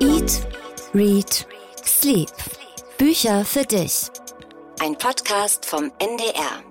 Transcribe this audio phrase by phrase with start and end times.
[0.00, 0.46] Eat,
[0.94, 1.46] Read,
[1.84, 2.28] Sleep.
[2.98, 4.08] Bücher für dich.
[4.80, 6.62] Ein Podcast vom NDR.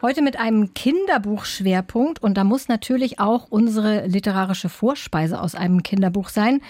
[0.00, 6.30] Heute mit einem Kinderbuchschwerpunkt und da muss natürlich auch unsere literarische Vorspeise aus einem Kinderbuch
[6.30, 6.62] sein.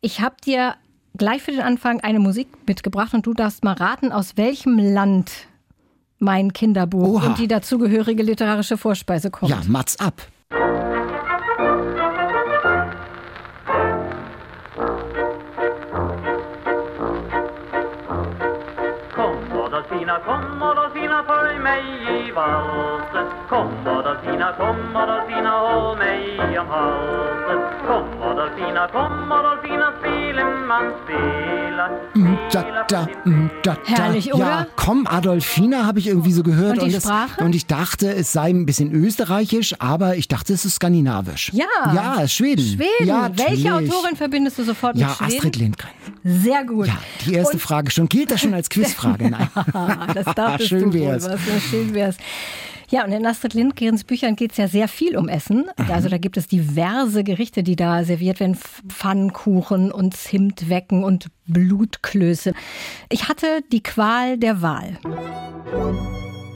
[0.00, 0.76] Ich habe dir
[1.16, 5.32] gleich für den Anfang eine Musik mitgebracht und du darfst mal raten, aus welchem Land
[6.20, 7.26] mein Kinderbuch Oha.
[7.26, 9.50] und die dazugehörige literarische Vorspeise kommt.
[9.50, 10.22] Ja, Mats ab.
[20.10, 21.82] Adolfina, kom Adolfina, följ mig
[22.26, 23.26] i valsen.
[23.48, 27.60] Kom Adolfina, kom Adolfina, håll mig om halsen.
[27.86, 29.89] Kom Adolfina, kom Adolfina,
[32.52, 33.78] Da, da, mm, da, da.
[33.84, 34.66] Herrlich, Ja, oder?
[34.76, 36.78] komm, Adolfina habe ich irgendwie so gehört.
[36.78, 37.42] Und die es, Sprache?
[37.44, 41.50] und ich dachte, es sei ein bisschen österreichisch, aber ich dachte, es ist skandinavisch.
[41.52, 41.66] Ja.
[41.94, 42.64] Ja, Schweden.
[42.64, 43.06] Schweden.
[43.06, 43.72] Ja, Welche.
[43.74, 45.36] Autorin verbindest du sofort Ja, mit Schweden?
[45.36, 45.90] Astrid Lindgren.
[46.24, 46.86] Sehr gut.
[46.88, 48.08] Ja, die erste Und- Frage schon.
[48.08, 49.30] Gilt das schon als Quizfrage?
[49.30, 49.48] Nein.
[50.14, 51.24] Das dachtest Schön du wär's.
[51.24, 52.16] wohl, was ja schön wär's.
[52.90, 55.70] Ja, und in Astrid Lindgrens Büchern geht es ja sehr viel um Essen.
[55.78, 55.90] Mhm.
[55.90, 58.56] Also da gibt es diverse Gerichte, die da serviert werden.
[58.88, 62.52] Pfannkuchen und Zimtwecken und Blutklöße.
[63.08, 64.98] Ich hatte die Qual der Wahl.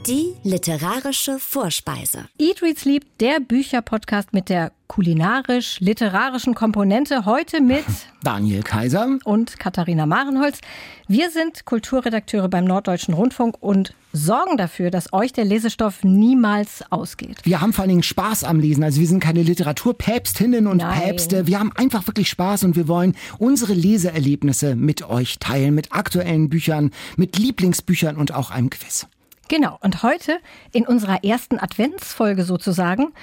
[0.07, 2.25] Die literarische Vorspeise.
[2.37, 7.25] Eat, Read, Sleep, der Bücherpodcast mit der kulinarisch-literarischen Komponente.
[7.25, 7.85] Heute mit
[8.23, 9.17] Daniel Kaiser.
[9.23, 10.59] und Katharina Marenholz.
[11.07, 17.37] Wir sind Kulturredakteure beim Norddeutschen Rundfunk und sorgen dafür, dass euch der Lesestoff niemals ausgeht.
[17.43, 18.83] Wir haben vor allen Dingen Spaß am Lesen.
[18.83, 21.01] Also wir sind keine Literaturpäpstinnen und Nein.
[21.01, 21.47] Päpste.
[21.47, 25.73] Wir haben einfach wirklich Spaß und wir wollen unsere Leseerlebnisse mit euch teilen.
[25.73, 29.07] Mit aktuellen Büchern, mit Lieblingsbüchern und auch einem Quiz.
[29.47, 30.39] Genau, und heute
[30.71, 33.13] in unserer ersten Adventsfolge sozusagen,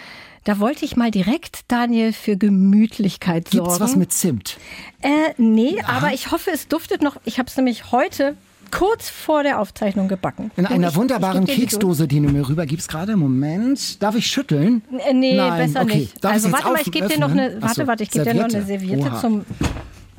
[0.44, 3.64] da wollte ich mal direkt, Daniel, für Gemütlichkeit sorgen.
[3.66, 4.56] Gibt's was mit Zimt?
[5.00, 7.16] Äh, nee, aber ich hoffe, es duftet noch.
[7.24, 8.36] Ich habe es nämlich heute
[8.72, 10.50] kurz vor der Aufzeichnung gebacken.
[10.56, 13.16] In einer ich- wunderbaren ich Keksdose, die du mir rübergibst gerade.
[13.16, 14.02] Moment.
[14.02, 14.82] Darf ich schütteln?
[15.12, 15.98] Nee, Nein, besser okay.
[15.98, 16.24] nicht.
[16.24, 17.60] Darf also warte mal, ich gebe dir noch eine.
[17.60, 18.86] Warte, warte, ich gebe dir noch eine Serviette.
[18.86, 19.20] Serviette Oha.
[19.20, 19.44] zum.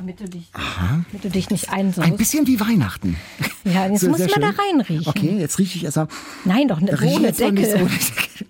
[0.03, 2.05] Damit du dich, damit du dich nicht einsaust.
[2.05, 3.15] Ein bisschen wie Weihnachten.
[3.63, 4.43] Ja, jetzt So, muss man da schön.
[4.43, 5.07] reinriechen.
[5.07, 6.09] Okay, jetzt rieche ich erst mal.
[6.43, 7.55] Nein, doch ne, Da ohne so Deckel.
[7.55, 7.87] Deckel.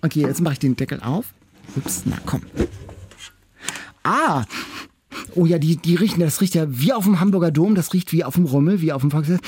[0.02, 1.26] Okay, jetzt mache ich den Deckel auf.
[1.76, 2.42] Ups, na komm.
[4.02, 4.42] Ah,
[5.36, 8.10] oh ja, die, die riechen, das riecht ja wie auf dem Hamburger Dom, das riecht
[8.12, 9.40] wie auf dem Rummel, wie auf dem Volksfest.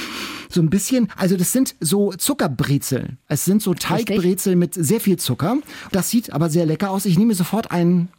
[0.48, 3.16] So ein bisschen, also das sind so Zuckerbrezel.
[3.26, 5.56] Es sind so Teigbrezel mit sehr viel Zucker.
[5.90, 7.04] Das sieht aber sehr lecker aus.
[7.04, 8.10] Ich nehme sofort einen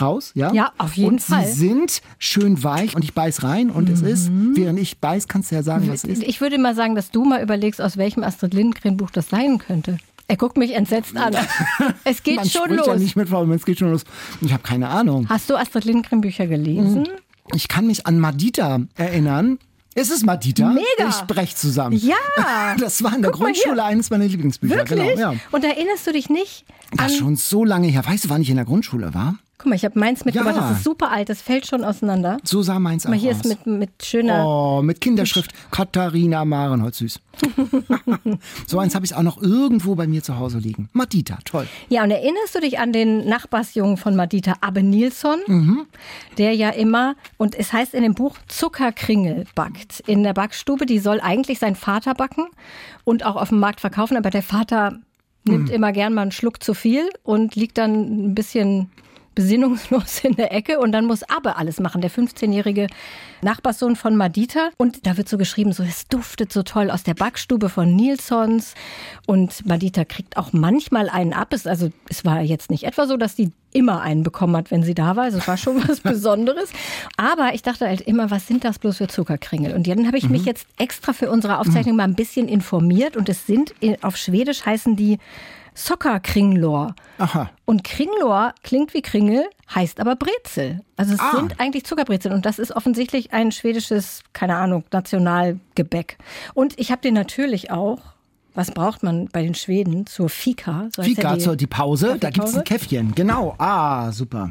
[0.00, 0.52] raus, ja?
[0.52, 1.46] Ja, auf jeden und Fall.
[1.46, 5.50] sie sind schön weich und ich beiß rein und es ist, während ich beiß, kannst
[5.50, 6.22] du ja sagen, was es ist.
[6.22, 9.58] Ich würde mal sagen, dass du mal überlegst, aus welchem Astrid Lindgren Buch das sein
[9.58, 9.98] könnte.
[10.28, 11.34] Er guckt mich entsetzt an.
[12.04, 13.02] Es geht Man schon spricht ja los.
[13.02, 14.04] nicht mit Frau, es geht schon los.
[14.40, 15.28] Ich habe keine Ahnung.
[15.28, 17.08] Hast du Astrid Lindgren Bücher gelesen?
[17.54, 19.58] Ich kann mich an Madita erinnern.
[19.94, 20.68] Es ist Madita.
[20.68, 21.08] Mega.
[21.08, 21.96] Ich brech zusammen.
[21.96, 22.14] Ja.
[22.78, 24.76] Das war in der Guck Grundschule eines meiner Lieblingsbücher.
[24.76, 25.16] Wirklich?
[25.16, 25.34] Genau, ja.
[25.50, 26.64] Und erinnerst du dich nicht
[26.96, 28.06] Das ist schon so lange her.
[28.06, 29.34] Weißt du, wann ich in der Grundschule war?
[29.60, 30.56] Guck mal, ich habe meins mitgebracht.
[30.56, 30.62] Ja.
[30.70, 31.28] Das ist super alt.
[31.28, 32.38] Das fällt schon auseinander.
[32.44, 33.42] So sah meins Guck mal, hier aus.
[33.42, 34.46] ist mit, mit schöner.
[34.46, 37.20] Oh, mit Kinderschrift Katharina Marenholz süß.
[38.66, 40.88] so eins habe ich auch noch irgendwo bei mir zu Hause liegen.
[40.94, 41.66] Madita, toll.
[41.90, 45.40] Ja, und erinnerst du dich an den Nachbarsjungen von Madita, Abbe Nilsson?
[45.46, 45.86] Mhm.
[46.38, 50.00] Der ja immer, und es heißt in dem Buch, Zuckerkringel backt.
[50.06, 52.46] In der Backstube, die soll eigentlich sein Vater backen
[53.04, 54.98] und auch auf dem Markt verkaufen, aber der Vater
[55.44, 55.74] nimmt Mhm.
[55.74, 58.90] immer gern mal einen Schluck zu viel und liegt dann ein bisschen
[59.34, 62.88] besinnungslos in der Ecke und dann muss Abbe alles machen, der 15-jährige
[63.42, 64.70] Nachbarssohn von Madita.
[64.76, 68.74] Und da wird so geschrieben, so es duftet so toll aus der Backstube von Nilsons
[69.26, 71.52] und Madita kriegt auch manchmal einen ab.
[71.52, 74.82] Es, also es war jetzt nicht etwa so, dass die immer einen bekommen hat, wenn
[74.82, 75.24] sie da war.
[75.24, 76.70] Also es war schon was Besonderes.
[77.16, 79.74] Aber ich dachte halt immer, was sind das bloß für Zuckerkringel?
[79.74, 83.28] Und dann habe ich mich jetzt extra für unsere Aufzeichnung mal ein bisschen informiert und
[83.28, 85.18] es sind auf Schwedisch heißen die
[85.74, 86.94] Sockerkringlor.
[87.18, 87.50] Aha.
[87.64, 89.44] Und Kringlor klingt wie Kringel,
[89.74, 90.80] heißt aber Brezel.
[90.96, 91.36] Also es Ah.
[91.36, 96.18] sind eigentlich Zuckerbrezel und das ist offensichtlich ein schwedisches, keine Ahnung, Nationalgebäck.
[96.54, 97.98] Und ich habe den natürlich auch,
[98.54, 100.88] was braucht man bei den Schweden zur Fika?
[100.94, 102.58] So heißt ja Fika die- zur die Pause, da gibt's Kaffeepause.
[102.58, 103.14] ein Käffchen.
[103.14, 103.54] Genau.
[103.58, 104.50] Ah, super.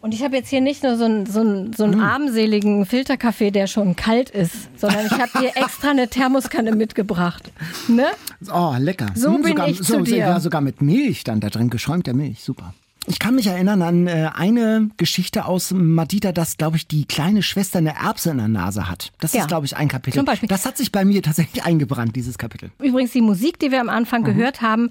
[0.00, 2.00] Und ich habe jetzt hier nicht nur so einen, so einen, so einen Hm.
[2.02, 7.52] armseligen Filterkaffee, der schon kalt ist, sondern ich habe dir extra eine Thermoskanne mitgebracht.
[7.86, 8.06] Ne?
[8.52, 9.06] Oh, lecker.
[9.14, 10.16] So bin sogar, ich zu so, dir.
[10.16, 12.42] Ja, sogar mit Milch dann da drin, geschäumter Milch.
[12.42, 12.74] Super.
[13.08, 17.42] Ich kann mich erinnern an äh, eine Geschichte aus Madita, dass, glaube ich, die kleine
[17.42, 19.10] Schwester eine Erbse in der Nase hat.
[19.18, 19.40] Das Ja.
[19.42, 20.18] ist, glaube ich, ein Kapitel.
[20.18, 20.48] Zum Beispiel.
[20.48, 22.70] Das hat sich bei mir tatsächlich eingebrannt, dieses Kapitel.
[22.80, 24.26] Übrigens die Musik, die wir am Anfang Mhm.
[24.26, 24.88] gehört haben,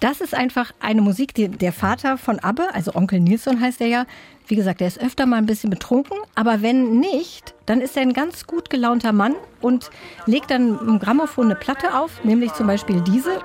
[0.00, 3.88] Das ist einfach eine Musik, die der Vater von Abbe, also Onkel Nilsson heißt er
[3.88, 4.04] ja,
[4.46, 8.02] wie gesagt, der ist öfter mal ein bisschen betrunken, aber wenn nicht, dann ist er
[8.02, 9.90] ein ganz gut gelaunter Mann und
[10.24, 13.40] legt dann im Grammophon eine Platte auf, nämlich zum Beispiel diese.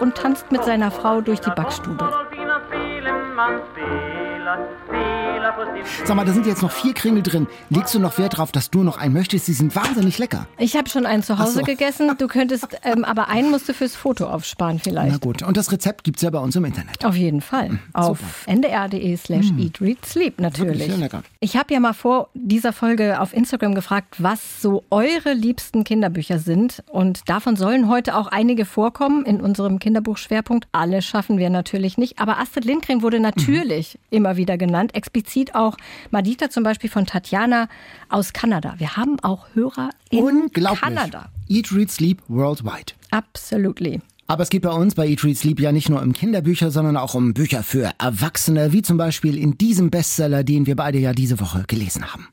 [0.00, 2.10] Und tanzt mit seiner Frau durch die Backstube.
[6.04, 7.46] Sag mal, da sind jetzt noch vier Kringel drin.
[7.68, 9.48] Legst du noch Wert darauf, dass du noch einen möchtest?
[9.48, 10.46] Die sind wahnsinnig lecker.
[10.56, 11.62] Ich habe schon einen zu Hause so.
[11.62, 12.12] gegessen.
[12.18, 15.12] Du könntest, ähm, aber einen musst du fürs Foto aufsparen vielleicht.
[15.12, 15.42] Na gut.
[15.42, 17.04] Und das Rezept gibt es ja bei uns im Internet.
[17.04, 17.70] Auf jeden Fall.
[17.70, 19.58] Mhm, Auf ndr.de slash mhm.
[19.58, 20.86] eat, read, sleep natürlich.
[20.86, 21.22] Sehr lecker.
[21.40, 26.38] Ich habe ja mal vor dieser Folge auf Instagram gefragt, was so eure liebsten Kinderbücher
[26.38, 26.84] sind.
[26.88, 30.68] Und davon sollen heute auch einige vorkommen in unserem Kinderbuchschwerpunkt.
[30.70, 32.20] Alle schaffen wir natürlich nicht.
[32.20, 34.16] Aber Astrid Lindgren wurde natürlich mhm.
[34.16, 34.94] immer wieder genannt.
[34.94, 35.76] Explizit auch
[36.12, 37.68] Madita zum Beispiel von Tatjana
[38.08, 38.74] aus Kanada.
[38.78, 41.30] Wir haben auch Hörer in Kanada.
[41.48, 42.92] Eat, Read, Sleep Worldwide.
[43.10, 44.00] Absolutely.
[44.28, 46.96] Aber es geht bei uns bei Eat, Read, Sleep ja nicht nur um Kinderbücher, sondern
[46.96, 51.12] auch um Bücher für Erwachsene, wie zum Beispiel in diesem Bestseller, den wir beide ja
[51.12, 52.28] diese Woche gelesen haben.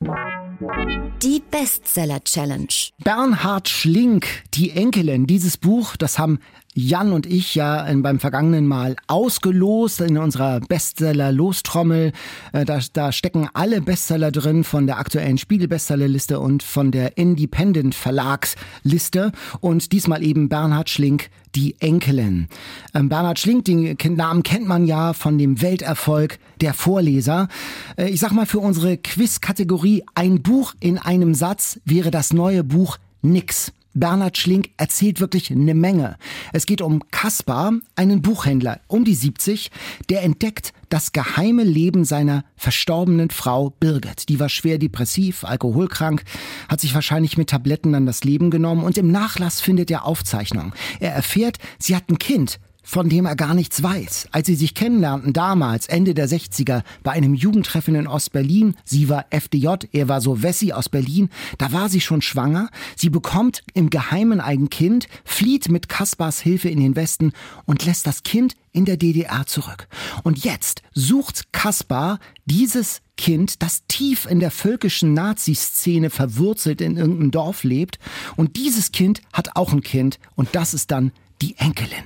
[1.22, 2.66] Die Bestseller Challenge.
[3.02, 5.26] Bernhard Schlink, die Enkelin.
[5.26, 6.40] Dieses Buch, das haben
[6.74, 12.12] Jan und ich ja beim vergangenen Mal ausgelost in unserer Bestseller-Lostrommel.
[12.52, 17.94] Äh, da, da stecken alle Bestseller drin von der aktuellen Spiegel-Bestsellerliste und von der Independent
[17.94, 19.30] Verlagsliste.
[19.60, 22.48] Und diesmal eben Bernhard Schlink, die Enkelin.
[22.92, 27.48] Ähm, Bernhard Schlink, den Namen kennt man ja von dem Welterfolg der Vorleser.
[27.96, 32.64] Äh, ich sag mal, für unsere Quiz-Kategorie Ein Buch in einem Satz wäre das neue
[32.64, 33.72] Buch nix.
[33.94, 36.16] Bernhard Schlink erzählt wirklich eine Menge.
[36.52, 39.70] Es geht um Kaspar, einen Buchhändler um die 70,
[40.10, 44.28] der entdeckt das geheime Leben seiner verstorbenen Frau Birgit.
[44.28, 46.24] Die war schwer depressiv, alkoholkrank,
[46.68, 50.72] hat sich wahrscheinlich mit Tabletten dann das Leben genommen und im Nachlass findet er Aufzeichnungen.
[51.00, 54.28] Er erfährt, sie hat ein Kind, von dem er gar nichts weiß.
[54.30, 59.26] Als sie sich kennenlernten damals, Ende der 60er, bei einem Jugendtreffen in Ostberlin, sie war
[59.30, 63.90] FDJ, er war so Wessi aus Berlin, da war sie schon schwanger, sie bekommt im
[63.90, 67.32] Geheimen ein Kind, flieht mit Kaspars Hilfe in den Westen
[67.64, 69.88] und lässt das Kind in der DDR zurück.
[70.22, 77.30] Und jetzt sucht Kaspar dieses Kind, das tief in der völkischen Nazi-Szene verwurzelt in irgendeinem
[77.30, 77.98] Dorf lebt.
[78.36, 82.04] Und dieses Kind hat auch ein Kind und das ist dann die Enkelin.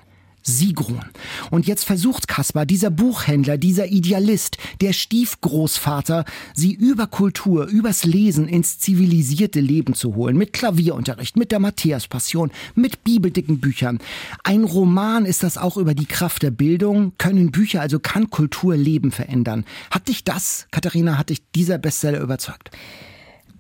[0.49, 1.05] Sigrun.
[1.51, 6.25] Und jetzt versucht Kaspar, dieser Buchhändler, dieser Idealist, der Stiefgroßvater,
[6.55, 10.37] sie über Kultur, übers Lesen ins zivilisierte Leben zu holen.
[10.37, 13.99] Mit Klavierunterricht, mit der Matthäus-Passion, mit bibeldicken Büchern.
[14.43, 17.13] Ein Roman ist das auch über die Kraft der Bildung.
[17.19, 19.65] Können Bücher, also kann Kultur Leben verändern.
[19.91, 22.71] Hat dich das, Katharina, hat dich dieser Bestseller überzeugt?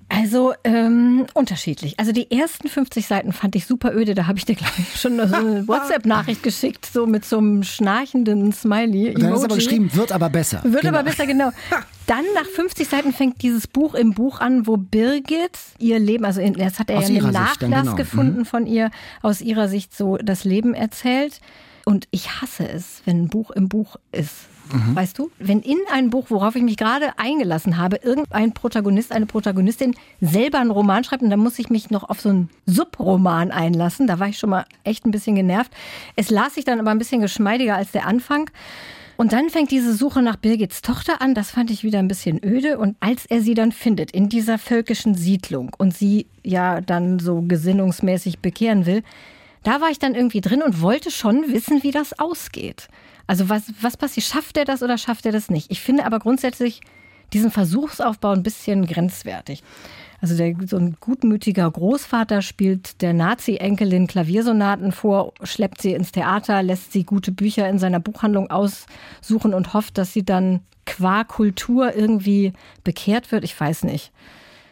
[0.09, 1.99] Also ähm, unterschiedlich.
[1.99, 4.15] Also die ersten 50 Seiten fand ich super öde.
[4.15, 8.53] Da habe ich dir gleich schon so eine WhatsApp-Nachricht geschickt, so mit so einem schnarchenden
[8.53, 9.15] Smiley.
[9.15, 10.63] Dann ist aber geschrieben, wird aber besser.
[10.65, 10.99] Wird genau.
[10.99, 11.51] aber besser, genau.
[12.07, 16.41] Dann nach 50 Seiten fängt dieses Buch im Buch an, wo Birgit ihr Leben, also
[16.41, 17.95] jetzt hat er aus ja einen Nachlass genau.
[17.95, 18.45] gefunden mhm.
[18.47, 18.91] von ihr,
[19.21, 21.41] aus ihrer Sicht so das Leben erzählt.
[21.85, 24.47] Und ich hasse es, wenn ein Buch im Buch ist.
[24.73, 24.97] Mhm.
[24.97, 29.27] Weißt du, wenn in einem Buch, worauf ich mich gerade eingelassen habe, irgendein Protagonist, eine
[29.27, 33.51] Protagonistin selber einen Roman schreibt und dann muss ich mich noch auf so einen Subroman
[33.51, 35.73] einlassen, da war ich schon mal echt ein bisschen genervt.
[36.17, 38.51] Es las sich dann aber ein bisschen geschmeidiger als der Anfang.
[39.17, 41.35] Und dann fängt diese Suche nach Birgits Tochter an.
[41.35, 42.79] Das fand ich wieder ein bisschen öde.
[42.79, 47.43] Und als er sie dann findet in dieser völkischen Siedlung und sie ja dann so
[47.43, 49.03] gesinnungsmäßig bekehren will,
[49.65, 52.89] da war ich dann irgendwie drin und wollte schon wissen, wie das ausgeht.
[53.29, 54.27] Also was, was passiert?
[54.27, 55.71] Schafft er das oder schafft er das nicht?
[55.71, 56.81] Ich finde aber grundsätzlich
[57.35, 59.63] diesen Versuchsaufbau ein bisschen grenzwertig.
[60.21, 66.63] Also der, so ein gutmütiger Großvater spielt der Nazi-Enkelin Klaviersonaten vor, schleppt sie ins Theater,
[66.63, 71.95] lässt sie gute Bücher in seiner Buchhandlung aussuchen und hofft, dass sie dann qua Kultur
[71.95, 73.45] irgendwie bekehrt wird.
[73.45, 74.11] Ich weiß nicht.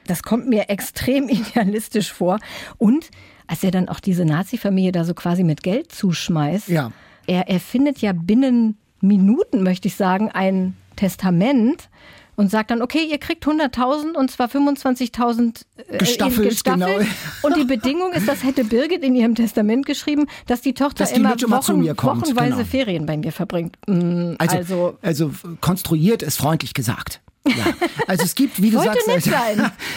[0.07, 2.39] Das kommt mir extrem idealistisch vor.
[2.79, 3.11] Und
[3.47, 6.91] als er dann auch diese Nazi-Familie da so quasi mit Geld zuschmeißt, ja
[7.27, 11.89] er erfindet ja binnen Minuten, möchte ich sagen, ein Testament
[12.37, 16.99] und sagt dann, okay, ihr kriegt 100.000 und zwar 25.000 äh, gestaffelt, gestaffelt.
[16.99, 17.09] Genau.
[17.43, 21.13] Und die Bedingung ist, das hätte Birgit in ihrem Testament geschrieben, dass die Tochter dass
[21.13, 22.65] die immer Wochen, wochenweise genau.
[22.65, 23.77] Ferien bei mir verbringt.
[23.87, 25.31] Mm, also, also, also
[25.61, 27.21] konstruiert ist freundlich gesagt.
[27.47, 27.67] Ja,
[28.07, 29.07] also es gibt, wie du sagst,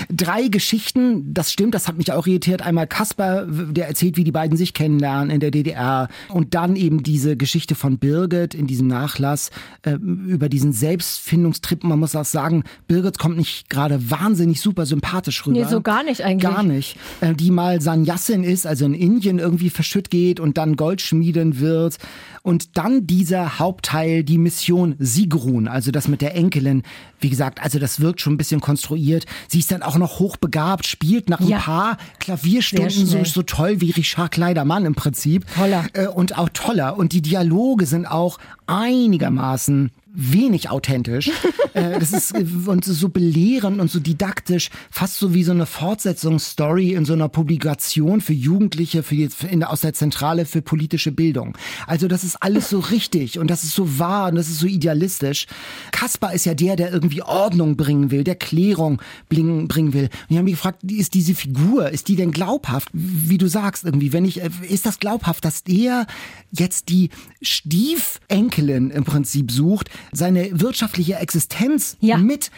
[0.09, 1.33] drei Geschichten.
[1.33, 2.61] Das stimmt, das hat mich auch irritiert.
[2.61, 6.07] Einmal Kasper, der erzählt, wie die beiden sich kennenlernen in der DDR.
[6.29, 9.51] Und dann eben diese Geschichte von Birgit in diesem Nachlass
[9.83, 11.83] äh, über diesen Selbstfindungstrip.
[11.83, 15.59] Man muss auch sagen, Birgit kommt nicht gerade wahnsinnig super sympathisch rüber.
[15.59, 16.51] Nee, so gar nicht eigentlich.
[16.51, 16.97] Gar nicht.
[17.21, 21.97] Äh, die mal Sanyassin ist, also in Indien irgendwie verschütt geht und dann Goldschmieden wird.
[22.41, 26.83] Und dann dieser Hauptteil, die Mission Sigrun, also das mit der Enkelin.
[27.19, 29.25] Wie gesagt, also das wirkt schon ein bisschen konstruiert.
[29.47, 31.59] Sie ist dann auch noch hochbegabt, spielt nach ein Ja.
[31.59, 35.45] paar Klavierstunden so, so toll wie Richard Kleidermann im Prinzip.
[35.55, 35.85] Toller.
[35.93, 36.97] Äh, und auch toller.
[36.97, 41.31] Und die Dialoge sind auch einigermaßen wenig authentisch.
[41.73, 46.93] äh, das ist und so belehrend und so didaktisch, fast so wie so eine Fortsetzungsstory
[46.93, 51.57] in so einer Publikation für Jugendliche für die, in, aus der Zentrale für politische Bildung.
[51.87, 54.67] Also das ist alles so richtig und das ist so wahr und das ist so
[54.67, 55.47] idealistisch.
[55.91, 60.05] Kaspar ist ja der, der irgendwie Ordnung bringen will, der Klärung bringen, bringen will.
[60.05, 62.89] Und ich habe mich gefragt, ist diese Figur, ist die denn glaubhaft?
[62.93, 66.07] Wie du sagst irgendwie, wenn ich, äh, ist das glaubhaft, dass der
[66.51, 67.09] jetzt die
[67.41, 72.17] Stiefenkelin im Prinzip sucht, seine wirtschaftliche Existenz Ja.
[72.17, 72.51] mit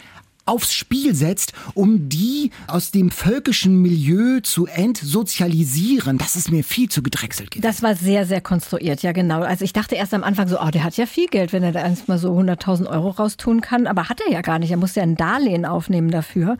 [0.44, 6.18] aufs Spiel setzt, um die aus dem völkischen Milieu zu entsozialisieren.
[6.18, 7.50] Das ist mir viel zu gedrechselt.
[7.50, 7.62] gewesen.
[7.62, 9.42] Das war sehr, sehr konstruiert, ja genau.
[9.42, 11.72] Also ich dachte erst am Anfang so, oh, der hat ja viel Geld, wenn er
[11.72, 13.86] da erst mal so 100.000 Euro raustun kann.
[13.86, 14.70] Aber hat er ja gar nicht.
[14.70, 16.58] Er musste ja ein Darlehen aufnehmen dafür.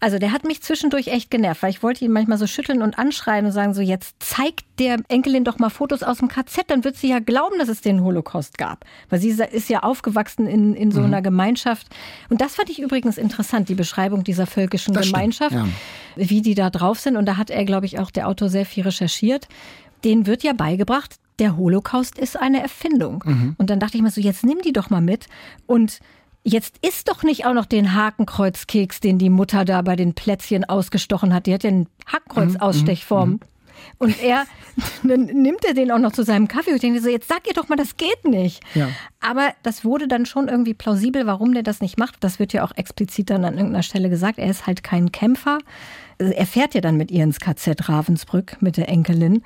[0.00, 2.98] Also der hat mich zwischendurch echt genervt, weil ich wollte ihn manchmal so schütteln und
[2.98, 6.84] anschreien und sagen so, jetzt zeigt der Enkelin doch mal Fotos aus dem KZ, dann
[6.84, 8.84] wird sie ja glauben, dass es den Holocaust gab.
[9.08, 10.92] Weil sie ist ja aufgewachsen in, in Mhm.
[10.92, 11.88] so einer Gemeinschaft.
[12.28, 15.66] Und das fand ich übrigens interessant, die Beschreibung dieser völkischen Das stimmt, Gemeinschaft ja.
[16.16, 17.16] wie die da drauf sind.
[17.16, 19.48] Und da hat er, glaube ich, auch der Autor sehr viel recherchiert.
[20.04, 23.22] Denen wird ja beigebracht, der Holocaust ist eine Erfindung.
[23.26, 23.54] Mhm.
[23.58, 25.26] Und dann dachte ich mir so, jetzt nimm die doch mal mit
[25.66, 26.00] und
[26.48, 30.64] Jetzt isst doch nicht auch noch den Hakenkreuzkeks, den die Mutter da bei den Plätzchen
[30.64, 31.46] ausgestochen hat.
[31.46, 33.40] Die hat ja eine Hakenkreuz-Ausstechform.
[33.98, 34.46] Und er,
[35.02, 36.70] dann nimmt er den auch noch zu seinem Kaffee.
[36.70, 38.62] Und ich denke so, jetzt sag ihr doch mal, das geht nicht.
[38.74, 38.88] Ja.
[39.20, 42.16] Aber das wurde dann schon irgendwie plausibel, warum der das nicht macht.
[42.20, 44.38] Das wird ja auch explizit dann an irgendeiner Stelle gesagt.
[44.38, 45.58] Er ist halt kein Kämpfer.
[46.18, 49.42] Also Er fährt ja dann mit ihr ins KZ Ravensbrück mit der Enkelin.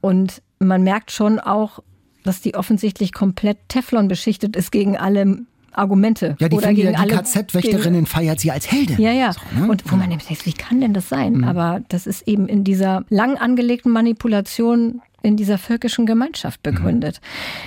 [0.00, 1.80] Und man merkt schon auch,
[2.24, 6.36] dass die offensichtlich komplett Teflon beschichtet ist gegen alle Argumente.
[6.38, 9.00] Ja, die, oder gegen die alle KZ-Wächterinnen feiert sie als Heldin.
[9.00, 9.32] ja, ja.
[9.32, 9.68] So, ne?
[9.68, 11.44] Und wo man nämlich denkt, wie kann denn das sein?
[11.44, 17.20] Aber das ist eben in dieser lang angelegten Manipulation in dieser völkischen Gemeinschaft begründet.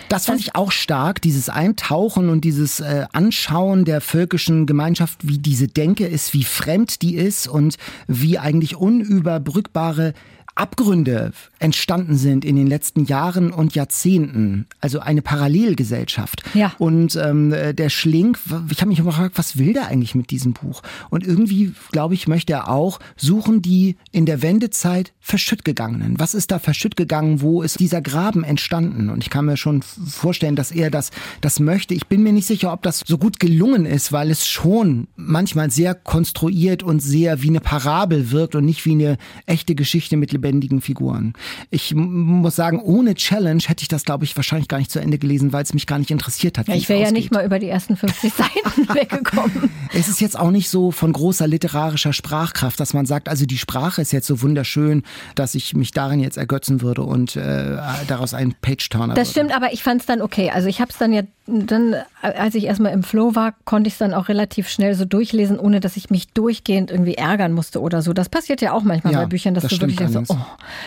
[0.08, 5.38] Das fand ich auch stark, dieses Eintauchen und dieses äh, Anschauen der völkischen Gemeinschaft, wie
[5.38, 7.78] diese Denke ist, wie fremd die ist und
[8.08, 10.14] wie eigentlich unüberbrückbare
[10.56, 14.66] Abgründe entstanden sind in den letzten Jahren und Jahrzehnten.
[14.80, 16.44] Also eine Parallelgesellschaft.
[16.54, 16.74] Ja.
[16.78, 18.40] Und ähm, äh, der Schlink,
[18.70, 20.82] ich habe mich immer gefragt, was will der eigentlich mit diesem Buch?
[21.10, 26.20] Und irgendwie, glaube ich, möchte er auch suchen die in der Wendezeit verschütt gegangenen.
[26.20, 27.42] Was ist da verschütt gegangen?
[27.42, 29.10] Wo ist dieser Graben entstanden?
[29.10, 31.94] Und ich kann mir schon vorstellen, dass er das, das möchte.
[31.94, 35.70] Ich bin mir nicht sicher, ob das so gut gelungen ist, weil es schon manchmal
[35.70, 40.32] sehr konstruiert und sehr wie eine Parabel wirkt und nicht wie eine echte Geschichte mit
[40.32, 41.34] lebendigen Figuren.
[41.70, 45.18] Ich muss sagen, ohne Challenge hätte ich das, glaube ich, wahrscheinlich gar nicht zu Ende
[45.18, 46.68] gelesen, weil es mich gar nicht interessiert hat.
[46.68, 49.70] Ja, ich wäre ja nicht mal über die ersten 50 Seiten weggekommen.
[49.94, 53.58] Es ist jetzt auch nicht so von großer literarischer Sprachkraft, dass man sagt, also die
[53.58, 55.04] Sprache ist jetzt so wunderschön,
[55.36, 57.78] dass ich mich darin jetzt ergötzen würde und äh,
[58.08, 59.32] daraus einen Page-Turner Das würde.
[59.48, 60.50] stimmt, aber ich fand es dann okay.
[60.50, 63.96] Also ich habe es dann ja, dann, als ich erstmal im Flow war, konnte ich
[63.96, 67.82] es dann auch relativ schnell so durchlesen, ohne dass ich mich durchgehend irgendwie ärgern musste
[67.82, 68.14] oder so.
[68.14, 70.38] Das passiert ja auch manchmal Ja, bei Büchern, dass das du wirklich denkst, so, oh,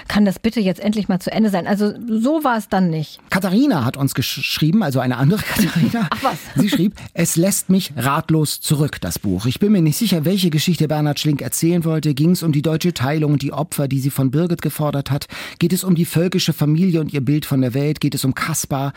[0.06, 1.66] kann das bitte jetzt endlich mal zu Ende sein?
[1.66, 3.18] Also so war es dann nicht.
[3.30, 6.08] Katharina hat uns geschrieben, also eine andere Katharina.
[6.10, 6.38] Ach was.
[6.54, 9.46] Sie schrieb, es lässt mich ratlos zurück, das Buch.
[9.46, 12.14] Ich bin mir nicht sicher, welche Geschichte Bernhard Schlink erzählen wollte.
[12.14, 15.26] Ging es um die deutsche Teilung und die Opfer, die sie von Birgit gefordert hat?
[15.58, 18.00] Geht es um die völkische Familie und ihr Bild von der Welt?
[18.00, 18.92] Geht es um Kaspar?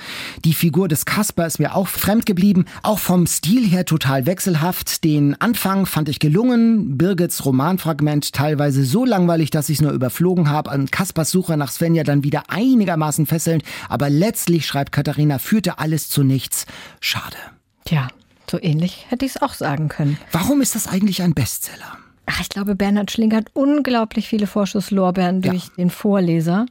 [0.45, 5.03] Die Figur des Kaspar ist mir auch fremd geblieben, auch vom Stil her total wechselhaft.
[5.03, 10.49] Den Anfang fand ich gelungen, Birgits Romanfragment teilweise so langweilig, dass ich es nur überflogen
[10.49, 10.71] habe.
[10.71, 16.09] An Kaspars Suche nach Svenja dann wieder einigermaßen fesselnd, aber letztlich, schreibt Katharina, führte alles
[16.09, 16.65] zu nichts.
[16.99, 17.37] Schade.
[17.85, 18.07] Tja,
[18.49, 20.17] so ähnlich hätte ich es auch sagen können.
[20.31, 21.97] Warum ist das eigentlich ein Bestseller?
[22.29, 25.51] Ach, ich glaube, Bernhard Schlink hat unglaublich viele Vorschusslorbeeren Ja.
[25.51, 26.65] durch den Vorleser.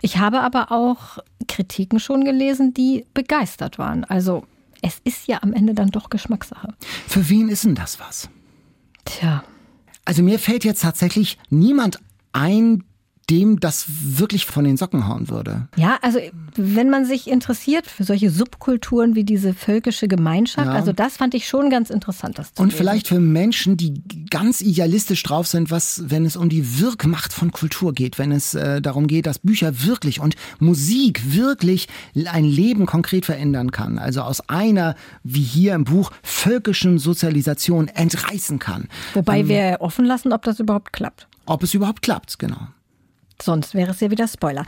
[0.00, 4.04] Ich habe aber auch Kritiken schon gelesen, die begeistert waren.
[4.04, 4.44] Also
[4.82, 6.68] es ist ja am Ende dann doch Geschmackssache.
[7.06, 8.28] Für wen ist denn das was?
[9.04, 9.44] Tja,
[10.06, 11.98] Also mir fällt jetzt tatsächlich niemand
[12.32, 12.84] ein,
[13.30, 15.68] dem das wirklich von den Socken hauen würde.
[15.76, 16.18] Ja, also
[16.56, 20.74] wenn man sich interessiert für solche Subkulturen wie diese völkische Gemeinschaft, ja.
[20.74, 22.38] also das fand ich schon ganz interessant.
[22.38, 22.78] Das zu Und lesen.
[22.78, 27.50] vielleicht für Menschen, die ganz idealistisch drauf sind, was, wenn es um die Wirkmacht von
[27.50, 31.88] Kultur geht, wenn es äh, darum geht, dass Bücher wirklich und Musik wirklich
[32.26, 33.98] ein Leben konkret verändern kann.
[33.98, 38.88] Also aus einer, wie hier im Buch, völkischen Sozialisation entreißen kann.
[39.14, 41.26] Wobei ähm, wir offen lassen, ob das überhaupt klappt.
[41.46, 42.68] Ob es überhaupt klappt, genau.
[43.42, 44.64] Sonst wäre es ja wieder Spoiler.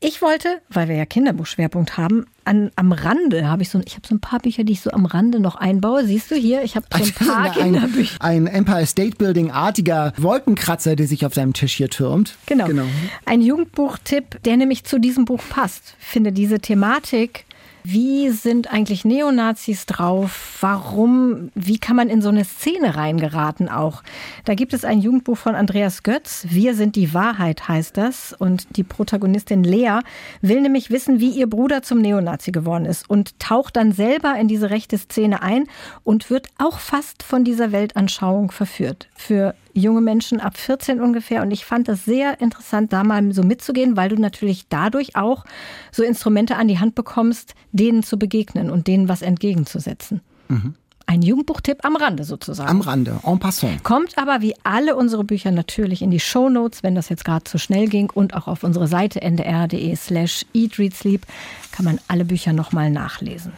[0.00, 4.06] Ich wollte, weil wir ja Kinderbuchschwerpunkt haben, an, am Rande habe ich so, ich habe
[4.08, 6.04] so ein paar Bücher, die ich so am Rande noch einbaue.
[6.06, 6.62] Siehst du hier?
[6.62, 8.16] Ich habe so ein paar ein, Kinderbücher.
[8.20, 12.36] Ein Empire State Building artiger Wolkenkratzer, der sich auf seinem Tisch hier türmt.
[12.46, 12.66] Genau.
[12.66, 12.86] genau.
[13.26, 15.94] Ein Jugendbuchtipp, der nämlich zu diesem Buch passt.
[16.00, 17.44] Ich finde diese Thematik
[17.82, 20.58] wie sind eigentlich Neonazis drauf?
[20.60, 21.50] Warum?
[21.54, 24.02] Wie kann man in so eine Szene reingeraten auch?
[24.44, 26.46] Da gibt es ein Jugendbuch von Andreas Götz.
[26.48, 28.32] Wir sind die Wahrheit heißt das.
[28.32, 30.00] Und die Protagonistin Lea
[30.42, 34.48] will nämlich wissen, wie ihr Bruder zum Neonazi geworden ist und taucht dann selber in
[34.48, 35.64] diese rechte Szene ein
[36.04, 39.08] und wird auch fast von dieser Weltanschauung verführt.
[39.14, 41.42] Für junge Menschen ab 14 ungefähr.
[41.42, 45.44] Und ich fand das sehr interessant, da mal so mitzugehen, weil du natürlich dadurch auch
[45.92, 50.20] so Instrumente an die Hand bekommst, denen zu begegnen und denen was entgegenzusetzen.
[50.48, 50.74] Mhm.
[51.06, 52.70] Ein Jugendbuchtipp am Rande sozusagen.
[52.70, 53.82] Am Rande, en passant.
[53.82, 57.42] Kommt aber wie alle unsere Bücher natürlich in die Show Notes, wenn das jetzt gerade
[57.42, 61.26] zu schnell ging und auch auf unsere Seite ndr.de slash eatreadsleep
[61.72, 63.52] kann man alle Bücher nochmal nachlesen.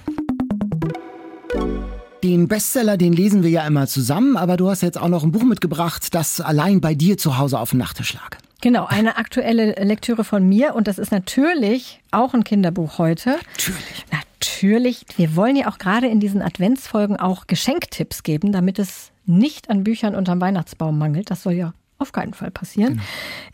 [2.23, 5.33] Den Bestseller, den lesen wir ja immer zusammen, aber du hast jetzt auch noch ein
[5.33, 8.39] Buch mitgebracht, das allein bei dir zu Hause auf dem Nachttisch lag.
[8.61, 13.31] Genau, eine aktuelle Lektüre von mir und das ist natürlich auch ein Kinderbuch heute.
[13.57, 14.07] Natürlich.
[14.13, 15.05] Natürlich.
[15.17, 19.83] Wir wollen ja auch gerade in diesen Adventsfolgen auch Geschenktipps geben, damit es nicht an
[19.83, 21.31] Büchern unterm Weihnachtsbaum mangelt.
[21.31, 22.95] Das soll ja auf keinen Fall passieren.
[22.95, 23.03] Genau.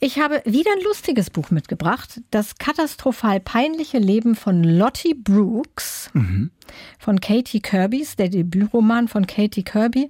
[0.00, 2.20] Ich habe wieder ein lustiges Buch mitgebracht.
[2.30, 6.50] Das katastrophal peinliche Leben von Lottie Brooks mhm.
[6.98, 10.08] von Katie Kirby's, der Debütroman von Katie Kirby.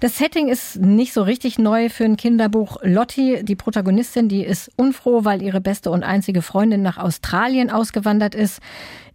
[0.00, 2.76] Das Setting ist nicht so richtig neu für ein Kinderbuch.
[2.82, 8.36] Lottie, die Protagonistin, die ist unfroh, weil ihre beste und einzige Freundin nach Australien ausgewandert
[8.36, 8.60] ist.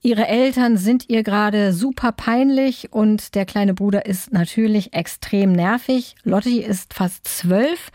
[0.01, 6.15] Ihre Eltern sind ihr gerade super peinlich und der kleine Bruder ist natürlich extrem nervig.
[6.25, 7.89] Lottie ist fast zwölf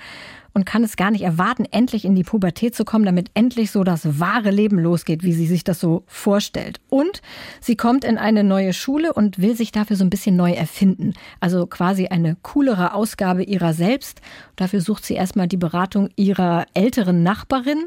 [0.59, 3.85] und kann es gar nicht erwarten, endlich in die Pubertät zu kommen, damit endlich so
[3.85, 6.81] das wahre Leben losgeht, wie sie sich das so vorstellt.
[6.89, 7.23] Und
[7.61, 11.15] sie kommt in eine neue Schule und will sich dafür so ein bisschen neu erfinden.
[11.39, 14.21] Also quasi eine coolere Ausgabe ihrer selbst.
[14.57, 17.85] Dafür sucht sie erstmal die Beratung ihrer älteren Nachbarin,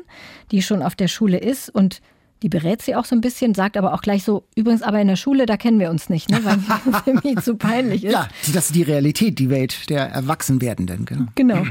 [0.52, 2.02] die schon auf der Schule ist und
[2.41, 5.10] die berät sie auch so ein bisschen, sagt aber auch gleich so, übrigens aber in
[5.10, 6.39] der Schule, da kennen wir uns nicht, ne?
[6.43, 6.58] weil
[7.04, 8.13] für mich zu peinlich ist.
[8.13, 11.06] Ja, das ist die Realität, die Welt der Erwachsenwerdenden.
[11.06, 11.26] Genau.
[11.36, 11.63] genau.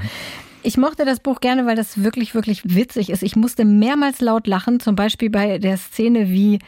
[0.62, 3.22] Ich mochte das Buch gerne, weil das wirklich, wirklich witzig ist.
[3.22, 6.58] Ich musste mehrmals laut lachen, zum Beispiel bei der Szene, wie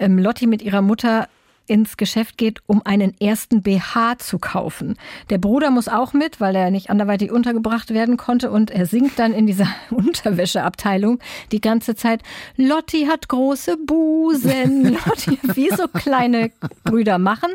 [0.00, 1.28] ähm, Lotti mit ihrer Mutter
[1.68, 4.96] ins Geschäft geht, um einen ersten BH zu kaufen.
[5.30, 9.18] Der Bruder muss auch mit, weil er nicht anderweitig untergebracht werden konnte und er singt
[9.18, 11.20] dann in dieser Unterwäscheabteilung
[11.52, 12.22] die ganze Zeit,
[12.56, 16.50] Lotti hat große Busen, Lotti, wie so kleine
[16.84, 17.50] Brüder machen.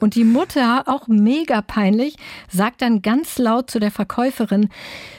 [0.00, 2.16] Und die Mutter, auch mega peinlich,
[2.50, 4.70] sagt dann ganz laut zu der Verkäuferin,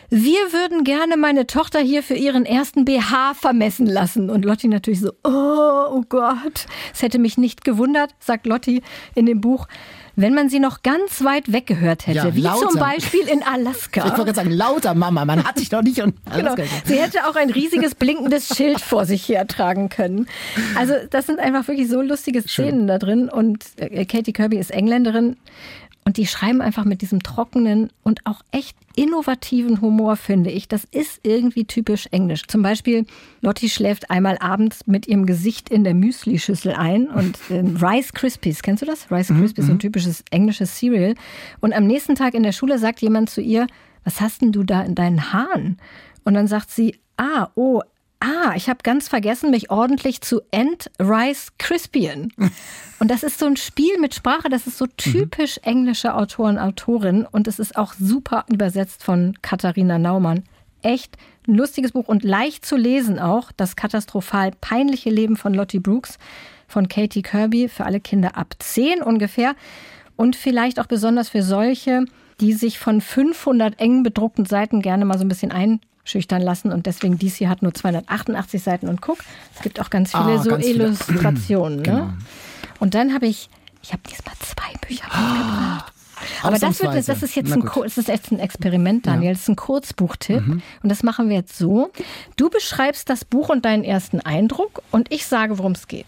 [0.09, 4.29] wir würden gerne meine Tochter hier für ihren ersten BH vermessen lassen.
[4.29, 8.81] Und Lotti natürlich so, oh, oh Gott, es hätte mich nicht gewundert, sagt Lotti
[9.15, 9.67] in dem Buch,
[10.15, 12.67] wenn man sie noch ganz weit weggehört hätte, ja, wie lauter.
[12.67, 14.05] zum Beispiel in Alaska.
[14.05, 16.55] Ich wollte sagen, lauter Mama, man hat sich doch nicht in Alaska.
[16.55, 16.73] Genau.
[16.83, 20.27] Sie hätte auch ein riesiges blinkendes Schild vor sich hertragen können.
[20.75, 22.87] Also das sind einfach wirklich so lustige Szenen Schön.
[22.87, 23.29] da drin.
[23.29, 25.37] Und äh, Katie Kirby ist Engländerin
[26.03, 30.67] und die schreiben einfach mit diesem trockenen und auch echt innovativen Humor, finde ich.
[30.67, 32.43] Das ist irgendwie typisch englisch.
[32.47, 33.05] Zum Beispiel,
[33.39, 38.61] Lotti schläft einmal abends mit ihrem Gesicht in der Müsli-Schüssel ein und äh, Rice Krispies,
[38.61, 39.09] kennst du das?
[39.09, 39.79] Rice mhm, Krispies, so ein mhm.
[39.79, 41.15] typisches englisches Cereal.
[41.61, 43.67] Und am nächsten Tag in der Schule sagt jemand zu ihr,
[44.03, 45.77] was hast denn du da in deinen Haaren?
[46.25, 47.81] Und dann sagt sie, ah, oh,
[48.21, 52.33] Ah, ich habe ganz vergessen, mich ordentlich zu End Rice Crispian.
[52.99, 57.25] Und das ist so ein Spiel mit Sprache, das ist so typisch englische Autoren, Autorin
[57.25, 60.43] und es ist auch super übersetzt von Katharina Naumann.
[60.81, 61.15] Echt
[61.47, 63.53] ein lustiges Buch und leicht zu lesen auch.
[63.53, 66.17] Das katastrophal peinliche Leben von Lottie Brooks
[66.67, 69.55] von Katie Kirby für alle Kinder ab 10 ungefähr.
[70.17, 72.03] Und vielleicht auch besonders für solche,
[72.41, 76.71] die sich von 500 eng bedruckten Seiten gerne mal so ein bisschen ein schüchtern lassen
[76.71, 79.19] und deswegen dies hier hat nur 288 Seiten und guck,
[79.55, 81.83] es gibt auch ganz viele ah, so ganz Illustrationen.
[81.83, 81.97] Viele.
[81.97, 82.01] Ne?
[82.01, 82.13] Genau.
[82.79, 83.49] Und dann habe ich,
[83.81, 85.93] ich habe diesmal zwei Bücher mitgebracht.
[86.43, 89.27] Aber das, wird, das, ist jetzt ein, das ist jetzt ein Experiment, Daniel.
[89.27, 89.31] Ja.
[89.33, 90.45] Das ist ein Kurzbuchtipp.
[90.45, 90.61] Mhm.
[90.83, 91.91] Und das machen wir jetzt so.
[92.35, 96.05] Du beschreibst das Buch und deinen ersten Eindruck und ich sage, worum es geht.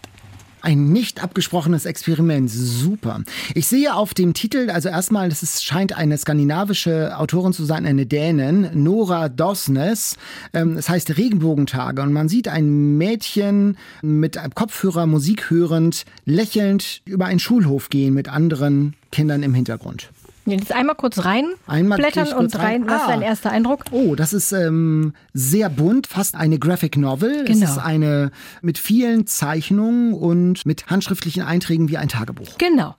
[0.62, 2.48] Ein nicht abgesprochenes Experiment.
[2.48, 3.22] Super.
[3.54, 8.06] Ich sehe auf dem Titel, also erstmal, es scheint eine skandinavische Autorin zu sein, eine
[8.06, 10.16] Dänin, Nora Dosnes.
[10.54, 17.02] Ähm, es heißt Regenbogentage und man sieht ein Mädchen mit einem Kopfhörer Musik hörend, lächelnd
[17.06, 20.10] über einen Schulhof gehen mit anderen Kindern im Hintergrund.
[20.44, 22.86] Jetzt einmal kurz reinblättern und rein.
[22.86, 22.96] Was ah.
[22.96, 23.84] ist dein erster Eindruck?
[23.92, 27.44] Oh, das ist ähm, sehr bunt, fast eine Graphic Novel.
[27.44, 27.64] Genau.
[27.64, 32.58] Es ist eine mit vielen Zeichnungen und mit handschriftlichen Einträgen wie ein Tagebuch.
[32.58, 32.96] Genau.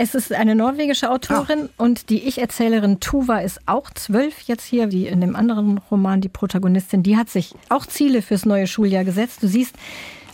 [0.00, 1.82] Es ist eine norwegische Autorin ah.
[1.82, 6.28] und die Ich-Erzählerin Tuva ist auch zwölf jetzt hier, wie in dem anderen Roman die
[6.28, 7.02] Protagonistin.
[7.02, 9.42] Die hat sich auch Ziele fürs neue Schuljahr gesetzt.
[9.42, 9.74] Du siehst,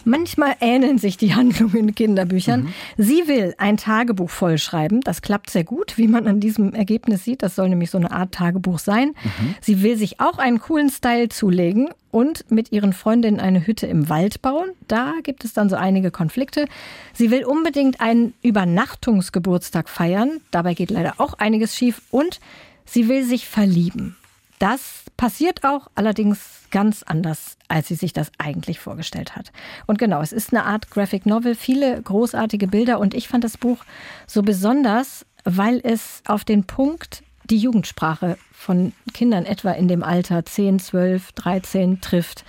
[0.05, 2.65] Manchmal ähneln sich die Handlungen in Kinderbüchern.
[2.65, 2.75] Mhm.
[2.97, 5.01] Sie will ein Tagebuch vollschreiben.
[5.01, 7.43] Das klappt sehr gut, wie man an diesem Ergebnis sieht.
[7.43, 9.09] Das soll nämlich so eine Art Tagebuch sein.
[9.09, 9.55] Mhm.
[9.61, 14.09] Sie will sich auch einen coolen Style zulegen und mit ihren Freundinnen eine Hütte im
[14.09, 14.71] Wald bauen.
[14.87, 16.67] Da gibt es dann so einige Konflikte.
[17.13, 20.41] Sie will unbedingt einen Übernachtungsgeburtstag feiern.
[20.51, 22.03] Dabei geht leider auch einiges schief.
[22.11, 22.41] Und
[22.85, 24.17] sie will sich verlieben.
[24.65, 29.53] Das passiert auch, allerdings ganz anders, als sie sich das eigentlich vorgestellt hat.
[29.87, 33.59] Und genau, es ist eine Art Graphic Novel, viele großartige Bilder und ich fand das
[33.59, 33.85] Buch
[34.27, 40.47] so besonders, weil es auf den Punkt die Jugendsprache von Kindern etwa in dem Alter
[40.47, 42.47] 10, 12, 13 trifft.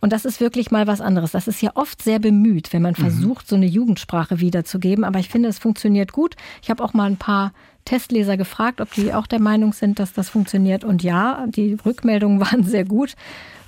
[0.00, 1.30] Und das ist wirklich mal was anderes.
[1.30, 3.02] Das ist ja oft sehr bemüht, wenn man mhm.
[3.02, 5.04] versucht, so eine Jugendsprache wiederzugeben.
[5.04, 6.34] Aber ich finde, es funktioniert gut.
[6.60, 7.52] Ich habe auch mal ein paar
[7.86, 10.84] Testleser gefragt, ob die auch der Meinung sind, dass das funktioniert.
[10.84, 13.14] Und ja, die Rückmeldungen waren sehr gut.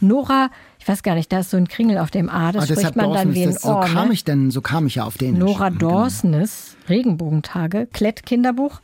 [0.00, 2.74] Nora, ich weiß gar nicht, da ist so ein Kringel auf dem A, das ah,
[2.74, 5.38] spricht man dann wie ein So kam ich denn, so kam ich ja auf den.
[5.38, 5.90] Nora genau.
[5.90, 8.80] Dorsnes, Regenbogentage, Klett-Kinderbuch.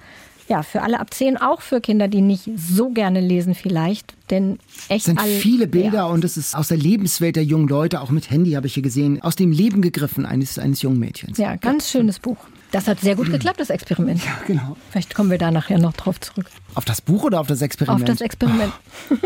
[0.47, 4.59] Ja, für alle ab 10, auch für Kinder, die nicht so gerne lesen vielleicht, denn
[4.91, 8.11] echt es sind viele Bilder und es ist aus der Lebenswelt der jungen Leute, auch
[8.11, 11.39] mit Handy habe ich hier gesehen, aus dem Leben gegriffen eines, eines jungen Mädchens.
[11.39, 12.37] Ja, ganz schönes Buch.
[12.75, 14.21] Das hat sehr gut geklappt, das Experiment.
[14.25, 14.77] Ja, genau.
[14.91, 16.47] Vielleicht kommen wir da nachher noch drauf zurück.
[16.75, 18.03] Auf das Buch oder auf das Experiment?
[18.03, 18.73] Auf das Experiment.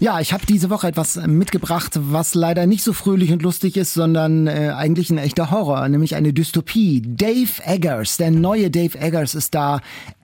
[0.00, 3.94] Ja, ich habe diese Woche etwas mitgebracht, was leider nicht so fröhlich und lustig ist,
[3.94, 7.02] sondern äh, eigentlich ein echter Horror, nämlich eine Dystopie.
[7.04, 9.80] Dave Eggers, der neue Dave Eggers ist da.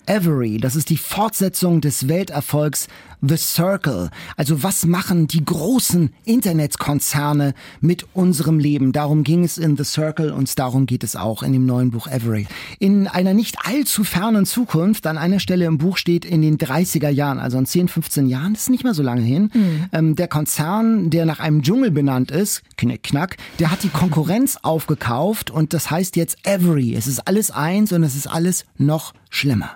[0.07, 2.87] Avery, das ist die Fortsetzung des Welterfolgs
[3.27, 4.11] The Circle.
[4.37, 8.93] Also was machen die großen Internetkonzerne mit unserem Leben?
[8.93, 12.07] Darum ging es in The Circle und darum geht es auch in dem neuen Buch
[12.07, 12.47] Avery.
[12.79, 17.09] In einer nicht allzu fernen Zukunft, an einer Stelle im Buch steht in den 30er
[17.09, 19.85] Jahren, also in 10, 15 Jahren, das ist nicht mehr so lange hin, mhm.
[19.93, 24.59] ähm, der Konzern, der nach einem Dschungel benannt ist, Knick, Knack, der hat die Konkurrenz
[24.63, 26.95] aufgekauft und das heißt jetzt Avery.
[26.95, 29.75] Es ist alles eins und es ist alles noch schlimmer.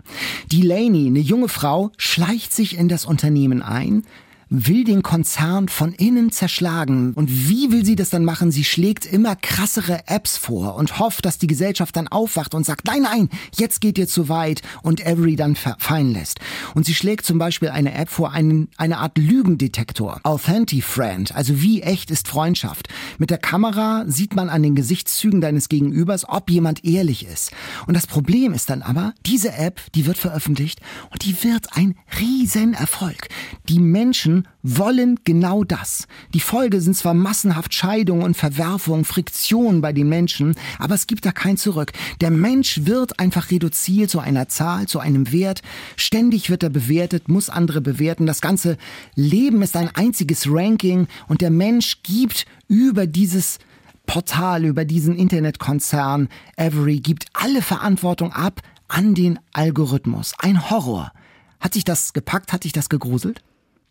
[0.52, 4.04] Delaney, eine junge Frau, schleicht sich in das Unternehmen ein,
[4.50, 7.12] will den Konzern von innen zerschlagen.
[7.14, 8.50] Und wie will sie das dann machen?
[8.50, 12.86] Sie schlägt immer krassere Apps vor und hofft, dass die Gesellschaft dann aufwacht und sagt,
[12.86, 16.40] nein, nein, jetzt geht ihr zu weit und Avery dann fallen lässt.
[16.74, 20.20] Und sie schlägt zum Beispiel eine App vor, einen, eine Art Lügendetektor.
[20.22, 22.88] Authentifriend, also wie echt ist Freundschaft.
[23.18, 27.52] Mit der Kamera sieht man an den Gesichtszügen deines Gegenübers, ob jemand ehrlich ist.
[27.86, 30.80] Und das Problem ist dann aber, diese App, die wird veröffentlicht
[31.10, 33.28] und die wird ein Riesenerfolg.
[33.68, 36.06] Die Menschen wollen genau das.
[36.34, 41.24] Die Folge sind zwar massenhaft Scheidungen und Verwerfungen, Friktionen bei den Menschen, aber es gibt
[41.24, 41.92] da kein Zurück.
[42.20, 45.62] Der Mensch wird einfach reduziert zu einer Zahl, zu einem Wert.
[45.96, 48.26] Ständig wird er bewertet, muss andere bewerten.
[48.26, 48.76] Das ganze
[49.14, 53.58] Leben ist ein einziges Ranking und der Mensch gibt über dieses
[54.06, 60.32] Portal, über diesen Internetkonzern Avery, gibt alle Verantwortung ab an den Algorithmus.
[60.38, 61.12] Ein Horror.
[61.60, 62.52] Hat sich das gepackt?
[62.52, 63.42] Hat sich das gegruselt?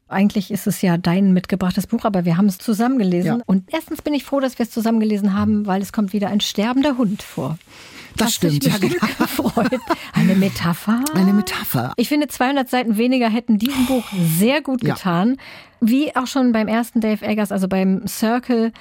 [0.10, 3.38] Eigentlich ist es ja dein mitgebrachtes Buch, aber wir haben es zusammen gelesen.
[3.40, 3.44] Ja.
[3.46, 6.30] Und erstens bin ich froh, dass wir es zusammen gelesen haben, weil es kommt wieder
[6.30, 7.58] ein sterbender Hund vor.
[8.16, 8.96] Das Hast stimmt, ja, genau.
[9.20, 9.80] gefreut.
[10.14, 11.04] Eine Metapher.
[11.14, 11.94] Eine Metapher.
[11.98, 14.06] Ich finde, 200 Seiten weniger hätten diesem Buch
[14.38, 15.36] sehr gut getan.
[15.38, 15.44] Ja.
[15.80, 18.72] Wie auch schon beim ersten Dave Eggers, also beim Circle,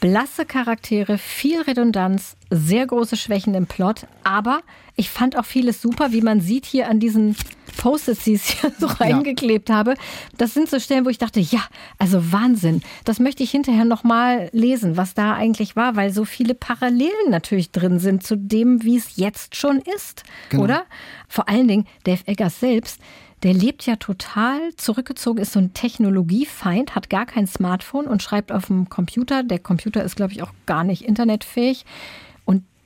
[0.00, 4.60] blasse Charaktere, viel Redundanz, sehr große Schwächen im Plot, aber
[4.96, 7.36] ich fand auch vieles super, wie man sieht hier an diesen
[7.76, 9.76] Post-its, die ich hier so reingeklebt ja.
[9.76, 9.94] habe.
[10.36, 11.60] Das sind so Stellen, wo ich dachte, ja,
[11.98, 12.82] also Wahnsinn.
[13.04, 17.70] Das möchte ich hinterher nochmal lesen, was da eigentlich war, weil so viele Parallelen natürlich
[17.70, 20.64] drin sind zu dem, wie es jetzt schon ist, genau.
[20.64, 20.84] oder?
[21.28, 23.00] Vor allen Dingen Dave Eggers selbst
[23.42, 28.52] der lebt ja total zurückgezogen, ist so ein Technologiefeind, hat gar kein Smartphone und schreibt
[28.52, 29.42] auf dem Computer.
[29.42, 31.84] Der Computer ist, glaube ich, auch gar nicht internetfähig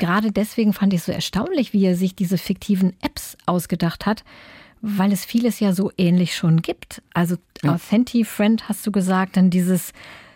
[0.03, 4.25] gerade deswegen fand ich es so erstaunlich, wie er sich diese fiktiven Apps ausgedacht hat,
[4.81, 7.03] weil es vieles ja so ähnlich schon gibt.
[7.15, 7.79] Also ja.
[7.79, 9.93] Friend hast du gesagt, dann dieses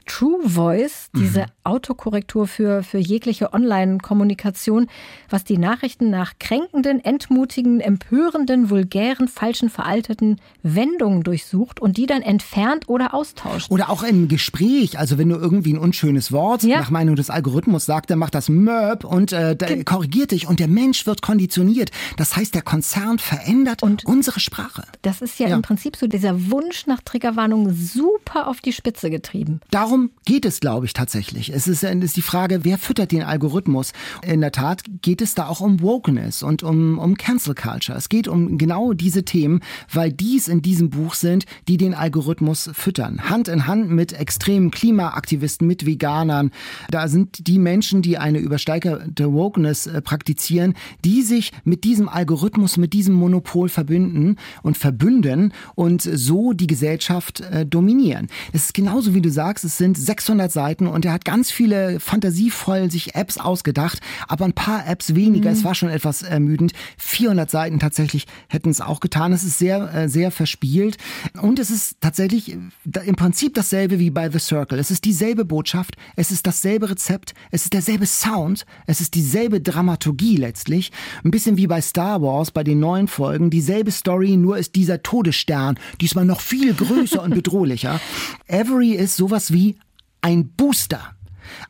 [0.07, 1.47] True Voice, diese mhm.
[1.65, 4.87] Autokorrektur für, für jegliche Online-Kommunikation,
[5.29, 12.23] was die Nachrichten nach kränkenden, entmutigen, empörenden, vulgären, falschen, veralteten Wendungen durchsucht und die dann
[12.23, 13.71] entfernt oder austauscht.
[13.71, 16.79] Oder auch im Gespräch, also wenn du irgendwie ein unschönes Wort ja.
[16.79, 20.69] nach Meinung des Algorithmus sagst, dann macht das Möb und äh, korrigiert dich und der
[20.69, 21.91] Mensch wird konditioniert.
[22.17, 24.85] Das heißt, der Konzern verändert und unsere Sprache.
[25.03, 29.11] Das ist ja, ja, im Prinzip so dieser Wunsch nach Triggerwarnung super auf die Spitze
[29.11, 29.61] getrieben.
[29.71, 31.53] Darum darum geht es, glaube ich, tatsächlich.
[31.53, 33.93] Es ist, ist die Frage, wer füttert den Algorithmus?
[34.23, 37.97] In der Tat geht es da auch um Wokeness und um, um Cancel Culture.
[37.97, 39.61] Es geht um genau diese Themen,
[39.93, 43.31] weil dies in diesem Buch sind, die den Algorithmus füttern.
[43.31, 46.51] Hand in Hand mit extremen Klimaaktivisten, mit Veganern.
[46.91, 52.77] Da sind die Menschen, die eine übersteigerte Wokeness äh, praktizieren, die sich mit diesem Algorithmus,
[52.77, 58.27] mit diesem Monopol verbünden und verbünden und so die Gesellschaft äh, dominieren.
[58.53, 61.51] Es ist genauso, wie du sagst, es sind sind 600 Seiten und er hat ganz
[61.51, 65.51] viele fantasievoll sich Apps ausgedacht, aber ein paar Apps weniger.
[65.51, 65.57] Mhm.
[65.57, 66.73] Es war schon etwas ermüdend.
[66.99, 69.33] 400 Seiten tatsächlich hätten es auch getan.
[69.33, 70.97] Es ist sehr, äh, sehr verspielt
[71.41, 72.59] und es ist tatsächlich äh,
[73.07, 74.79] im Prinzip dasselbe wie bei The Circle.
[74.79, 79.61] Es ist dieselbe Botschaft, es ist dasselbe Rezept, es ist derselbe Sound, es ist dieselbe
[79.61, 80.91] Dramaturgie letztlich.
[81.25, 83.51] Ein bisschen wie bei Star Wars, bei den neuen Folgen.
[83.51, 88.01] Dieselbe Story, nur ist dieser Todesstern diesmal noch viel größer und bedrohlicher.
[88.49, 89.76] Avery ist sowas wie
[90.21, 91.16] ein Booster.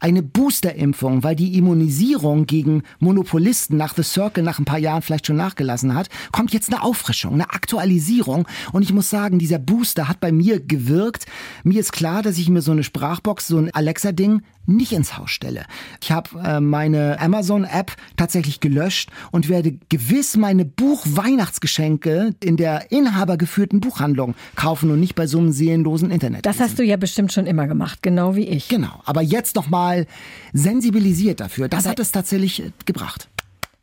[0.01, 5.27] Eine Boosterimpfung, weil die Immunisierung gegen Monopolisten nach The Circle nach ein paar Jahren vielleicht
[5.27, 8.47] schon nachgelassen hat, kommt jetzt eine Auffrischung, eine Aktualisierung.
[8.73, 11.27] Und ich muss sagen, dieser Booster hat bei mir gewirkt.
[11.65, 15.31] Mir ist klar, dass ich mir so eine Sprachbox, so ein Alexa-Ding nicht ins Haus
[15.31, 15.65] stelle.
[16.03, 23.81] Ich habe äh, meine Amazon-App tatsächlich gelöscht und werde gewiss meine Buch-Weihnachtsgeschenke in der inhabergeführten
[23.81, 26.47] Buchhandlung kaufen und nicht bei so einem seelenlosen Internet.
[26.47, 28.69] Das hast du ja bestimmt schon immer gemacht, genau wie ich.
[28.69, 30.07] Genau, aber jetzt nochmal
[30.53, 31.69] sensibilisiert dafür.
[31.69, 33.29] Das aber hat es tatsächlich äh, gebracht.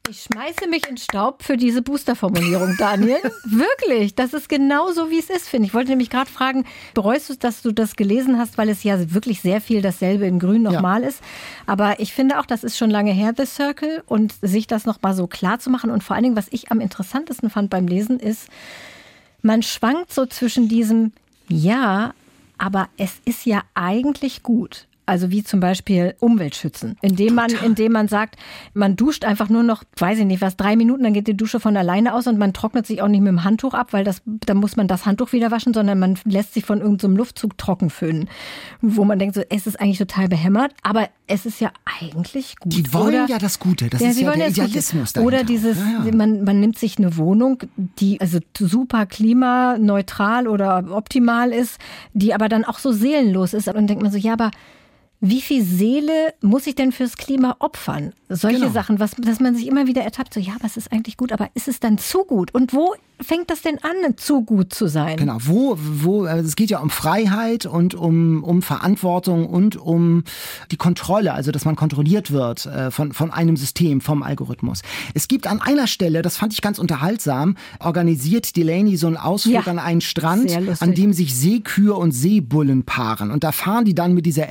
[0.10, 3.20] Ich schmeiße mich in Staub für diese Booster-Formulierung, Daniel.
[3.46, 5.70] Wirklich, das ist genau so, wie es ist, finde ich.
[5.70, 9.14] Ich wollte nämlich gerade fragen, bereust du, dass du das gelesen hast, weil es ja
[9.14, 11.08] wirklich sehr viel dasselbe in Grün nochmal ja.
[11.08, 11.22] ist.
[11.68, 14.04] Aber ich finde auch, das ist schon lange her, The Circle.
[14.06, 15.90] Und sich das nochmal so klar zu machen.
[15.90, 18.50] Und vor allen Dingen, was ich am interessantesten fand beim Lesen, ist,
[19.42, 21.14] man schwankt so zwischen diesem,
[21.48, 22.14] ja,
[22.58, 24.86] aber es ist ja eigentlich gut.
[25.06, 28.38] Also wie zum Beispiel Umweltschützen, indem man, indem man sagt,
[28.74, 31.60] man duscht einfach nur noch, weiß ich nicht was, drei Minuten, dann geht die Dusche
[31.60, 34.22] von alleine aus und man trocknet sich auch nicht mit dem Handtuch ab, weil das,
[34.26, 37.58] da muss man das Handtuch wieder waschen, sondern man lässt sich von irgendeinem so Luftzug
[37.58, 38.30] trocken föhnen,
[38.82, 42.74] wo man denkt, so, es ist eigentlich total behämmert, aber es ist ja eigentlich gut.
[42.74, 45.28] Die wollen oder, ja das Gute, das ja, ist ja der Idealismus dahinter.
[45.28, 46.16] Oder dieses, ja, ja.
[46.16, 47.64] Man, man nimmt sich eine Wohnung,
[48.00, 51.78] die also super klimaneutral oder optimal ist,
[52.14, 54.52] die aber dann auch so seelenlos ist und denkt man so, ja, aber
[55.26, 58.12] wie viel Seele muss ich denn fürs Klima opfern?
[58.28, 58.72] Solche genau.
[58.72, 61.50] Sachen, was, dass man sich immer wieder ertappt, so ja, was ist eigentlich gut, aber
[61.54, 62.54] ist es dann zu gut?
[62.54, 65.18] Und wo fängt das denn an, zu gut zu sein?
[65.18, 70.24] Genau, wo, wo, also es geht ja um Freiheit und um, um Verantwortung und um
[70.72, 74.82] die Kontrolle, also dass man kontrolliert wird äh, von, von einem System, vom Algorithmus.
[75.14, 79.54] Es gibt an einer Stelle, das fand ich ganz unterhaltsam, organisiert Delaney so einen Ausflug
[79.54, 83.32] ja, an einen Strand, an dem sich Seekühe und Seebullen paaren.
[83.32, 84.50] Und da fahren die dann mit dieser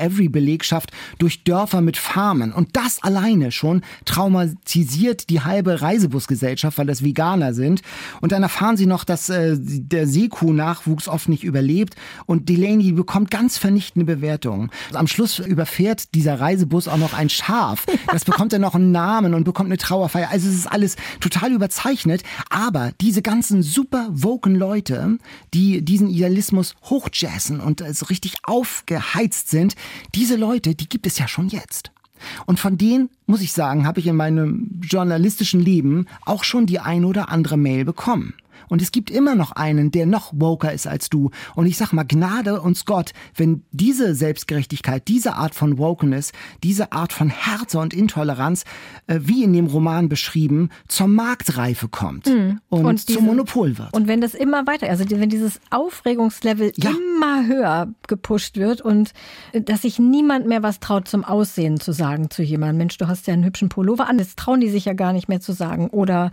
[0.62, 2.52] Every-Belegschaft durch Dörfer mit Farmen.
[2.52, 7.82] Und das alleine schon traumatisiert die halbe Reisebusgesellschaft, weil das Veganer sind.
[8.20, 11.94] Und dann erfahren sie noch, dass äh, der Seekuh-Nachwuchs oft nicht überlebt
[12.26, 14.70] und Delaney bekommt ganz vernichtende Bewertungen.
[14.92, 17.86] Am Schluss überfährt dieser Reisebus auch noch ein Schaf.
[18.10, 20.30] Das bekommt dann noch einen Namen und bekommt eine Trauerfeier.
[20.30, 22.22] Also es ist alles total überzeichnet.
[22.50, 25.18] Aber diese ganzen super woken Leute,
[25.54, 29.74] die diesen Idealismus hochjazzen und so richtig aufgeheizt sind,
[30.14, 31.90] diese Leute, die gibt es ja schon jetzt.
[32.46, 36.78] Und von denen, muss ich sagen, habe ich in meinem journalistischen Leben auch schon die
[36.78, 38.34] ein oder andere Mail bekommen.
[38.72, 41.30] Und es gibt immer noch einen, der noch woker ist als du.
[41.54, 46.32] Und ich sag mal, Gnade uns Gott, wenn diese Selbstgerechtigkeit, diese Art von Wokeness,
[46.62, 48.64] diese Art von Härte und Intoleranz,
[49.08, 52.60] äh, wie in dem Roman beschrieben, zur Marktreife kommt mhm.
[52.70, 53.92] und, und diese, zum Monopol wird.
[53.92, 56.92] Und wenn das immer weiter, also wenn dieses Aufregungslevel ja.
[56.92, 59.12] immer höher gepusht wird und
[59.52, 63.06] äh, dass sich niemand mehr was traut zum Aussehen zu sagen zu jemandem, Mensch, du
[63.06, 65.52] hast ja einen hübschen Pullover an, das trauen die sich ja gar nicht mehr zu
[65.52, 65.88] sagen.
[65.88, 66.30] Oder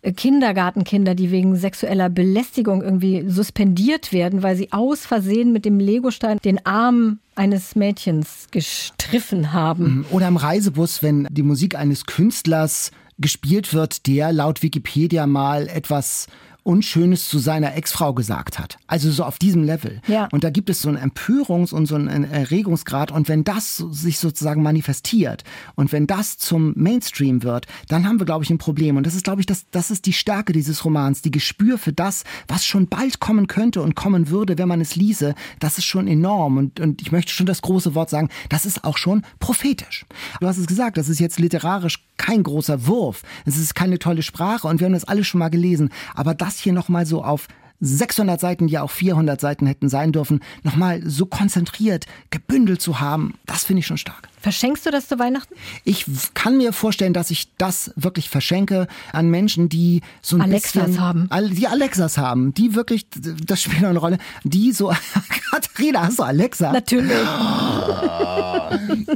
[0.00, 5.80] äh, Kindergartenkinder, die wegen sexueller Belästigung irgendwie suspendiert werden, weil sie aus Versehen mit dem
[5.80, 9.98] Legostein den Arm eines Mädchens gestriffen haben.
[9.98, 10.04] Mhm.
[10.10, 16.28] Oder im Reisebus, wenn die Musik eines Künstlers gespielt wird, der laut Wikipedia mal etwas
[16.64, 18.78] Unschönes zu seiner Ex-Frau gesagt hat.
[18.86, 20.00] Also so auf diesem Level.
[20.06, 20.28] Ja.
[20.32, 23.10] Und da gibt es so einen Empörungs- und so einen Erregungsgrad.
[23.10, 25.44] Und wenn das sich sozusagen manifestiert
[25.74, 28.96] und wenn das zum Mainstream wird, dann haben wir, glaube ich, ein Problem.
[28.96, 31.22] Und das ist, glaube ich, das, das ist die Stärke dieses Romans.
[31.22, 34.96] Die Gespür für das, was schon bald kommen könnte und kommen würde, wenn man es
[34.96, 36.58] ließe, das ist schon enorm.
[36.58, 40.06] Und, und ich möchte schon das große Wort sagen, das ist auch schon prophetisch.
[40.40, 43.22] Du hast es gesagt, das ist jetzt literarisch kein großer Wurf.
[43.44, 45.90] Es ist keine tolle Sprache und wir haben das alle schon mal gelesen.
[46.14, 47.48] Aber das hier nochmal so auf
[47.82, 53.00] 600 Seiten, die ja auch 400 Seiten hätten sein dürfen, nochmal so konzentriert, gebündelt zu
[53.00, 54.28] haben, das finde ich schon stark.
[54.40, 55.54] Verschenkst du das zu Weihnachten?
[55.84, 60.86] Ich kann mir vorstellen, dass ich das wirklich verschenke an Menschen, die so ein Alexas
[60.86, 61.28] bisschen, haben.
[61.54, 64.92] Die Alexas haben, die wirklich, das spielt eine Rolle, die so,
[65.50, 66.72] Katharina, hast du Alexa?
[66.72, 67.12] Natürlich.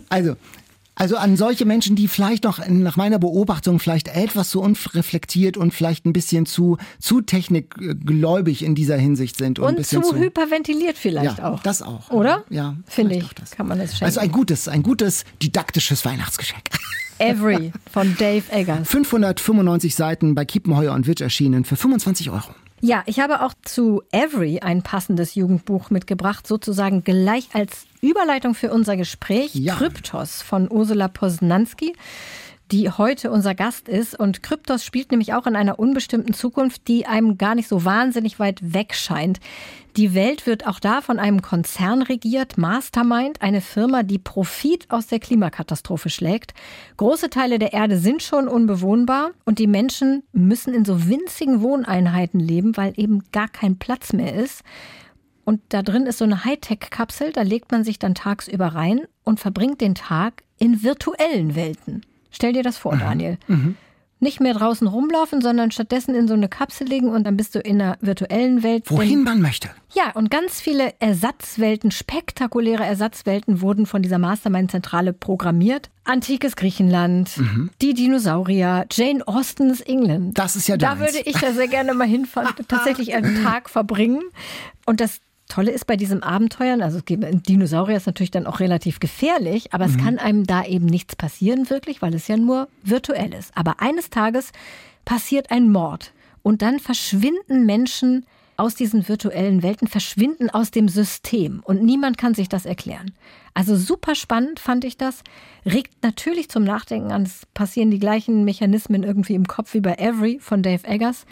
[0.09, 0.37] Also,
[0.97, 5.75] also an solche Menschen, die vielleicht noch nach meiner Beobachtung vielleicht etwas zu unreflektiert und
[5.75, 9.59] vielleicht ein bisschen zu, zu technikgläubig in dieser Hinsicht sind.
[9.59, 11.63] Und, Und, ein bisschen zu, hyperventiliert vielleicht ja, auch.
[11.63, 12.11] das auch.
[12.11, 12.45] Oder?
[12.49, 12.77] Ja.
[12.87, 13.51] Finde ich, das.
[13.51, 14.05] kann man das schenken.
[14.07, 16.63] Also ein gutes, ein gutes didaktisches Weihnachtsgeschenk.
[17.19, 18.89] Every von Dave Eggers.
[18.89, 22.55] 595 Seiten bei Kiepenheuer und Witsch erschienen für 25 Euro.
[22.81, 28.71] Ja, ich habe auch zu Every ein passendes Jugendbuch mitgebracht, sozusagen gleich als Überleitung für
[28.71, 29.55] unser Gespräch.
[29.55, 29.75] Ja.
[29.75, 31.95] Kryptos von Ursula Posnanski,
[32.71, 34.19] die heute unser Gast ist.
[34.19, 38.39] Und Kryptos spielt nämlich auch in einer unbestimmten Zukunft, die einem gar nicht so wahnsinnig
[38.39, 39.41] weit weg scheint.
[39.97, 45.07] Die Welt wird auch da von einem Konzern regiert, Mastermind, eine Firma, die Profit aus
[45.07, 46.53] der Klimakatastrophe schlägt.
[46.99, 52.39] Große Teile der Erde sind schon unbewohnbar und die Menschen müssen in so winzigen Wohneinheiten
[52.41, 54.63] leben, weil eben gar kein Platz mehr ist.
[55.47, 59.41] Und da drin ist so eine Hightech-Kapsel, da legt man sich dann tagsüber rein und
[59.41, 62.05] verbringt den Tag in virtuellen Welten.
[62.31, 63.39] Stell dir das vor, Daniel.
[64.19, 67.59] Nicht mehr draußen rumlaufen, sondern stattdessen in so eine Kapsel legen und dann bist du
[67.59, 68.91] in einer virtuellen Welt.
[68.91, 69.69] Wohin man möchte.
[69.93, 75.91] Ja, und ganz viele Ersatzwelten, spektakuläre Ersatzwelten wurden von dieser Mastermind-Zentrale programmiert.
[76.05, 77.31] Antikes Griechenland,
[77.83, 80.39] die Dinosaurier, Jane Austens England.
[80.39, 81.01] Das ist ja Da deins.
[81.13, 84.23] würde ich ja sehr gerne mal hinfahren, tatsächlich einen Tag verbringen.
[84.87, 88.99] Und das Tolle ist bei diesem Abenteuern, also ein Dinosaurier ist natürlich dann auch relativ
[88.99, 93.33] gefährlich, aber es kann einem da eben nichts passieren wirklich, weil es ja nur virtuell
[93.33, 93.57] ist.
[93.57, 94.51] Aber eines Tages
[95.05, 101.61] passiert ein Mord und dann verschwinden Menschen aus diesen virtuellen Welten, verschwinden aus dem System
[101.63, 103.13] und niemand kann sich das erklären.
[103.55, 105.23] Also super spannend fand ich das,
[105.65, 109.95] regt natürlich zum Nachdenken an, es passieren die gleichen Mechanismen irgendwie im Kopf wie bei
[109.95, 111.27] Every von Dave Eggers.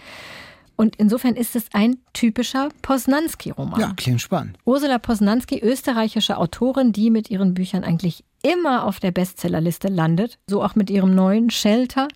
[0.76, 3.80] Und insofern ist es ein typischer Posnanski-Roman.
[3.80, 4.58] Ja, klingt spannend.
[4.64, 10.62] Ursula Posnanski, österreichische Autorin, die mit ihren Büchern eigentlich immer auf der Bestsellerliste landet, so
[10.62, 12.08] auch mit ihrem neuen Shelter.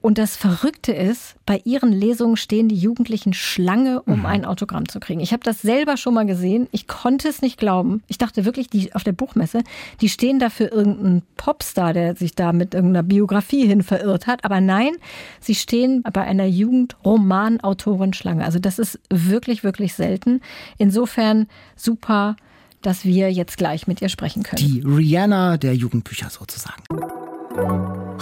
[0.00, 5.00] Und das Verrückte ist, bei ihren Lesungen stehen die Jugendlichen Schlange, um ein Autogramm zu
[5.00, 5.20] kriegen.
[5.20, 6.68] Ich habe das selber schon mal gesehen.
[6.70, 8.02] Ich konnte es nicht glauben.
[8.06, 9.62] Ich dachte wirklich, die auf der Buchmesse,
[10.00, 14.44] die stehen da für irgendeinen Popstar, der sich da mit irgendeiner Biografie hin verirrt hat.
[14.44, 14.92] Aber nein,
[15.40, 18.44] sie stehen bei einer Jugendromanautorin Schlange.
[18.44, 20.40] Also das ist wirklich, wirklich selten.
[20.78, 22.36] Insofern super,
[22.82, 24.64] dass wir jetzt gleich mit ihr sprechen können.
[24.64, 26.84] Die Rihanna der Jugendbücher sozusagen.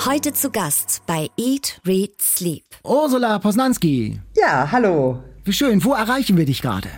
[0.04, 2.64] Heute zu Gast bei Eat, Read, Sleep.
[2.84, 4.20] Ursula Posnanski.
[4.36, 5.20] Ja, hallo.
[5.44, 5.82] Wie schön.
[5.84, 6.88] Wo erreichen wir dich gerade?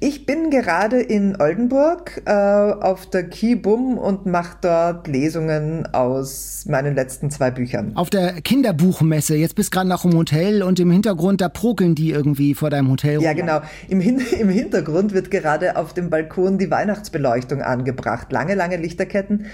[0.00, 6.94] Ich bin gerade in Oldenburg äh, auf der Kibum und mache dort Lesungen aus meinen
[6.94, 7.92] letzten zwei Büchern.
[7.96, 9.34] Auf der Kinderbuchmesse.
[9.34, 12.90] Jetzt bist gerade noch im Hotel und im Hintergrund, da prokeln die irgendwie vor deinem
[12.90, 13.22] Hotel.
[13.22, 13.36] Ja, rum.
[13.38, 13.60] genau.
[13.88, 18.30] Im, Hin Im Hintergrund wird gerade auf dem Balkon die Weihnachtsbeleuchtung angebracht.
[18.32, 19.46] Lange, lange Lichterketten.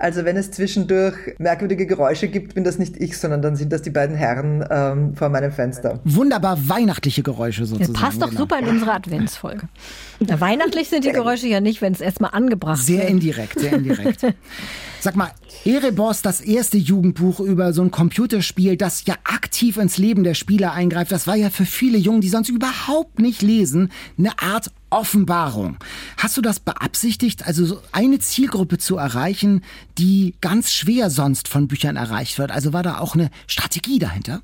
[0.00, 3.82] Also wenn es zwischendurch merkwürdige Geräusche gibt, bin das nicht ich, sondern dann sind das
[3.82, 6.00] die beiden Herren ähm, vor meinem Fenster.
[6.04, 7.92] Wunderbar weihnachtliche Geräusche Das sozusagen.
[7.92, 8.40] passt doch genau.
[8.40, 9.68] super in unsere Adventsfolge.
[10.20, 13.10] Na, weihnachtlich sind die Geräusche ja nicht, wenn es erstmal angebracht Sehr wird.
[13.10, 14.22] indirekt, sehr indirekt.
[15.00, 15.30] Sag mal,
[15.66, 20.72] Erebos, das erste Jugendbuch über so ein Computerspiel, das ja aktiv ins Leben der Spieler
[20.72, 25.76] eingreift, das war ja für viele Jungen, die sonst überhaupt nicht lesen, eine Art Offenbarung.
[26.16, 29.62] Hast du das beabsichtigt, also so eine Zielgruppe zu erreichen,
[29.98, 32.50] die ganz schwer sonst von Büchern erreicht wird?
[32.50, 34.42] Also war da auch eine Strategie dahinter?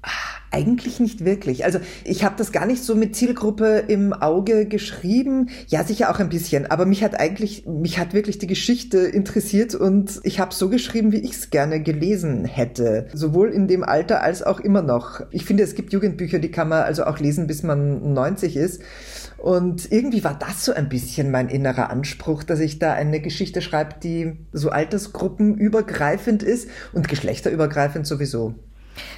[0.57, 1.67] Eigentlich nicht wirklich.
[1.67, 5.51] Also ich habe das gar nicht so mit Zielgruppe im Auge geschrieben.
[5.69, 9.75] Ja, sicher auch ein bisschen, aber mich hat eigentlich, mich hat wirklich die Geschichte interessiert
[9.75, 13.09] und ich habe so geschrieben, wie ich es gerne gelesen hätte.
[13.13, 15.21] Sowohl in dem Alter als auch immer noch.
[15.31, 18.81] Ich finde, es gibt Jugendbücher, die kann man also auch lesen, bis man 90 ist.
[19.37, 23.61] Und irgendwie war das so ein bisschen mein innerer Anspruch, dass ich da eine Geschichte
[23.61, 28.55] schreibe, die so altersgruppenübergreifend ist und geschlechterübergreifend sowieso.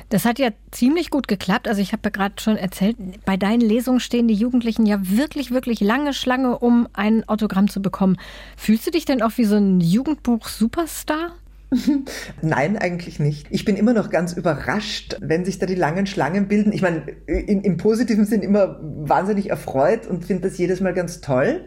[0.09, 1.68] Das hat ja ziemlich gut geklappt.
[1.68, 5.51] Also ich habe ja gerade schon erzählt, bei deinen Lesungen stehen die Jugendlichen ja wirklich,
[5.51, 8.16] wirklich lange Schlange, um ein Autogramm zu bekommen.
[8.57, 11.33] Fühlst du dich denn auch wie so ein Jugendbuch-Superstar?
[12.43, 13.47] Nein, eigentlich nicht.
[13.51, 16.72] Ich bin immer noch ganz überrascht, wenn sich da die langen Schlangen bilden.
[16.72, 21.20] Ich meine, in, im positiven Sinn immer wahnsinnig erfreut und finde das jedes Mal ganz
[21.20, 21.66] toll.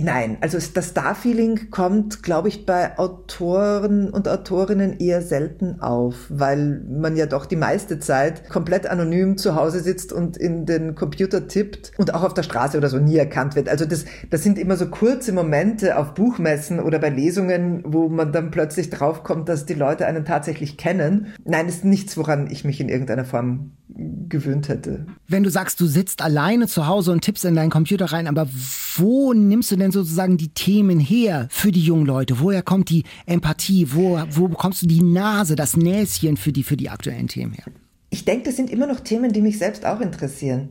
[0.00, 6.82] Nein, also das Star-Feeling kommt, glaube ich, bei Autoren und Autorinnen eher selten auf, weil
[6.88, 11.48] man ja doch die meiste Zeit komplett anonym zu Hause sitzt und in den Computer
[11.48, 13.68] tippt und auch auf der Straße oder so nie erkannt wird.
[13.68, 18.32] Also das, das sind immer so kurze Momente auf Buchmessen oder bei Lesungen, wo man
[18.32, 21.28] dann plötzlich draufkommt, dass die Leute einen tatsächlich kennen.
[21.44, 23.72] Nein, ist nichts, woran ich mich in irgendeiner Form
[24.28, 25.06] gewöhnt hätte.
[25.28, 28.48] Wenn du sagst, du sitzt alleine zu Hause und tippst in deinen Computer rein, aber
[28.96, 32.40] wo nimmst du denn sozusagen die Themen her für die jungen Leute?
[32.40, 33.88] Woher kommt die Empathie?
[33.90, 37.64] Wo, wo bekommst du die Nase, das Näschen für die, für die aktuellen Themen her?
[38.10, 40.68] Ich denke, das sind immer noch Themen, die mich selbst auch interessieren.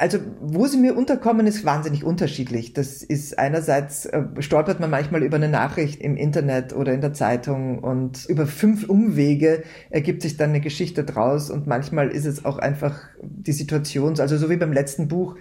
[0.00, 2.72] Also, wo sie mir unterkommen, ist wahnsinnig unterschiedlich.
[2.72, 7.12] Das ist einerseits, äh, stolpert man manchmal über eine Nachricht im Internet oder in der
[7.12, 12.46] Zeitung und über fünf Umwege ergibt sich dann eine Geschichte draus und manchmal ist es
[12.46, 15.36] auch einfach die Situation, also so wie beim letzten Buch,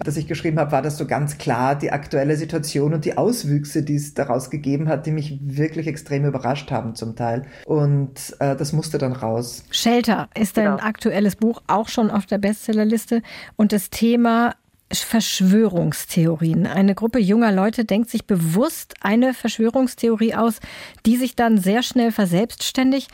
[0.00, 3.82] das ich geschrieben habe, war das so ganz klar die aktuelle Situation und die Auswüchse,
[3.82, 7.44] die es daraus gegeben hat, die mich wirklich extrem überrascht haben zum Teil.
[7.66, 9.64] Und äh, das musste dann raus.
[9.70, 10.76] Shelter ist genau.
[10.76, 13.22] ein aktuelles Buch, auch schon auf der Bestsellerliste.
[13.56, 14.54] Und das Thema
[15.00, 16.66] Verschwörungstheorien.
[16.66, 20.60] Eine Gruppe junger Leute denkt sich bewusst eine Verschwörungstheorie aus,
[21.06, 23.10] die sich dann sehr schnell verselbstständigt.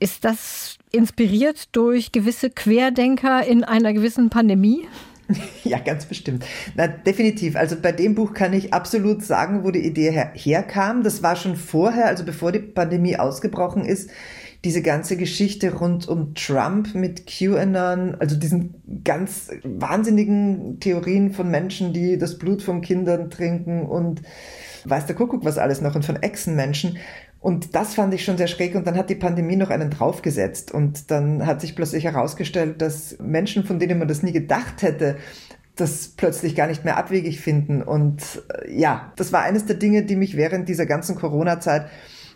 [0.00, 4.86] Ist das inspiriert durch gewisse Querdenker in einer gewissen Pandemie?
[5.64, 6.44] Ja, ganz bestimmt.
[6.74, 7.56] Na, definitiv.
[7.56, 11.02] Also bei dem Buch kann ich absolut sagen, wo die Idee her herkam.
[11.02, 14.10] Das war schon vorher, also bevor die Pandemie ausgebrochen ist,
[14.64, 21.92] diese ganze Geschichte rund um Trump mit QAnon, also diesen ganz wahnsinnigen Theorien von Menschen,
[21.92, 24.22] die das Blut von Kindern trinken und
[24.84, 26.98] weiß der Kuckuck was alles noch und von Echsenmenschen.
[27.40, 28.74] Und das fand ich schon sehr schräg.
[28.74, 30.72] Und dann hat die Pandemie noch einen draufgesetzt.
[30.72, 35.16] Und dann hat sich plötzlich herausgestellt, dass Menschen, von denen man das nie gedacht hätte,
[35.76, 37.82] das plötzlich gar nicht mehr abwegig finden.
[37.82, 41.86] Und äh, ja, das war eines der Dinge, die mich während dieser ganzen Corona-Zeit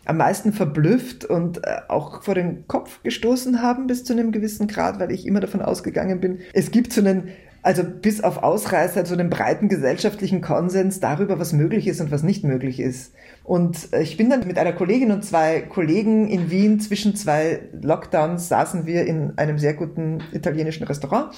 [0.04, 4.66] am meisten verblüfft und äh, auch vor den Kopf gestoßen haben bis zu einem gewissen
[4.66, 7.28] Grad, weil ich immer davon ausgegangen bin, es gibt so einen
[7.62, 12.24] also bis auf Ausreißer so einen breiten gesellschaftlichen Konsens darüber, was möglich ist und was
[12.24, 13.14] nicht möglich ist.
[13.44, 17.60] Und äh, ich bin dann mit einer Kollegin und zwei Kollegen in Wien zwischen zwei
[17.80, 21.34] Lockdowns saßen wir in einem sehr guten italienischen Restaurant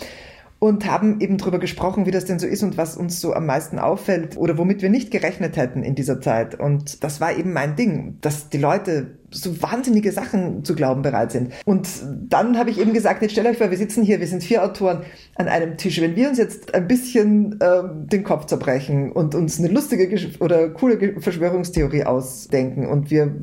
[0.58, 3.46] und haben eben darüber gesprochen, wie das denn so ist und was uns so am
[3.46, 6.58] meisten auffällt oder womit wir nicht gerechnet hätten in dieser Zeit.
[6.58, 11.32] Und das war eben mein Ding, dass die Leute so wahnsinnige Sachen zu glauben bereit
[11.32, 11.52] sind.
[11.64, 11.88] Und
[12.28, 14.64] dann habe ich eben gesagt, jetzt stellt euch vor, wir sitzen hier, wir sind vier
[14.64, 15.02] Autoren
[15.34, 16.00] an einem Tisch.
[16.00, 20.70] Wenn wir uns jetzt ein bisschen ähm, den Kopf zerbrechen und uns eine lustige oder
[20.70, 23.34] coole Verschwörungstheorie ausdenken und wir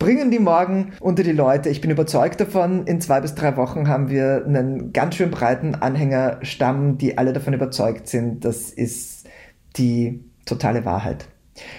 [0.00, 1.68] bringen die morgen unter die Leute.
[1.68, 5.76] Ich bin überzeugt davon, in zwei bis drei Wochen haben wir einen ganz schön breiten
[5.76, 9.28] Anhängerstamm, die alle davon überzeugt sind, das ist
[9.76, 11.28] die totale Wahrheit.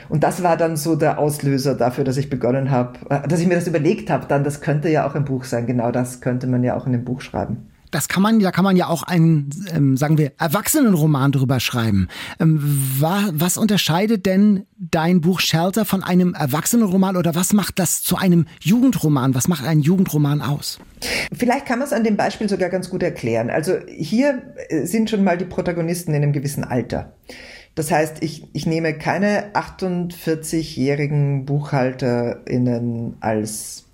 [0.08, 3.48] Und das war dann so der Auslöser dafür, dass ich begonnen habe, äh, dass ich
[3.48, 5.66] mir das überlegt habe, dann das könnte ja auch ein Buch sein.
[5.66, 8.64] Genau das könnte man ja auch in einem Buch schreiben das kann man, da kann
[8.64, 12.08] man ja auch einen, ähm, sagen wir, Erwachsenenroman drüber schreiben.
[12.40, 12.60] Ähm,
[13.00, 18.16] wa, was unterscheidet denn dein Buch Shelter von einem Erwachsenenroman oder was macht das zu
[18.18, 19.36] einem Jugendroman?
[19.36, 20.80] Was macht einen Jugendroman aus?
[21.34, 23.50] Vielleicht kann man es an dem Beispiel sogar ganz gut erklären.
[23.50, 27.14] Also hier äh, sind schon mal die Protagonisten in einem gewissen Alter.
[27.76, 33.86] Das heißt, ich, ich nehme keine 48-jährigen BuchhalterInnen als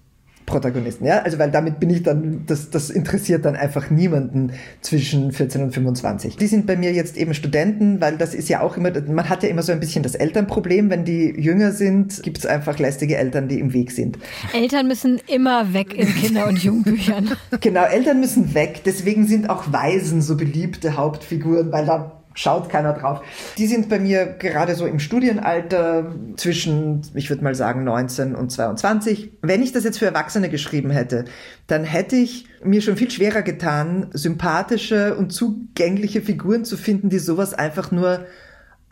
[0.48, 5.34] Protagonisten, ja, also weil damit bin ich dann, das, das interessiert dann einfach niemanden zwischen
[5.34, 6.38] 14 und 25.
[6.38, 9.44] Die sind bei mir jetzt eben Studenten, weil das ist ja auch immer, man hat
[9.44, 13.18] ja immer so ein bisschen das Elternproblem, wenn die jünger sind, gibt es einfach lästige
[13.18, 14.20] Eltern, die im Weg sind.
[14.54, 17.32] Eltern müssen immer weg in Kinder- und Jugendbüchern.
[17.60, 22.94] genau, Eltern müssen weg, deswegen sind auch Waisen so beliebte Hauptfiguren, weil da schaut keiner
[22.94, 23.22] drauf.
[23.58, 28.52] Die sind bei mir gerade so im Studienalter zwischen, ich würde mal sagen, 19 und
[28.52, 29.32] 22.
[29.42, 31.26] Wenn ich das jetzt für Erwachsene geschrieben hätte,
[31.66, 37.20] dann hätte ich mir schon viel schwerer getan, sympathische und zugängliche Figuren zu finden, die
[37.20, 38.26] sowas einfach nur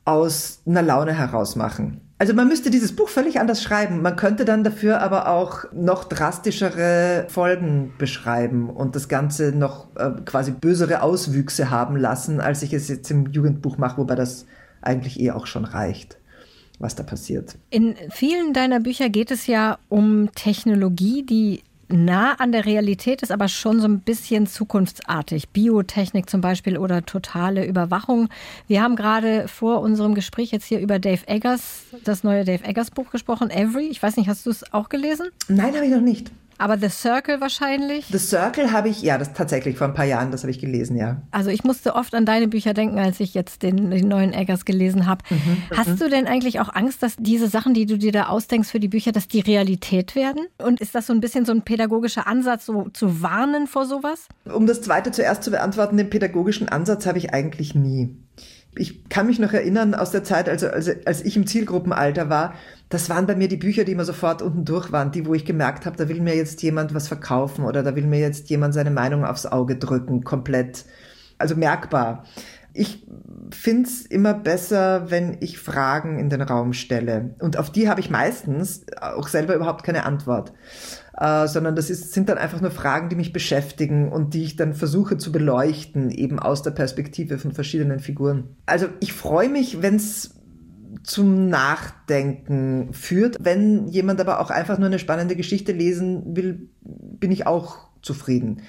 [0.06, 2.02] aus einer Laune heraus machen.
[2.18, 4.02] Also man müsste dieses Buch völlig anders schreiben.
[4.02, 10.12] Man könnte dann dafür aber auch noch drastischere Folgen beschreiben und das Ganze noch äh,
[10.24, 14.46] quasi bösere Auswüchse haben lassen, als ich es jetzt im Jugendbuch mache, wobei das
[14.82, 16.18] eigentlich eh auch schon reicht
[16.80, 17.58] was da passiert.
[17.70, 23.32] In vielen deiner Bücher geht es ja um Technologie, die nah an der Realität ist,
[23.32, 25.50] aber schon so ein bisschen zukunftsartig.
[25.50, 28.30] Biotechnik zum Beispiel oder totale Überwachung.
[28.68, 32.92] Wir haben gerade vor unserem Gespräch jetzt hier über Dave Eggers, das neue Dave Eggers
[32.92, 33.88] Buch gesprochen, Every.
[33.88, 35.28] Ich weiß nicht, hast du es auch gelesen?
[35.48, 36.32] Nein, habe ich noch nicht.
[36.58, 38.08] Aber The Circle wahrscheinlich?
[38.08, 40.96] The Circle habe ich, ja, das tatsächlich vor ein paar Jahren, das habe ich gelesen,
[40.96, 41.22] ja.
[41.32, 44.66] Also ich musste oft an deine Bücher denken, als ich jetzt den, den neuen Eggers
[44.66, 45.24] gelesen habe.
[45.30, 45.98] Mhm, Hast mhm.
[45.98, 48.88] du denn eigentlich auch Angst, dass diese Sachen, die du dir da ausdenkst für die
[48.88, 50.48] Bücher, dass die Realität werden?
[50.58, 54.28] Und ist das so ein bisschen so ein pädagogischer Ansatz, so zu warnen vor sowas?
[54.46, 58.16] Um das zweite zuerst zu beantworten, den pädagogischen Ansatz habe ich eigentlich nie
[58.78, 62.54] ich kann mich noch erinnern aus der Zeit, also, also als ich im Zielgruppenalter war,
[62.90, 65.46] das waren bei mir die Bücher, die immer sofort unten durch waren, die, wo ich
[65.46, 68.74] gemerkt habe, da will mir jetzt jemand was verkaufen oder da will mir jetzt jemand
[68.74, 70.86] seine Meinung aufs Auge drücken, komplett,
[71.38, 72.26] also merkbar.
[72.74, 73.08] Ich
[73.52, 77.34] finde es immer besser, wenn ich Fragen in den Raum stelle.
[77.40, 80.52] Und auf die habe ich meistens auch selber überhaupt keine Antwort.
[81.18, 84.58] Äh, sondern das ist, sind dann einfach nur Fragen, die mich beschäftigen und die ich
[84.58, 88.50] dann versuche zu beleuchten, eben aus der Perspektive von verschiedenen Figuren.
[88.66, 90.32] Also ich freue mich, wenn es
[91.04, 93.38] zum Nachdenken führt.
[93.40, 98.62] Wenn jemand aber auch einfach nur eine spannende Geschichte lesen will, bin ich auch zufrieden.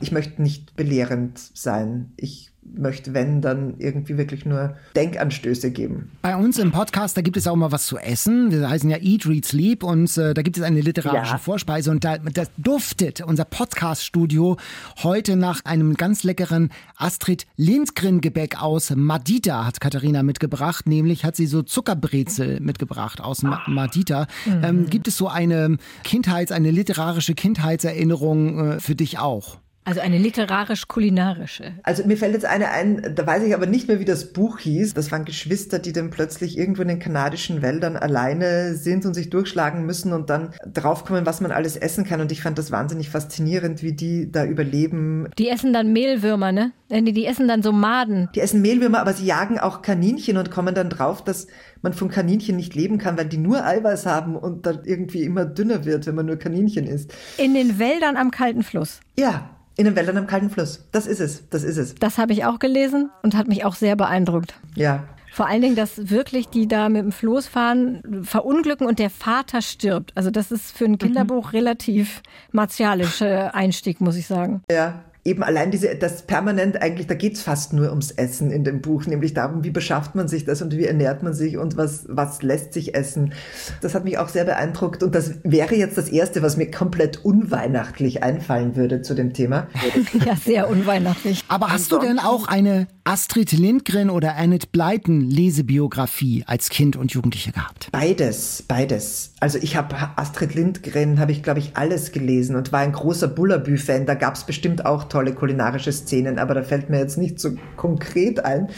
[0.00, 2.12] Ich möchte nicht belehrend sein.
[2.16, 6.10] Ich möchte, wenn, dann irgendwie wirklich nur Denkanstöße geben.
[6.22, 8.50] Bei uns im Podcast, da gibt es auch mal was zu essen.
[8.50, 11.38] Wir heißen ja Eat, Read, Sleep und äh, da gibt es eine literarische ja.
[11.38, 14.56] Vorspeise und da das duftet unser Podcast-Studio
[15.02, 20.86] heute nach einem ganz leckeren Astrid Lindgren-Gebäck aus Madita, hat Katharina mitgebracht.
[20.86, 24.26] Nämlich hat sie so Zuckerbrezel mitgebracht aus Madita.
[24.46, 24.64] Mhm.
[24.64, 29.58] Ähm, gibt es so eine Kindheits-, eine literarische Kindheitserinnerung äh, für dich auch?
[29.88, 31.72] Also eine literarisch-kulinarische.
[31.82, 34.58] Also mir fällt jetzt eine ein, da weiß ich aber nicht mehr, wie das Buch
[34.58, 34.92] hieß.
[34.92, 39.30] Das waren Geschwister, die dann plötzlich irgendwo in den kanadischen Wäldern alleine sind und sich
[39.30, 42.20] durchschlagen müssen und dann draufkommen, was man alles essen kann.
[42.20, 45.30] Und ich fand das wahnsinnig faszinierend, wie die da überleben.
[45.38, 46.72] Die essen dann Mehlwürmer, ne?
[46.90, 48.28] Die, die essen dann so Maden.
[48.34, 51.46] Die essen Mehlwürmer, aber sie jagen auch Kaninchen und kommen dann drauf, dass
[51.80, 55.46] man von Kaninchen nicht leben kann, weil die nur Eiweiß haben und dann irgendwie immer
[55.46, 57.14] dünner wird, wenn man nur Kaninchen isst.
[57.38, 59.00] In den Wäldern am kalten Fluss.
[59.18, 60.84] Ja, in den Wäldern am kalten Fluss.
[60.90, 61.48] Das ist es.
[61.50, 61.94] Das ist es.
[61.94, 64.54] Das habe ich auch gelesen und hat mich auch sehr beeindruckt.
[64.74, 65.04] Ja.
[65.32, 69.62] Vor allen Dingen, dass wirklich die da mit dem Floß fahren, verunglücken und der Vater
[69.62, 70.10] stirbt.
[70.16, 70.98] Also das ist für ein mhm.
[70.98, 71.50] Kinderbuch mhm.
[71.50, 74.62] relativ martialischer Einstieg, muss ich sagen.
[74.68, 78.80] Ja, eben allein diese, das permanent eigentlich, da geht's fast nur ums Essen in dem
[78.80, 82.06] Buch, nämlich darum, wie beschafft man sich das und wie ernährt man sich und was,
[82.08, 83.34] was lässt sich essen.
[83.82, 87.24] Das hat mich auch sehr beeindruckt und das wäre jetzt das Erste, was mir komplett
[87.24, 89.68] unweihnachtlich einfallen würde zu dem Thema.
[90.24, 91.44] Ja, sehr unweihnachtlich.
[91.48, 97.10] Aber hast du denn auch eine Astrid Lindgren oder Annette Blyton Lesebiografie als Kind und
[97.10, 97.88] Jugendliche gehabt?
[97.90, 99.32] Beides, beides.
[99.40, 103.28] Also ich habe Astrid Lindgren, habe ich glaube ich alles gelesen und war ein großer
[103.28, 104.04] Bullabü-Fan.
[104.04, 107.56] Da gab es bestimmt auch tolle kulinarische Szenen, aber da fällt mir jetzt nicht so
[107.76, 108.68] konkret ein.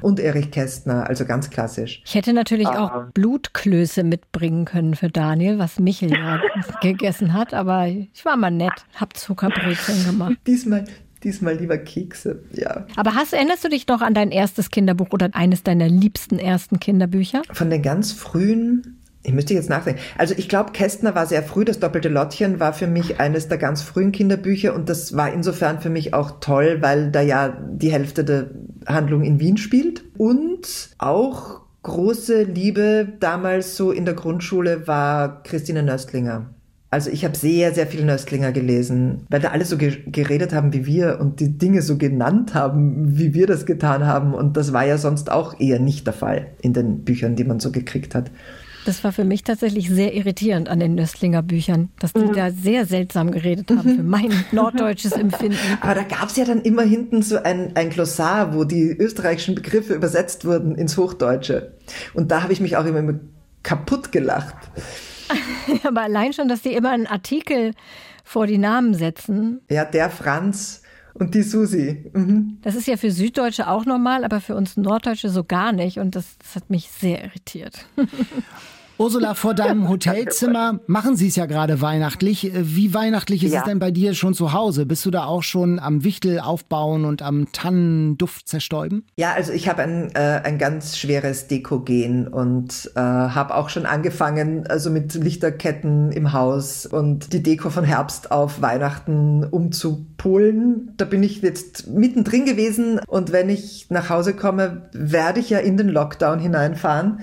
[0.00, 2.02] Und Erich Kästner, also ganz klassisch.
[2.06, 2.86] Ich hätte natürlich ah.
[2.86, 6.40] auch Blutklöße mitbringen können für Daniel, was Michel ja
[6.80, 10.36] gegessen hat, aber ich war mal nett, hab Zuckerbrezeln gemacht.
[10.46, 10.86] Diesmal,
[11.26, 12.86] diesmal lieber Kekse, ja.
[12.96, 16.80] Aber hast, erinnerst du dich noch an dein erstes Kinderbuch oder eines deiner liebsten ersten
[16.80, 17.42] Kinderbücher?
[17.52, 18.96] Von den ganz frühen
[19.26, 20.00] ich müsste jetzt nachdenken.
[20.16, 21.64] Also ich glaube, Kästner war sehr früh.
[21.64, 25.80] Das doppelte Lottchen war für mich eines der ganz frühen Kinderbücher und das war insofern
[25.80, 28.50] für mich auch toll, weil da ja die Hälfte der
[28.86, 35.82] Handlung in Wien spielt und auch große Liebe damals so in der Grundschule war Christine
[35.82, 36.54] Nöstlinger.
[36.96, 40.72] Also ich habe sehr, sehr viel Nöstlinger gelesen, weil da alle so ge geredet haben
[40.72, 44.32] wie wir und die Dinge so genannt haben, wie wir das getan haben.
[44.32, 47.60] Und das war ja sonst auch eher nicht der Fall in den Büchern, die man
[47.60, 48.30] so gekriegt hat.
[48.86, 52.32] Das war für mich tatsächlich sehr irritierend an den Nöstlinger Büchern, dass die mhm.
[52.32, 55.58] da sehr seltsam geredet haben für mein norddeutsches Empfinden.
[55.82, 59.54] Aber da gab es ja dann immer hinten so ein, ein Glossar, wo die österreichischen
[59.54, 61.72] Begriffe übersetzt wurden ins Hochdeutsche.
[62.14, 63.20] Und da habe ich mich auch immer
[63.62, 64.54] kaputt gelacht.
[65.84, 67.72] Aber allein schon, dass die immer einen Artikel
[68.24, 69.60] vor die Namen setzen.
[69.70, 70.82] Ja, der Franz
[71.14, 72.10] Und die Susi.
[72.12, 72.58] Mhm.
[72.62, 75.98] Das ist ja für Süddeutsche auch normal, aber für uns Norddeutsche so gar nicht.
[75.98, 77.86] Und das, das hat mich sehr irritiert.
[78.98, 82.50] Ursula, vor deinem Hotelzimmer machen Sie es ja gerade weihnachtlich.
[82.54, 83.60] Wie weihnachtlich ist ja.
[83.60, 84.86] es denn bei dir schon zu Hause?
[84.86, 89.04] Bist du da auch schon am Wichtel aufbauen und am Tannenduft zerstäuben?
[89.16, 93.84] Ja, also ich habe ein, äh, ein ganz schweres Dekogen und äh, habe auch schon
[93.84, 100.94] angefangen, also mit Lichterketten im Haus und die Deko von Herbst auf Weihnachten umzupolen.
[100.96, 105.58] Da bin ich jetzt mittendrin gewesen und wenn ich nach Hause komme, werde ich ja
[105.58, 107.20] in den Lockdown hineinfahren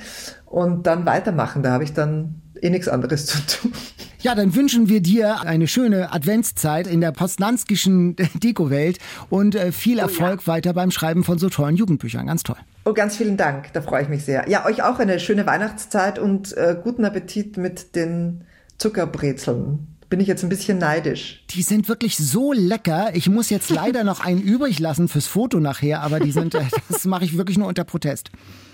[0.54, 1.64] und dann weitermachen.
[1.64, 3.74] Da habe ich dann eh nichts anderes zu tun.
[4.20, 8.99] Ja, dann wünschen wir dir eine schöne Adventszeit in der postnanskischen Deko-Welt
[9.30, 10.54] und äh, viel Erfolg oh, ja.
[10.54, 12.28] weiter beim Schreiben von so tollen Jugendbüchern.
[12.28, 12.56] Ganz toll.
[12.86, 13.74] Oh, ganz vielen Dank.
[13.74, 14.47] Da freue ich mich sehr.
[14.47, 18.45] Ja, euch auch eine schöne Weihnachtszeit und äh, guten Appetit mit den
[18.78, 21.43] Zuckerbrezeln bin ich jetzt ein bisschen neidisch.
[21.49, 23.16] Die sind wirklich so lecker.
[23.16, 26.66] Ich muss jetzt leider noch einen übrig lassen fürs Foto nachher, aber die sind, äh,
[26.88, 28.30] das mache ich wirklich nur unter Protest.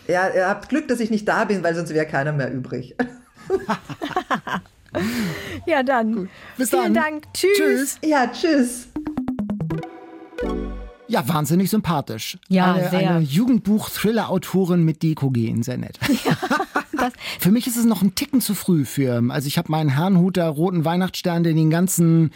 [0.10, 2.94] Ja, ihr habt Glück, dass ich nicht da bin, weil sonst wäre keiner mehr übrig.
[5.66, 6.14] ja, dann.
[6.14, 6.30] Gut.
[6.58, 7.22] Bis Vielen dann.
[7.22, 7.24] Dank.
[7.34, 7.58] Tschüss.
[7.58, 8.00] Tschüss.
[8.04, 8.90] Ja, tschüss.
[11.08, 12.38] Ja, wahnsinnig sympathisch.
[12.50, 13.12] Ja, eine, sehr.
[13.12, 15.98] eine Jugendbuch-Thriller-Autorin mit Deko-Gen, sehr nett.
[16.26, 16.38] Ja,
[17.40, 19.24] für mich ist es noch ein Ticken zu früh für.
[19.30, 22.32] Also ich habe meinen Herrnhuter roten Weihnachtsstern, der den ganzen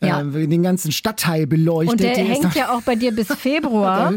[0.00, 0.20] ja.
[0.20, 1.92] äh, den ganzen Stadtteil beleuchtet.
[1.92, 4.14] Und der, der hängt ja auch bei dir bis Februar.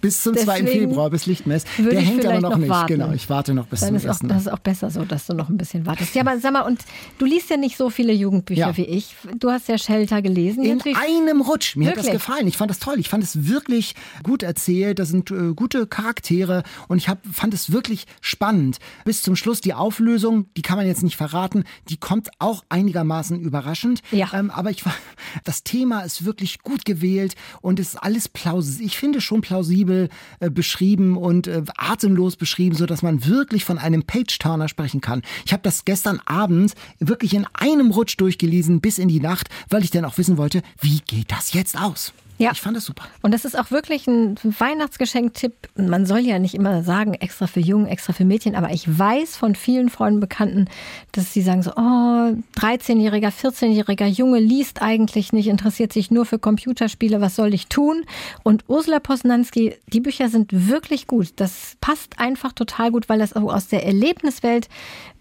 [0.00, 0.64] bis zum 2.
[0.66, 1.64] Februar, bis Lichtmess.
[1.78, 2.68] Der hängt aber noch, noch nicht.
[2.68, 2.94] Warten.
[2.94, 4.26] Genau, ich warte noch bis Dann zum ist ersten.
[4.26, 6.14] Auch, das ist auch besser so, dass du noch ein bisschen wartest.
[6.14, 6.80] Ja, aber sag mal, und
[7.18, 8.76] du liest ja nicht so viele Jugendbücher Ja.
[8.76, 9.14] wie ich.
[9.38, 10.62] Du hast ja Shelter gelesen.
[10.64, 11.76] In Natürlich- einem Rutsch.
[11.76, 12.22] Mir hat das Wirklich?
[12.22, 12.46] gefallen.
[12.46, 12.96] Ich fand das toll.
[12.98, 14.98] Ich fand es wirklich gut erzählt.
[14.98, 18.78] Da sind äh, gute Charaktere und ich hab, fand es wirklich spannend.
[19.04, 23.40] Bis zum Schluss die Auflösung, die kann man jetzt nicht verraten, die kommt auch einigermaßen
[23.40, 24.00] überraschend.
[24.12, 24.30] Ja.
[24.32, 24.94] Ähm, aber ich war,
[25.44, 28.86] das Thema ist wirklich gut gewählt und es ist alles plausibel.
[28.86, 30.08] Ich finde schon plausibel
[30.40, 35.22] äh, beschrieben und äh, atemlos beschrieben, so dass man wirklich von einem Page-Turner sprechen kann.
[35.44, 39.82] Ich habe das gestern Abend wirklich in einem Rutsch durchgelesen bis in die Nacht, weil
[39.82, 42.12] ich dann auch wissen wollte, wie geht das jetzt aus?
[42.42, 42.50] Ja.
[42.52, 43.04] Ich fand das super.
[43.22, 45.52] Und das ist auch wirklich ein Weihnachtsgeschenk-Tipp.
[45.76, 49.36] Man soll ja nicht immer sagen, extra für Jungen, extra für Mädchen, aber ich weiß
[49.36, 50.66] von vielen Freunden, Bekannten,
[51.12, 56.38] dass sie sagen so, oh, 13-jähriger, 14-jähriger Junge liest eigentlich nicht, interessiert sich nur für
[56.38, 58.04] Computerspiele, was soll ich tun?
[58.42, 61.28] Und Ursula Posnanski, die Bücher sind wirklich gut.
[61.36, 64.68] Das passt einfach total gut, weil das auch aus der Erlebniswelt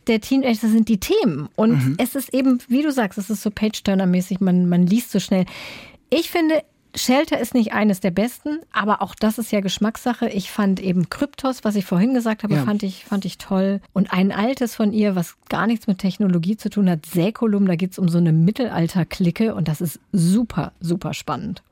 [0.08, 1.50] der Teenager sind die Themen.
[1.56, 5.20] Und es ist eben, wie du sagst, es ist so Page-Turner-mäßig, man, man liest so
[5.20, 5.46] schnell.
[6.10, 6.64] Ich finde,
[6.96, 10.28] Shelter ist nicht eines der besten, aber auch das ist ja Geschmackssache.
[10.30, 12.64] Ich fand eben Kryptos, was ich vorhin gesagt habe, Ja.
[12.66, 13.80] fand, ich, fand ich toll.
[13.94, 17.76] Und ein altes von ihr, was gar nichts mit Technologie zu tun hat, Säkulum, da
[17.76, 21.64] geht es um so eine Mittelalter-Clique und das ist super, super spannend.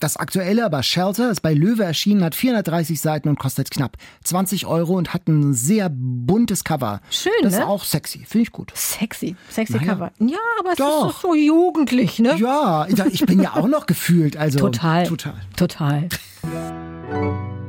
[0.00, 4.66] Das aktuelle aber Shelter ist bei Löwe erschienen, hat 430 Seiten und kostet knapp 20
[4.66, 7.00] Euro und hat ein sehr buntes Cover.
[7.10, 7.66] Schön, Das ist ne?
[7.66, 8.72] auch sexy, finde ich gut.
[8.74, 9.92] Sexy, sexy Naja.
[9.94, 10.12] Cover.
[10.18, 11.06] Ja, aber es Doch.
[11.08, 12.36] ist doch so jugendlich, ne?
[12.36, 14.36] Ja, ich bin ja auch noch gefühlt.
[14.36, 15.06] Also, Total.
[15.06, 15.34] Total.
[15.56, 16.08] Total.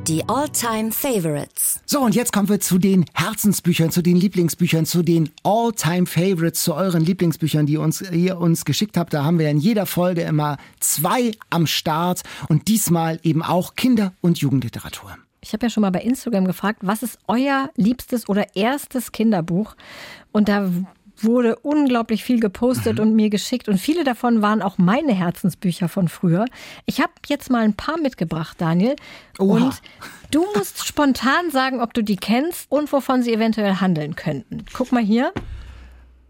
[0.08, 1.80] Die All-Time Favorites.
[1.84, 6.74] So, und jetzt kommen wir zu den Herzensbüchern, zu den Lieblingsbüchern, zu den All-Time-Favorites, zu
[6.74, 9.12] euren Lieblingsbüchern, die uns, ihr uns geschickt habt.
[9.14, 14.12] Da haben wir in jeder Folge immer zwei am Start und diesmal eben auch Kinder-
[14.20, 15.16] und Jugendliteratur.
[15.40, 19.74] Ich habe ja schon mal bei Instagram gefragt, was ist euer liebstes oder erstes Kinderbuch?
[20.30, 20.70] Und da
[21.18, 23.68] wurde unglaublich viel gepostet und mir geschickt.
[23.68, 26.44] Und viele davon waren auch meine Herzensbücher von früher.
[26.84, 28.96] Ich habe jetzt mal ein paar mitgebracht, Daniel.
[29.38, 29.56] Oha.
[29.56, 29.82] Und
[30.30, 34.64] du musst spontan sagen, ob du die kennst und wovon sie eventuell handeln könnten.
[34.72, 35.32] Guck mal hier.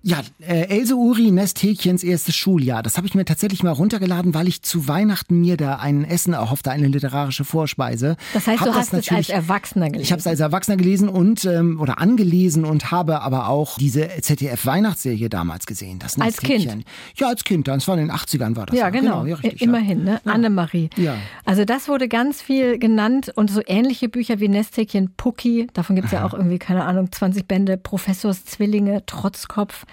[0.09, 2.80] Ja, äh, Else Uri, Nesthäkchens erstes Schuljahr.
[2.84, 6.32] Das habe ich mir tatsächlich mal runtergeladen, weil ich zu Weihnachten mir da ein Essen
[6.32, 8.16] erhoffte, eine literarische Vorspeise.
[8.32, 10.02] Das heißt, Hab du hast es als natürlich- Erwachsener gelesen.
[10.04, 14.09] Ich habe es als Erwachsener gelesen und ähm, oder angelesen und habe aber auch diese
[14.20, 15.98] ZDF-Weihnachtsserie damals gesehen.
[15.98, 16.84] Das Als Nesthäkchen.
[17.16, 17.66] Ja, als Kind.
[17.66, 18.78] Das war in den 80ern war das.
[18.78, 19.24] Ja, genau.
[19.24, 20.20] ja, richtig, Immerhin, ne?
[20.24, 20.88] Annemarie.
[20.96, 21.16] Ja.
[21.44, 26.12] Also das wurde ganz viel genannt und so ähnliche Bücher wie Nesthäkchen Pucki, davon gibt's
[26.12, 29.84] ja auch irgendwie, keine Ahnung, 20 Bände, Professors Zwillinge, Trotzkopf.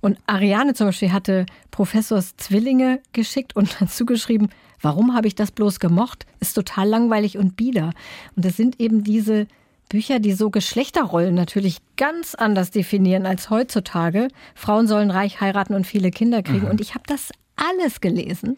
[0.00, 4.48] Und Ariane zum Beispiel hatte Professors Zwillinge geschickt und dazu geschrieben,
[4.80, 6.26] warum habe ich das bloß gemocht?
[6.40, 7.92] Ist total langweilig und bieder.
[8.36, 9.46] Und das sind eben diese
[9.88, 14.28] Bücher, die so Geschlechterrollen natürlich ganz anders definieren als heutzutage.
[14.54, 16.68] Frauen sollen reich heiraten und viele Kinder kriegen.
[16.68, 18.56] Und ich habe das alles gelesen.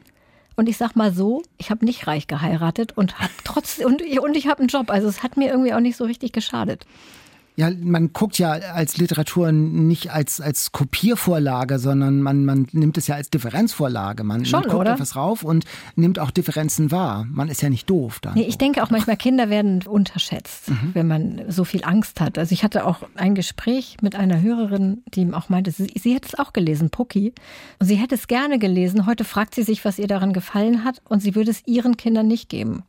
[0.55, 4.21] Und ich sag mal so, ich habe nicht reich geheiratet und hab trotz und ich,
[4.21, 4.91] und ich habe einen Job.
[4.91, 6.87] Also es hat mir irgendwie auch nicht so richtig geschadet.
[7.55, 13.09] Ja, man guckt ja als Literatur nicht als, als Kopiervorlage, sondern man, man nimmt es
[13.09, 14.25] ja als Differenzvorlage.
[14.25, 14.93] Man, Schon, man guckt oder?
[14.95, 17.27] etwas rauf und nimmt auch Differenzen wahr.
[17.31, 18.35] Man ist ja nicht doof dann.
[18.35, 22.39] Nee, ich denke auch manchmal, Kinder werden unterschätzt, wenn man so viel Angst hat.
[22.39, 26.15] Also ich hatte auch ein Gespräch mit einer Hörerin, die ihm auch meinte, sie, sie
[26.15, 27.35] hätte es auch gelesen, Pucki.
[27.79, 29.05] Und sie hätte es gerne gelesen.
[29.05, 32.29] Heute fragt sie sich, was ihr daran gefallen hat und sie würde es ihren Kindern
[32.29, 32.85] nicht geben.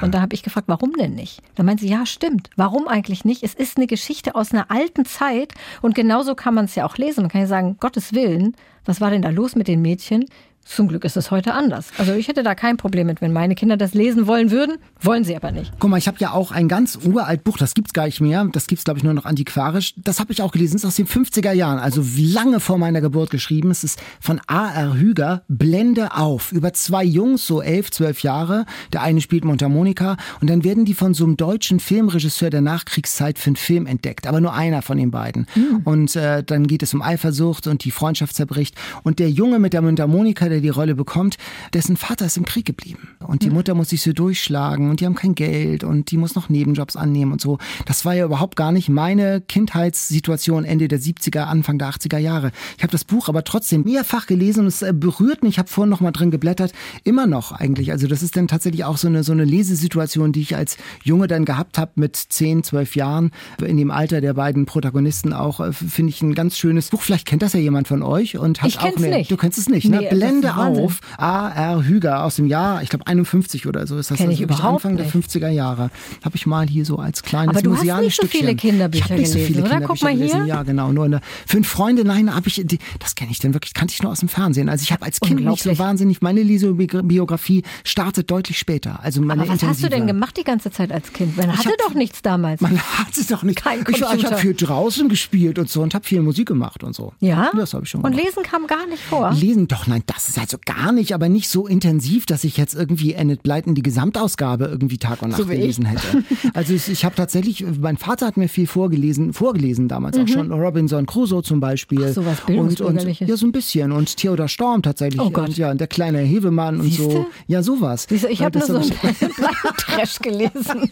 [0.00, 1.42] Und da habe ich gefragt, warum denn nicht?
[1.54, 2.50] Da meint sie, ja, stimmt.
[2.56, 3.42] Warum eigentlich nicht?
[3.42, 6.96] Es ist eine Geschichte aus einer alten Zeit und genauso kann man es ja auch
[6.96, 7.22] lesen.
[7.22, 8.54] Man kann ja sagen, Gottes Willen,
[8.84, 10.26] was war denn da los mit den Mädchen?
[10.70, 11.88] Zum Glück ist es heute anders.
[11.98, 15.24] Also ich hätte da kein Problem mit, wenn meine Kinder das lesen wollen würden, wollen
[15.24, 15.72] sie aber nicht.
[15.80, 18.46] Guck mal, ich habe ja auch ein ganz uralt Buch, das gibt's gar nicht mehr.
[18.52, 19.94] Das gibt's glaube ich nur noch antiquarisch.
[19.96, 23.00] Das habe ich auch gelesen, das ist aus den 50er Jahren, also lange vor meiner
[23.00, 23.72] Geburt geschrieben.
[23.72, 24.94] Es ist von A.R.
[24.94, 28.64] Hüger, Blende auf, über zwei Jungs, so elf, zwölf Jahre.
[28.92, 33.40] Der eine spielt Mundharmonika und dann werden die von so einem deutschen Filmregisseur der Nachkriegszeit
[33.40, 35.48] für einen Film entdeckt, aber nur einer von den beiden.
[35.84, 38.76] Und äh, dann geht es um Eifersucht und die Freundschaft zerbricht.
[39.02, 41.36] Und der Junge mit der Mundharmonika, der die Rolle bekommt,
[41.74, 43.08] dessen Vater ist im Krieg geblieben.
[43.26, 46.34] Und die Mutter muss sich so durchschlagen und die haben kein Geld und die muss
[46.34, 47.58] noch Nebenjobs annehmen und so.
[47.86, 52.52] Das war ja überhaupt gar nicht meine Kindheitssituation Ende der 70er, Anfang der 80er Jahre.
[52.76, 55.54] Ich habe das Buch aber trotzdem mehrfach gelesen und es äh, berührt mich.
[55.54, 56.72] Ich habe vorhin noch mal drin geblättert.
[57.04, 57.92] Immer noch eigentlich.
[57.92, 61.26] Also das ist dann tatsächlich auch so eine, so eine Lesesituation, die ich als Junge
[61.26, 63.30] dann gehabt habe mit 10, 12 Jahren.
[63.64, 67.02] In dem Alter der beiden Protagonisten auch, äh, finde ich ein ganz schönes Buch.
[67.02, 69.30] Vielleicht kennt das ja jemand von euch und hat Ich auch eine, nicht.
[69.30, 70.08] Du kennst es nicht, Nee, ne?
[70.10, 70.84] das Wahnsinn.
[70.84, 71.00] auf.
[71.16, 71.82] A.R.
[71.84, 74.18] Hüger aus dem Jahr, ich glaube 51 oder so ist das.
[74.18, 75.14] Kenn ich wirklich überhaupt Anfang nicht.
[75.14, 75.90] der 50er Jahre.
[76.24, 78.40] Habe ich mal hier so als kleines Aber du hast nicht so Stückchen.
[78.40, 79.80] viele Kinderbücher ich nicht so gelesen, viele oder?
[79.86, 80.44] Guck mal gelesen.
[80.44, 80.46] hier.
[80.54, 80.92] Ja, genau.
[80.92, 84.02] Nur eine, fünf Freunde, nein, habe ich, die, das kenne ich denn wirklich, kannte ich
[84.02, 84.68] nur aus dem Fernsehen.
[84.68, 89.00] Also ich habe als Kind nicht so wahnsinnig, meine Lesebiografie startet deutlich später.
[89.02, 91.36] Also meine Aber was hast du denn gemacht die ganze Zeit als Kind?
[91.36, 92.60] Man hatte hab- doch nichts damals.
[92.60, 93.62] Man hat es doch nicht.
[93.62, 94.30] Kein ich ich Computer.
[94.30, 97.12] habe viel draußen gespielt und so und habe viel Musik gemacht und so.
[97.20, 97.50] ja?
[97.56, 98.24] Das habe ich schon Und gemacht.
[98.26, 99.32] lesen kam gar nicht vor.
[99.32, 102.74] Lesen, doch, nein, das ist also gar nicht, aber nicht so intensiv, dass ich jetzt
[102.74, 106.24] irgendwie Enid Blyton die Gesamtausgabe irgendwie Tag und Nacht So gelesen hätte.
[106.54, 110.50] Also ich, ich habe tatsächlich, mein Vater hat mir viel vorgelesen, vorgelesen damals auch schon.
[110.52, 112.00] Robinson Crusoe zum Beispiel.
[112.00, 112.06] Mhm.
[112.10, 113.20] Ach, so was und, und.
[113.20, 113.92] Ja, so ein bisschen.
[113.92, 115.20] Und Theodor Storm tatsächlich.
[115.20, 115.48] Oh Gott.
[115.48, 117.04] Und ja, und der kleine Hebemann und so.
[117.10, 117.26] Siehste?
[117.46, 118.06] Ja, sowas.
[118.08, 120.90] Siehst du, ich habe nur das so einen Trash gelesen.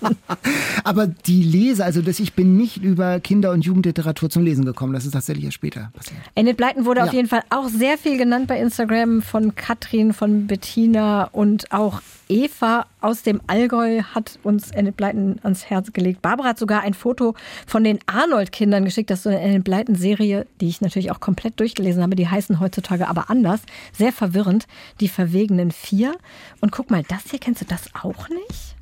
[0.84, 4.92] Aber die Lese, also dass ich bin nicht über Kinder- und Jugendliteratur zum Lesen gekommen.
[4.92, 6.20] Das ist tatsächlich erst später passiert.
[6.34, 7.14] Enid Blyton wurde auf Ja.
[7.14, 12.86] jeden Fall auch sehr viel genannt bei Instagram von Katrin, von Bettina und auch Eva
[13.00, 16.22] aus dem Allgäu hat uns Enid Blyton ans Herz gelegt.
[16.22, 17.34] Barbara hat sogar ein Foto
[17.66, 19.10] von den Arnold-Kindern geschickt.
[19.10, 22.16] Das ist so eine Enid Blyton-Serie, die ich natürlich auch komplett durchgelesen habe.
[22.16, 23.60] Die heißen heutzutage aber anders.
[23.92, 24.66] Sehr verwirrend.
[25.00, 26.16] Die verwegenen vier.
[26.60, 28.76] Und guck mal, das hier, kennst du das auch nicht?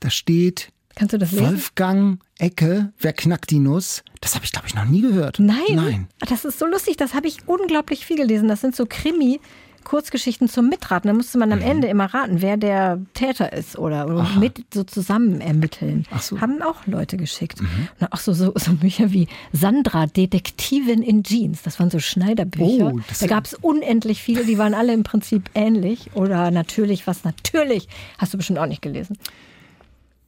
[0.00, 1.46] Da steht Kannst du das lesen?
[1.46, 4.02] Wolfgang Ecke, wer knackt die Nuss?
[4.20, 5.38] Das habe ich, glaube ich, noch nie gehört.
[5.38, 5.56] Nein.
[5.74, 6.08] Nein.
[6.28, 6.96] Das ist so lustig.
[6.96, 8.48] Das habe ich unglaublich viel gelesen.
[8.48, 9.40] Das sind so Krimi.
[9.84, 11.06] Kurzgeschichten zum Mitraten.
[11.06, 11.64] Da musste man am Mhm.
[11.64, 16.06] Ende immer raten, wer der Täter ist oder, oder mit so zusammen ermitteln.
[16.10, 16.34] Ach so.
[16.34, 16.40] Mhm.
[16.40, 17.60] Haben auch Leute geschickt.
[18.00, 21.62] Und auch so, so, so Bücher wie Sandra, Detektivin in Jeans.
[21.62, 22.92] Das waren so Schneiderbücher.
[22.94, 26.10] Oh, das- da gab es unendlich viele, die waren alle im Prinzip ähnlich.
[26.14, 27.86] Oder natürlich, was natürlich,
[28.18, 29.16] hast du bestimmt auch nicht gelesen.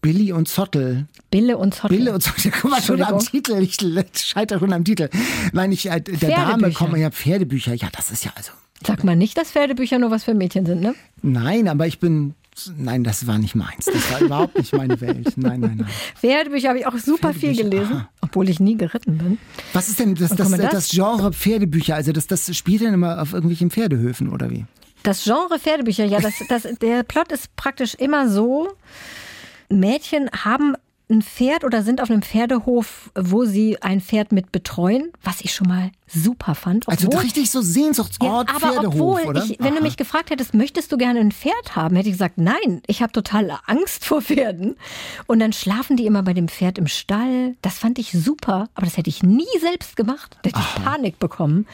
[0.00, 1.06] Billy und Zottel.
[1.30, 1.96] Bille und Zottel.
[1.96, 3.18] Bille und Zottel, guck mal schon am.
[3.18, 3.58] Titel.
[3.60, 3.76] Ich
[4.14, 5.08] scheitere schon am Titel.
[5.52, 7.74] Nein, ich, äh, der Dame kommen ja Pferdebücher.
[7.74, 8.52] Ja, das ist ja also.
[8.86, 10.94] Sag mal nicht, dass Pferdebücher nur was für Mädchen sind, ne?
[11.22, 12.34] Nein, aber ich bin.
[12.76, 13.84] Nein, das war nicht meins.
[13.84, 15.32] Das war überhaupt nicht meine Welt.
[15.36, 15.88] Nein, nein, nein.
[16.16, 18.08] Pferdebücher habe ich auch super viel gelesen, aha.
[18.20, 19.38] obwohl ich nie geritten bin.
[19.72, 21.94] Was ist denn das, das, das, das- Genre Pferdebücher?
[21.94, 24.64] Also das, das spielt dann immer auf irgendwelchen Pferdehöfen oder wie?
[25.04, 28.68] Das Genre Pferdebücher, ja, das, das, der Plot ist praktisch immer so,
[29.68, 30.74] Mädchen haben
[31.10, 35.54] ein Pferd oder sind auf einem Pferdehof, wo sie ein Pferd mit betreuen, was ich
[35.54, 36.86] schon mal super fand.
[36.86, 39.42] Also obwohl- richtig so Ja, Sehnsuchtsort aber Pferdehof, obwohl, oder?
[39.42, 39.84] ich, wenn du Aha.
[39.84, 43.12] mich gefragt hättest, möchtest du gerne ein Pferd haben, hätte ich gesagt, nein, ich habe
[43.12, 44.76] totale Angst vor Pferden.
[45.26, 47.56] Und dann schlafen die immer bei dem Pferd im Stall.
[47.62, 50.36] Das fand ich super, aber das hätte ich nie selbst gemacht.
[50.42, 51.66] Da hätte ich Panik bekommen.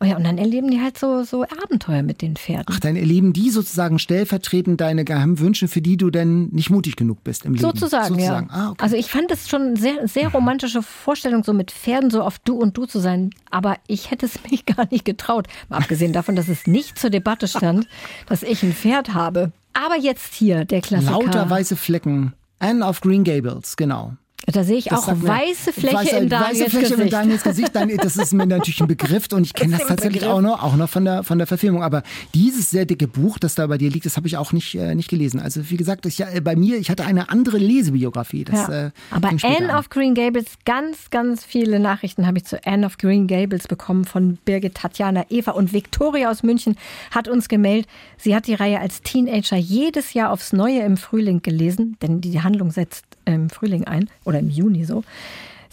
[0.00, 2.66] Oh ja, und dann erleben die halt so, so Abenteuer mit den Pferden.
[2.68, 6.96] Ach, dann erleben die sozusagen stellvertretend deine geheimen Wünsche, für die du denn nicht mutig
[6.96, 7.62] genug bist im Leben.
[7.62, 8.48] Sozusagen, Sozusagen.
[8.50, 8.54] ja.
[8.54, 8.82] Ah, okay.
[8.82, 12.38] Also ich fand es schon eine sehr, sehr romantische Vorstellung, so mit Pferden so auf
[12.38, 13.30] Du und Du zu sein.
[13.50, 15.46] Aber ich hätte es mich gar nicht getraut.
[15.68, 17.86] Mal abgesehen davon, dass es nicht zur Debatte stand,
[18.26, 19.52] dass ich ein Pferd habe.
[19.72, 21.12] Aber jetzt hier der Klassiker.
[21.12, 22.32] Lauter weiße Flecken.
[22.60, 24.14] Anne of Green Gables, genau.
[24.46, 27.12] Da sehe ich Das auch mir- weiße Fläche weiße, in Daniels weiße Fläche Gesicht.
[27.12, 27.70] Daniels Gesicht.
[27.74, 30.36] Dann, das ist mir natürlich ein Begriff und ich kenne das ein tatsächlich Begriff.
[30.36, 31.82] auch noch, auch noch von der, von der Verfilmung.
[31.82, 32.02] Aber
[32.34, 34.94] dieses sehr dicke Buch, das da bei dir liegt, das habe ich auch nicht, äh,
[34.94, 35.40] nicht gelesen.
[35.40, 38.44] Also wie gesagt, ich, äh, bei mir, ich hatte eine andere Lesebiografie.
[38.44, 38.86] Das, Ja.
[38.86, 39.78] äh, Aber Anne an.
[39.78, 44.04] of Green Gables, ganz, ganz viele Nachrichten habe ich zu Anne of Green Gables bekommen
[44.04, 46.76] von Birgit, Tatjana, Eva und Victoria aus München
[47.10, 47.88] hat uns gemeldet,
[48.18, 52.42] sie hat die Reihe als Teenager jedes Jahr aufs Neue im Frühling gelesen, denn die
[52.42, 55.04] Handlung setzt im Frühling ein oder im Juni so.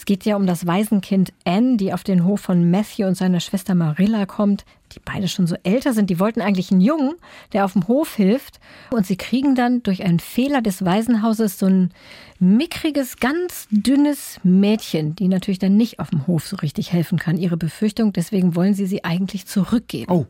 [0.02, 3.40] Es geht ja um das Waisenkind Anne, die auf den Hof von Matthew und seiner
[3.40, 6.10] Schwester Marilla kommt, die beide schon so älter sind.
[6.10, 7.14] Die wollten eigentlich einen Jungen,
[7.54, 8.60] der auf dem Hof hilft.
[8.90, 11.92] Und sie kriegen dann durch einen Fehler des Waisenhauses so ein
[12.40, 17.38] mickriges, ganz dünnes Mädchen, die natürlich dann nicht auf dem Hof so richtig helfen kann.
[17.38, 20.12] Ihre Befürchtung, deswegen wollen sie sie eigentlich zurückgeben.
[20.12, 20.26] Oh,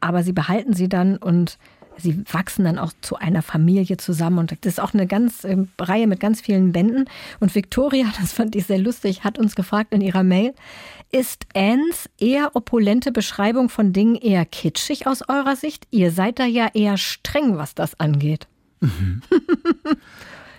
[0.00, 1.56] Aber sie behalten sie dann und
[1.98, 4.38] sie wachsen dann auch zu einer Familie zusammen.
[4.38, 7.08] Und das ist auch eine ganz äh, Reihe mit ganz vielen Bänden.
[7.40, 10.54] Und Victoria, das fand ich sehr lustig, hat uns gefragt in ihrer Mail,
[11.12, 15.86] ist Annes eher opulente Beschreibung von Dingen eher kitschig aus eurer Sicht?
[15.90, 18.48] Ihr seid da ja eher streng, was das angeht.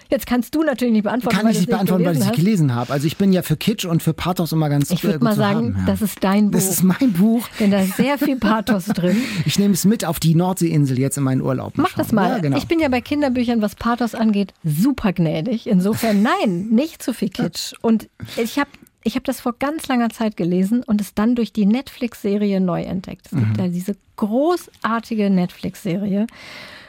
[0.09, 2.31] Jetzt kannst du natürlich nicht beantworten, kann weil ich nicht es beantworten, weil ich es
[2.31, 2.93] gelesen habe.
[2.93, 4.89] Also ich bin ja für Kitsch und für Pathos immer ganz.
[4.91, 5.85] Ich äh, würde mal sagen, haben, ja.
[5.85, 6.57] das ist dein Buch.
[6.59, 7.47] Das ist mein Buch.
[7.59, 9.17] denn da ist sehr viel Pathos drin.
[9.45, 11.73] Ich nehme es mit auf die Nordseeinsel jetzt in meinen Urlaub.
[11.75, 12.29] Mach das mal.
[12.29, 12.57] Ja, genau.
[12.57, 15.67] Ich bin ja bei Kinderbüchern, was Pathos angeht, super gnädig.
[15.67, 17.73] Insofern nein, nicht zu viel Kitsch.
[17.81, 18.69] Und ich habe
[19.03, 22.81] ich hab das vor ganz langer Zeit gelesen und es dann durch die Netflix-Serie neu
[22.83, 23.27] entdeckt.
[23.27, 23.39] Es Mhm.
[23.45, 26.27] gibt ja diese großartige Netflix-Serie.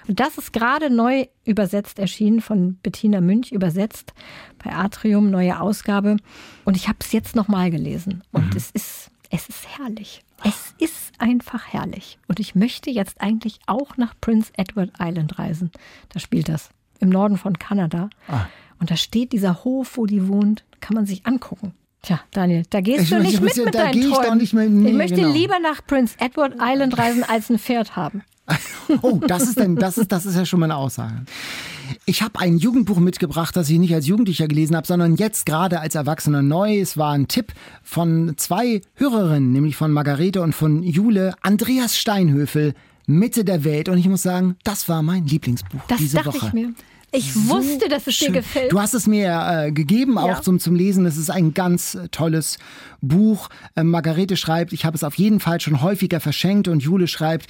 [0.09, 4.15] Das ist gerade neu übersetzt erschienen, von Bettina Münch übersetzt,
[4.63, 6.17] bei Atrium, neue Ausgabe.
[6.65, 8.23] Und ich habe es jetzt nochmal gelesen.
[8.33, 8.57] Und Mhm.
[8.57, 10.25] es ist, es ist herrlich.
[10.45, 12.19] Es ist einfach herrlich.
[12.29, 15.71] Und ich möchte jetzt eigentlich auch nach Prince Edward Island reisen.
[16.11, 16.71] Da spielt das.
[17.01, 18.09] Im Norden von Kanada.
[18.29, 18.47] Ah.
[18.81, 20.65] Und da steht dieser Hof, wo die wohnt.
[20.81, 21.75] Kann man sich angucken.
[22.03, 24.39] Tja, Daniel, da gehst Ich du nicht mit mit da deinen ich Träumen.
[24.39, 25.33] mit- nee, ich möchte genau.
[25.33, 28.23] lieber nach Prince Edward Island reisen, als ein Pferd haben.
[29.03, 31.23] Oh, das ist denn, das ist, das ist ja schon mal eine Aussage.
[32.07, 35.81] Ich habe ein Jugendbuch mitgebracht, das ich nicht als Jugendlicher gelesen habe, sondern jetzt gerade
[35.81, 36.79] als Erwachsener neu.
[36.81, 41.35] Es war ein Tipp von zwei Hörerinnen, nämlich von Margarete und von Jule.
[41.43, 42.73] Andreas Steinhöfel,
[43.07, 43.91] Mitte der Welt.
[43.91, 46.47] Und ich muss sagen, das war mein Lieblingsbuch Das diese dachte Woche.
[46.47, 46.73] ich mir.
[47.11, 48.33] Ich So wusste, dass es schön.
[48.35, 48.71] dir gefällt.
[48.73, 50.43] Du hast es mir äh, gegeben, auch Ja.
[50.43, 51.07] zum, zum Lesen.
[51.07, 52.59] Es ist ein ganz äh, tolles
[53.01, 53.49] Buch.
[53.77, 57.47] Äh, Margarete schreibt, ich habe es auf jeden Fall schon häufiger verschenkt und Jule schreibt,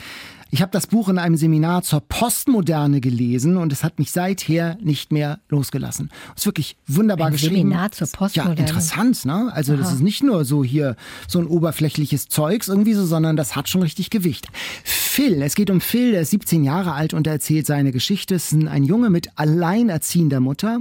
[0.50, 4.78] ich habe das Buch in einem Seminar zur Postmoderne gelesen und es hat mich seither
[4.80, 6.10] nicht mehr losgelassen.
[6.34, 7.56] Es ist wirklich wunderbar Ein geschrieben.
[7.56, 8.56] Seminar zur Postmoderne.
[8.56, 9.50] Ja, interessant, ne?
[9.52, 10.96] Also das ist nicht nur so hier
[11.26, 14.48] so ein oberflächliches Zeugs irgendwie so, sondern das hat schon richtig Gewicht.
[14.84, 18.34] Phil, es geht um Phil, der ist 17 Jahre alt und er erzählt seine Geschichte.
[18.34, 20.80] Es ist ein Junge mit alleinerziehender Mutter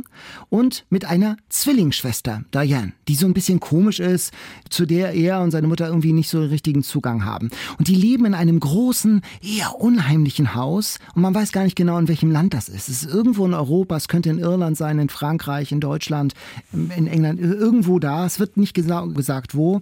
[0.49, 4.33] und mit einer Zwillingsschwester, Diane, die so ein bisschen komisch ist,
[4.69, 7.49] zu der er und seine Mutter irgendwie nicht so richtigen Zugang haben.
[7.77, 9.21] Und die leben in einem großen,
[9.57, 12.89] eher unheimlichen Haus und man weiß gar nicht genau, in welchem Land das ist.
[12.89, 16.33] Es ist irgendwo in Europa, es könnte in Irland sein, in Frankreich, in Deutschland,
[16.73, 18.25] in England, irgendwo da.
[18.25, 19.81] Es wird nicht genau gesagt, wo.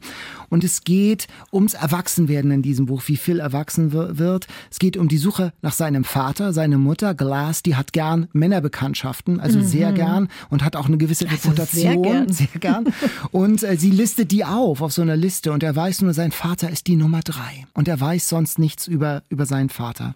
[0.49, 4.47] Und es geht ums Erwachsenwerden in diesem Buch, wie Phil erwachsen wir- wird.
[4.71, 9.39] Es geht um die Suche nach seinem Vater, seine Mutter, Glass, die hat gern Männerbekanntschaften,
[9.39, 11.65] also sehr gern und hat auch eine gewisse Reputation.
[11.83, 12.25] sehr gern.
[12.35, 12.85] Sehr gern.
[13.31, 15.51] Und äh, sie listet die auf, auf so einer Liste.
[15.51, 17.65] Und er weiß nur, sein Vater ist die Nummer drei.
[17.73, 20.13] Und er weiß sonst nichts über, über seinen Vater.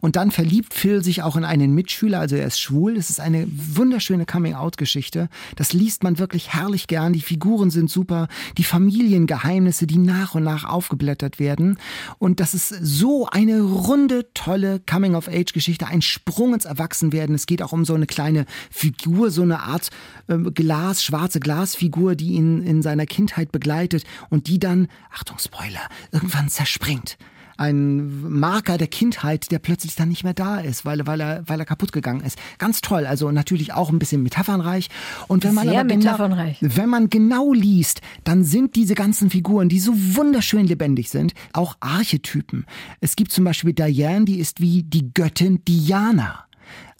[0.00, 2.96] Und dann verliebt Phil sich auch in einen Mitschüler, also er ist schwul.
[2.96, 5.28] Es ist eine wunderschöne Coming-out-Geschichte.
[5.56, 7.12] Das liest man wirklich herrlich gern.
[7.12, 8.28] Die Figuren sind super.
[8.58, 11.78] Die Familiengeheimnisse, die nach und nach aufgeblättert werden.
[12.18, 15.86] Und das ist so eine runde, tolle Coming-of-Age-Geschichte.
[15.86, 17.34] Ein Sprung ins Erwachsenwerden.
[17.34, 19.90] Es geht auch um so eine kleine Figur, so eine Art
[20.28, 25.88] ähm, Glas, schwarze Glasfigur, die ihn in seiner Kindheit begleitet und die dann, Achtung, Spoiler,
[26.12, 27.16] irgendwann zerspringt.
[27.60, 31.60] Ein Marker der Kindheit, der plötzlich dann nicht mehr da ist, weil, weil, er, weil
[31.60, 32.38] er kaputt gegangen ist.
[32.56, 34.88] Ganz toll, also natürlich auch ein bisschen metaphernreich.
[35.28, 36.56] Und wenn man Sehr genau, metaphernreich.
[36.62, 41.76] wenn man genau liest, dann sind diese ganzen Figuren, die so wunderschön lebendig sind, auch
[41.80, 42.64] Archetypen.
[43.00, 46.46] Es gibt zum Beispiel Diane, die ist wie die Göttin Diana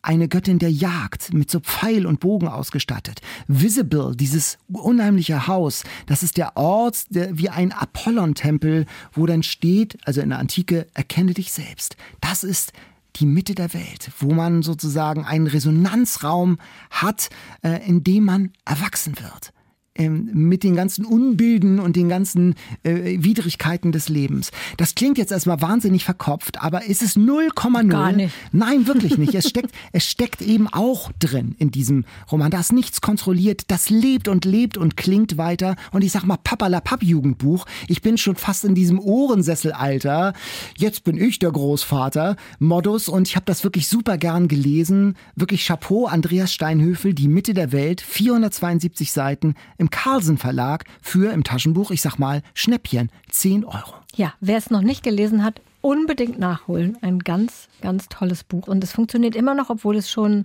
[0.03, 3.21] eine Göttin der Jagd mit so Pfeil und Bogen ausgestattet.
[3.49, 9.99] Visible, dieses unheimliche Haus, das ist der Ort, der, wie ein Apollon-Tempel, wo dann steht,
[10.07, 11.97] also in der Antike, erkenne dich selbst.
[12.21, 12.73] Das ist
[13.17, 16.59] die Mitte der Welt, wo man sozusagen einen Resonanzraum
[16.91, 17.29] hat,
[17.63, 19.53] äh, in dem man erwachsen wird.
[19.97, 24.53] Ähm, mit den ganzen Unbilden und den ganzen äh, Widrigkeiten des Lebens.
[24.77, 27.89] Das klingt jetzt erstmal wahnsinnig verkopft, aber ist es 0,0?
[27.89, 28.33] Gar nicht.
[28.53, 29.35] Nein, wirklich nicht.
[29.35, 32.53] Es steckt, es steckt eben auch drin in diesem Roman.
[32.53, 33.65] Da ist nichts kontrolliert.
[33.67, 35.75] Das lebt und lebt und klingt weiter.
[35.91, 37.67] Und ich sag mal, Papalapap-Jugendbuch.
[37.89, 40.35] Ich bin schon fast in diesem Ohrensesselalter.
[40.77, 42.37] Jetzt bin ich der Großvater.
[42.61, 43.09] Modus.
[43.09, 45.17] Und ich habe das wirklich super gern gelesen.
[45.35, 48.01] Wirklich Chapeau, Andreas Steinhöfel, Die Mitte der Welt.
[48.01, 53.95] 472 Seiten im Carlsen Verlag für im Taschenbuch, ich sag mal, Schnäppchen, 10 Euro.
[54.15, 56.99] Ja, wer es noch nicht gelesen hat, unbedingt nachholen.
[57.01, 58.69] Ein ganz, ganz tolles Buch.
[58.69, 60.45] Und es funktioniert immer noch, obwohl es schon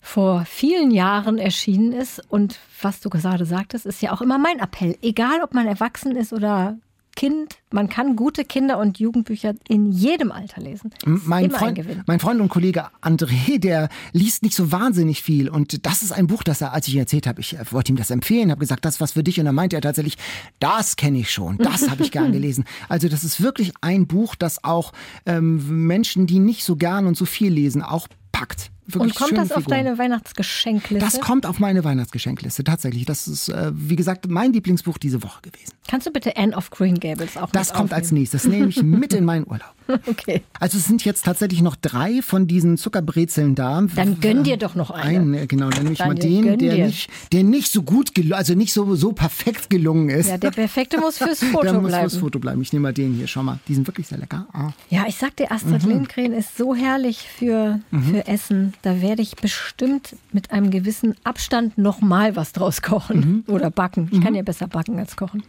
[0.00, 2.20] vor vielen Jahren erschienen ist.
[2.28, 4.98] Und was du gerade sagtest, ist ja auch immer mein Appell.
[5.02, 6.76] Egal, ob man erwachsen ist oder
[7.14, 10.90] Kind, man kann gute Kinder- und Jugendbücher in jedem Alter lesen.
[11.04, 15.48] Mein Freund, mein Freund, und Kollege André, der liest nicht so wahnsinnig viel.
[15.48, 17.96] Und das ist ein Buch, das er, als ich ihm erzählt habe, ich wollte ihm
[17.96, 19.38] das empfehlen, habe gesagt, das was für dich.
[19.38, 20.16] Und dann meinte er tatsächlich,
[20.60, 22.64] das kenne ich schon, das habe ich gern gelesen.
[22.88, 24.92] Also das ist wirklich ein Buch, das auch
[25.26, 28.70] ähm, Menschen, die nicht so gern und so viel lesen, auch packt.
[28.86, 31.04] Wirklich und kommt das auf deine Weihnachtsgeschenkliste?
[31.04, 33.06] Das kommt auf meine Weihnachtsgeschenkliste, tatsächlich.
[33.06, 35.72] Das ist, äh, wie gesagt, mein Lieblingsbuch diese Woche gewesen.
[35.88, 37.92] Kannst du bitte Anne of Green Gables auch Das kommt aufnehmen?
[37.94, 38.42] als nächstes.
[38.42, 39.74] Das nehme ich mit in meinen Urlaub.
[40.06, 40.42] Okay.
[40.60, 43.82] Also es sind jetzt tatsächlich noch drei von diesen Zuckerbrezeln da.
[43.94, 45.20] Dann gönn dir doch noch eine.
[45.20, 45.70] Einen, äh, genau.
[45.70, 49.12] Dann nehme ich mal den, der nicht, der nicht so gut, also nicht so, so
[49.12, 50.28] perfekt gelungen ist.
[50.28, 52.10] Ja, der perfekte muss fürs Foto der muss bleiben.
[52.10, 52.62] fürs Foto bleiben.
[52.62, 53.58] Ich nehme mal den hier, schau mal.
[53.68, 54.46] Die sind wirklich sehr lecker.
[54.52, 54.70] Ah.
[54.90, 55.90] Ja, ich sag dir, Astrid mhm.
[55.90, 58.02] Lindgren ist so herrlich für, mhm.
[58.04, 58.74] für Essen.
[58.82, 63.52] Da werde ich bestimmt mit einem gewissen Abstand nochmal was draus kochen mhm.
[63.52, 64.08] oder backen.
[64.12, 64.36] Ich kann Mhm.
[64.36, 65.42] ja besser backen als kochen.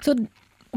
[0.00, 0.14] So,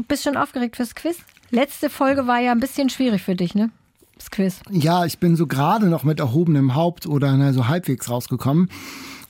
[0.08, 1.16] bist schon aufgeregt fürs Quiz?
[1.54, 3.70] Letzte Folge war ja ein bisschen schwierig für dich, ne?
[4.16, 4.60] Das Quiz.
[4.70, 8.68] Ja, ich bin so gerade noch mit erhobenem Haupt oder na, so halbwegs rausgekommen.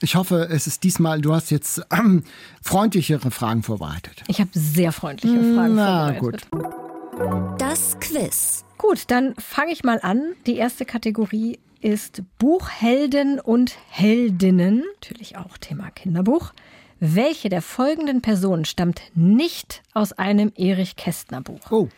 [0.01, 2.25] Ich hoffe, es ist diesmal, du hast jetzt ähm,
[2.62, 4.22] freundlichere Fragen vorbereitet.
[4.29, 6.51] Ich habe sehr freundliche Fragen Na, vorbereitet.
[6.51, 7.61] gut.
[7.61, 8.64] Das Quiz.
[8.79, 10.33] Gut, dann fange ich mal an.
[10.47, 14.83] Die erste Kategorie ist Buchhelden und Heldinnen.
[15.01, 16.53] Natürlich auch Thema Kinderbuch.
[17.01, 21.70] Welche der folgenden Personen stammt nicht aus einem Erich Kästner Buch?
[21.70, 21.89] Oh.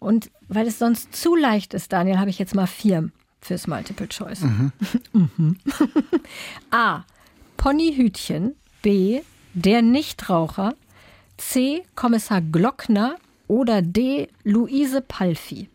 [0.00, 4.08] Und weil es sonst zu leicht ist, Daniel, habe ich jetzt mal vier fürs Multiple
[4.08, 4.40] Choice.
[4.42, 4.72] Mhm.
[6.70, 7.04] A.
[7.56, 8.56] Ponyhütchen.
[8.82, 9.20] B.
[9.54, 10.74] Der Nichtraucher.
[11.36, 11.82] C.
[11.94, 13.16] Kommissar Glockner.
[13.46, 14.28] Oder D.
[14.42, 15.68] Luise Palfi.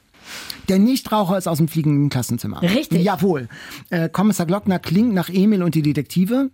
[0.70, 2.62] Der Nichtraucher ist aus dem fliegenden Klassenzimmer.
[2.62, 3.04] Richtig.
[3.04, 3.48] Jawohl.
[3.92, 6.50] Äh, Kommissar Glockner klingt nach Emil und die Detektive.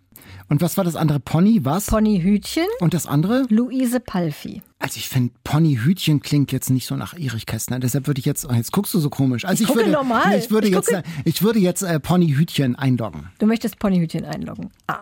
[0.50, 1.22] Und was war das andere?
[1.22, 1.86] Pony, was?
[1.86, 2.66] Ponyhütchen.
[2.82, 3.46] und das andere?
[3.50, 4.62] Luise Palfi.
[4.82, 7.80] Also ich finde, Ponyhütchen klingt jetzt nicht so nach Erich Kästner.
[7.80, 9.46] Deshalb würde ich jetzt, oh, jetzt guckst du so komisch.
[9.46, 10.38] Also Ich gucke würde, normal.
[10.38, 13.30] Ich würde Ich jetzt, gucke- äh, ich würde jetzt äh, Ponyhütchen einloggen.
[13.40, 14.72] Du möchtest Ponyhütchen einloggen.
[14.88, 15.00] Ah.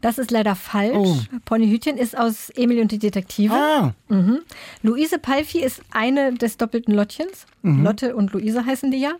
[0.00, 0.96] Das ist leider falsch.
[0.96, 1.16] Oh.
[1.44, 3.54] Ponyhütchen ist aus Emil und die Detektive.
[3.54, 3.94] Ah,
[4.82, 7.46] Luise Palfi ist eine des doppelten Lottchens.
[7.62, 7.84] Mhm.
[7.84, 9.12] Lotte und Luise heißen die ja.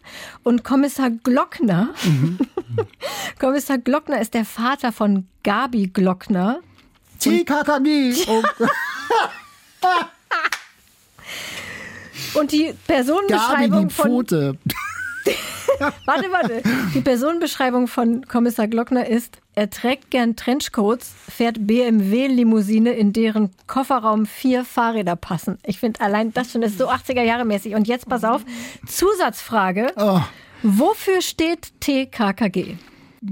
[0.43, 2.39] Und Kommissar Glockner, Mhm.
[3.39, 6.59] Kommissar Glockner ist der Vater von Gabi Glockner.
[7.21, 8.15] TKKG.
[8.27, 8.43] Oh,
[12.35, 14.59] Und die Gabi, Personenbeschreibung die von Pfote.
[16.05, 16.63] Warte, warte.
[16.95, 24.27] Die Personenbeschreibung von Kommissar Glockner ist, er trägt gern Trenchcoats, fährt BMW-Limousine, in deren Kofferraum
[24.27, 25.59] vier Fahrräder passen.
[25.65, 27.75] Ich finde allein das schon ist so 80er Jahre mäßig.
[27.75, 28.43] Und jetzt pass auf,
[28.87, 29.93] Zusatzfrage.
[29.97, 30.21] Oh.
[30.63, 32.77] Wofür steht TKKG?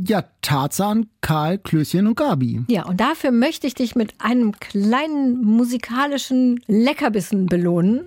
[0.07, 2.63] Ja, Tarzan, Karl, Klößchen und Gabi.
[2.69, 8.03] Ja, und dafür möchte ich dich mit einem kleinen musikalischen Leckerbissen belohnen.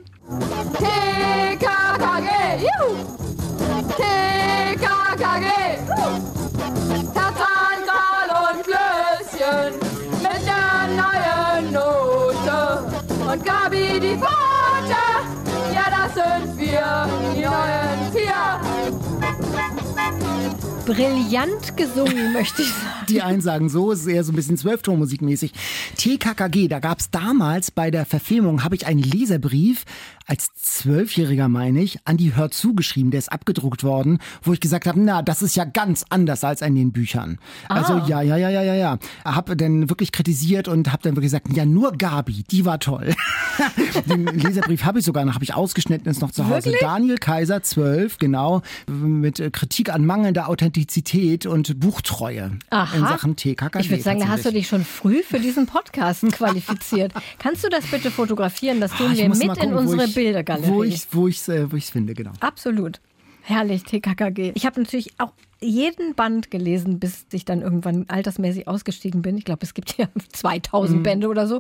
[0.78, 2.30] TKKG,
[2.62, 2.96] juhu!
[3.98, 5.50] TKKG!
[5.88, 6.43] Tarzan,
[20.86, 23.06] Brillant gesungen, möchte ich sagen.
[23.08, 25.54] Die einen sagen so, es ist eher so ein bisschen Zwölftonmusikmäßig.
[25.98, 29.86] TKKG, da gab es damals bei der Verfilmung, habe ich einen Leserbrief
[30.26, 33.12] als Zwölfjähriger, meine ich, an die Hör zugeschrieben.
[33.12, 36.62] Der ist abgedruckt worden, wo ich gesagt habe, na, das ist ja ganz anders als
[36.62, 37.40] in den Büchern.
[37.68, 38.98] Also ja, ja, ja, ja, ja, ja.
[39.26, 43.14] Habe dann wirklich kritisiert und habe dann wirklich gesagt, ja, nur Gabi, die war toll.
[44.08, 46.66] Den Leserbrief habe ich sogar noch, habe ich ausgeschnitten, ist noch zu Hause.
[46.66, 46.80] Wirklich?
[46.82, 52.96] Daniel Kaiser, 12, genau, mit Kritik an mangelnder Authentizität und Buchtreue Aha.
[52.96, 53.80] in Sachen TKKG.
[53.82, 57.14] Ich würde sagen, da hast du dich schon früh für diesen Podcast qualifiziert.
[57.40, 58.80] Kannst du das bitte fotografieren?
[58.80, 60.68] Das Ah, tun wir mit gucken, in unsere ich- Bildergalerie.
[60.72, 62.32] Wo ich es wo ich's, äh, wo ich's finde, genau.
[62.40, 63.00] Absolut.
[63.42, 64.54] Herrlich, TKKG.
[64.56, 69.38] Ich habe natürlich auch jeden Band gelesen, bis ich dann irgendwann altersmäßig ausgestiegen bin.
[69.38, 71.04] Ich glaube, es gibt ja 2000 Mhm.
[71.04, 71.58] Bände oder so.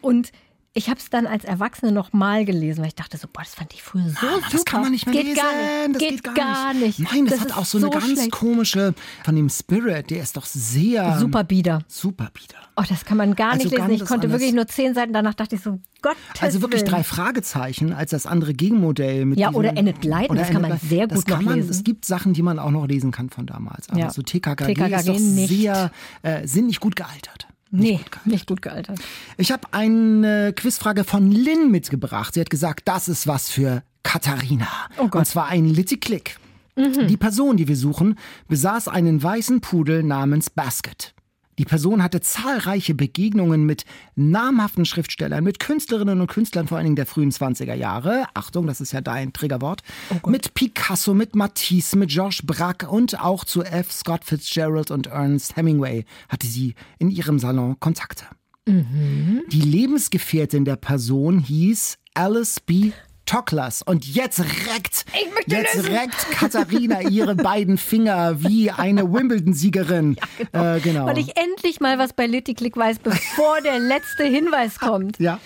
[0.00, 0.32] Und
[0.72, 3.54] ich habe es dann als Erwachsene noch mal gelesen, weil ich dachte so, boah, das
[3.56, 4.48] fand ich früher so Aber super.
[4.52, 5.36] das kann man nicht mehr geht lesen.
[5.42, 5.94] Gar nicht.
[5.94, 6.98] Das geht, geht gar nicht.
[7.00, 8.30] Nein, das, hat ist auch so eine ganz schlecht.
[8.30, 8.94] komische,
[9.24, 11.80] von dem Spirit, der ist doch sehr Super Bieder.
[11.88, 12.58] super bieder.
[12.76, 13.90] Oh, das kann man gar Also nicht lesen.
[13.90, 14.32] Ich konnte anders.
[14.40, 15.12] wirklich nur zehn Seiten.
[15.12, 16.16] Danach dachte ich so, Gott.
[16.40, 19.24] Also wirklich drei Fragezeichen als das andere Gegenmodell.
[19.26, 21.70] Mit Ja, oder Enid Blyton, das kann man sehr das gut kann noch man, lesen.
[21.70, 23.88] Es gibt Sachen, die man auch noch lesen kann von damals.
[23.90, 24.10] Aber Ja.
[24.10, 25.48] so TKKG, TKKG ist doch nicht.
[25.48, 25.90] sehr,
[26.22, 27.48] äh, sind nicht gut gealtert.
[27.70, 28.98] Nee, nicht gut gealtert.
[29.36, 32.34] Ich habe eine Quizfrage von Lynn mitgebracht.
[32.34, 34.68] Sie hat gesagt, das ist was für Katharina.
[34.96, 35.14] Oh Gott.
[35.14, 35.18] Mhm.
[35.20, 36.36] Und zwar ein Litty-Click.
[36.76, 38.18] Die Person, die wir suchen,
[38.48, 41.14] besaß einen weißen Pudel namens Basket.
[41.60, 43.84] Die Person hatte zahlreiche Begegnungen mit
[44.16, 48.24] namhaften Schriftstellern, mit Künstlerinnen und Künstlern vor allen Dingen der frühen 20er Jahre.
[48.32, 49.82] Achtung, das ist ja dein Triggerwort.
[50.26, 53.92] mit Picasso, mit Matisse, mit Georges Braque und auch zu F.
[53.92, 58.24] Scott Fitzgerald und Ernest Hemingway hatte sie in ihrem Salon Kontakte.
[58.66, 62.92] Die Lebensgefährtin der Person hieß Alice B.
[63.30, 63.82] Toklas.
[63.82, 65.04] Und jetzt reckt,
[65.46, 70.16] jetzt reckt Katharina ihre beiden Finger wie eine Wimbledon-Siegerin.
[70.52, 70.74] genau.
[70.74, 71.06] Äh, genau.
[71.06, 75.20] Weil ich endlich mal was bei Litty Click weiß, bevor der letzte Hinweis kommt.
[75.20, 75.38] ja.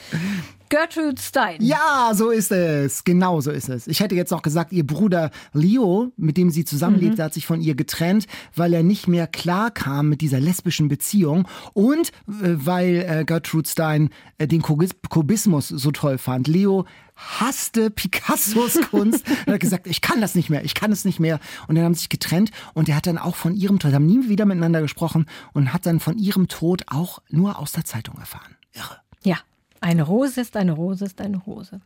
[0.69, 1.57] Gertrude Stein.
[1.63, 3.05] ja, so ist es.
[3.05, 3.87] Genau so ist es.
[3.87, 7.61] Ich hätte jetzt auch gesagt, ihr Bruder Leo, mit dem sie zusammenlebte, hat sich von
[7.61, 13.05] ihr getrennt, weil er nicht mehr klar kam mit dieser lesbischen Beziehung und äh, weil
[13.09, 16.49] äh, Gertrude Stein äh, den Kubis- Kubismus so toll fand.
[16.49, 16.87] Leo
[17.17, 21.21] hasste Picassos Kunst und hat gesagt, ich kann das nicht mehr, ich kann es nicht
[21.21, 21.39] mehr.
[21.69, 24.07] Und dann haben sie sich getrennt und er hat dann auch von ihrem Tod, haben
[24.07, 28.17] nie wieder miteinander gesprochen und hat dann von ihrem Tod auch nur aus der Zeitung
[28.19, 28.57] erfahren.
[28.73, 28.97] Irre.
[29.23, 29.37] Ja.
[29.85, 31.83] Eine Rose ist eine Rose ist eine Rose.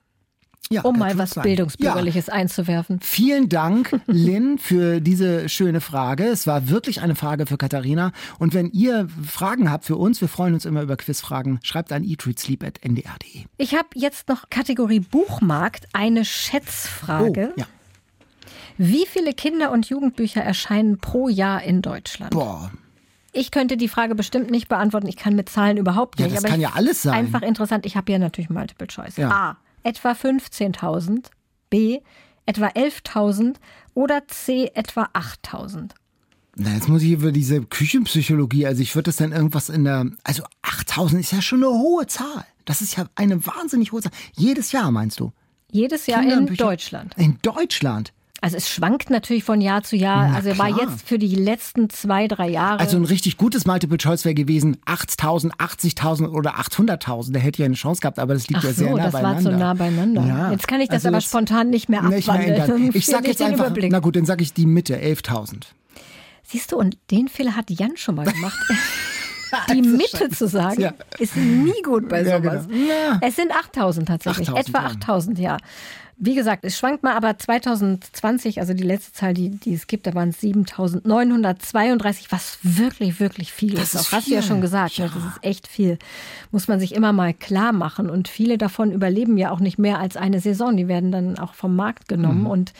[0.70, 1.42] Ja, Um mal Gertrude was Stein.
[1.42, 3.00] Bildungsbürgerliches einzuwerfen.
[3.00, 6.24] Vielen Dank, Lynn, für diese schöne Frage.
[6.26, 8.12] Es war wirklich eine Frage für Katharina.
[8.38, 12.04] Und wenn ihr Fragen habt für uns, wir freuen uns immer über Quizfragen, schreibt an
[12.04, 13.46] eatreadsleep.ndr.de.
[13.56, 17.54] Ich habe jetzt noch Kategorie Buchmarkt eine Schätzfrage.
[17.56, 17.66] Oh, ja.
[18.76, 22.30] Wie viele Kinder- und Jugendbücher erscheinen pro Jahr in Deutschland?
[22.30, 22.70] Boah,
[23.32, 25.06] Ich könnte die Frage bestimmt nicht beantworten.
[25.06, 26.36] Ich kann mit Zahlen überhaupt Ja, nicht.
[26.36, 27.14] das aber kann ja alles sein.
[27.14, 27.84] Einfach interessant.
[27.86, 29.16] Ich habe ja natürlich Multiple Choice.
[29.16, 29.30] Ja.
[29.30, 29.56] A.
[29.82, 31.26] Etwa 15.000.
[31.70, 32.00] B.
[32.46, 33.56] Etwa 11.000.
[33.94, 34.70] Oder C.
[34.74, 35.90] Etwa 8.000.
[36.56, 40.06] na, jetzt muss ich über diese Küchenpsychologie, also ich würde das dann irgendwas in der,
[40.24, 42.44] also 8000 ist ja schon eine hohe Zahl.
[42.64, 44.12] Das ist ja eine wahnsinnig hohe Zahl.
[44.36, 45.32] Jedes Jahr, meinst du?
[45.70, 47.14] Jedes Jahr in Deutschland.
[47.16, 48.12] In Deutschland.
[48.40, 50.28] Also es schwankt natürlich von Jahr zu Jahr.
[50.28, 50.88] Na also war klar.
[50.88, 52.78] jetzt für die letzten zwei, drei Jahre.
[52.78, 57.32] Also ein richtig gutes Multiple Choice wäre gewesen 8000, 80.000 oder 800.000.
[57.32, 59.12] Der hätte ja eine Chance gehabt, aber das liegt Ach ja sehr so, nah das
[59.12, 59.44] beieinander.
[59.44, 60.24] war zu nah beieinander.
[60.26, 60.52] Ja.
[60.52, 62.60] Jetzt kann ich das Also aber spontan nicht mehr nicht mehr abwandeln.
[62.62, 62.82] ändern.
[62.82, 63.90] Dann Ich sag jetzt einfach, Überblick.
[63.90, 65.62] na gut, dann sage ich die Mitte, 11.000.
[66.44, 68.58] Siehst du, und den Fehler hat Jan schon mal gemacht.
[69.72, 70.92] Die Mitte zu sagen, Ja.
[71.18, 72.66] ist nie gut bei Ja, sowas.
[72.68, 72.86] genau.
[72.86, 73.18] Ja.
[73.22, 74.86] Es sind 8000 tatsächlich, 8000, etwa ja.
[74.94, 75.56] 8000, ja.
[76.20, 80.06] Wie gesagt, es schwankt mal, aber 2020, also die letzte Zahl, die, die es gibt,
[80.06, 84.08] da waren es 7932, was wirklich, wirklich viel Das ist.
[84.08, 85.08] Auch hast du ja schon gesagt, ne?
[85.14, 85.96] das ist echt viel.
[86.50, 88.10] Muss man sich immer mal klar machen.
[88.10, 90.76] Und viele davon überleben ja auch nicht mehr als eine Saison.
[90.76, 92.40] Die werden dann auch vom Markt genommen.
[92.40, 92.46] Mhm.
[92.46, 92.72] Und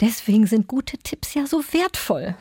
[0.00, 2.36] deswegen sind gute Tipps ja so wertvoll.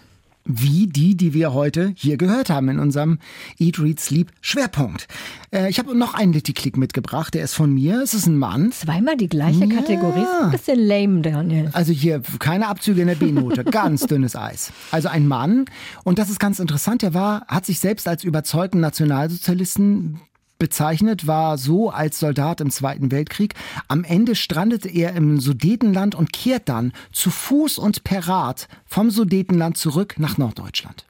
[0.49, 3.19] Wie die, die wir heute hier gehört haben in unserem
[3.59, 5.07] Eat, Read, Sleep Schwerpunkt.
[5.51, 8.01] Äh, ich habe noch einen Litty-Click mitgebracht, der ist von mir.
[8.01, 8.71] Es ist ein Mann.
[8.71, 9.75] Zweimal die gleiche Ja.
[9.75, 10.21] Kategorie.
[10.21, 11.69] Ist ein bisschen lame, Daniel.
[11.73, 14.71] Also hier keine Abzüge in der B-Note, ganz dünnes Eis.
[14.91, 15.65] Also ein Mann,
[16.05, 20.19] und das ist ganz interessant, der war, hat sich selbst als überzeugten Nationalsozialisten
[20.59, 23.55] bezeichnet, war so als Soldat im Zweiten Weltkrieg.
[23.87, 29.11] Am Ende strandete er im Sudetenland und kehrt dann zu Fuß und per Rad vom
[29.11, 31.05] Sudetenland zurück nach Norddeutschland.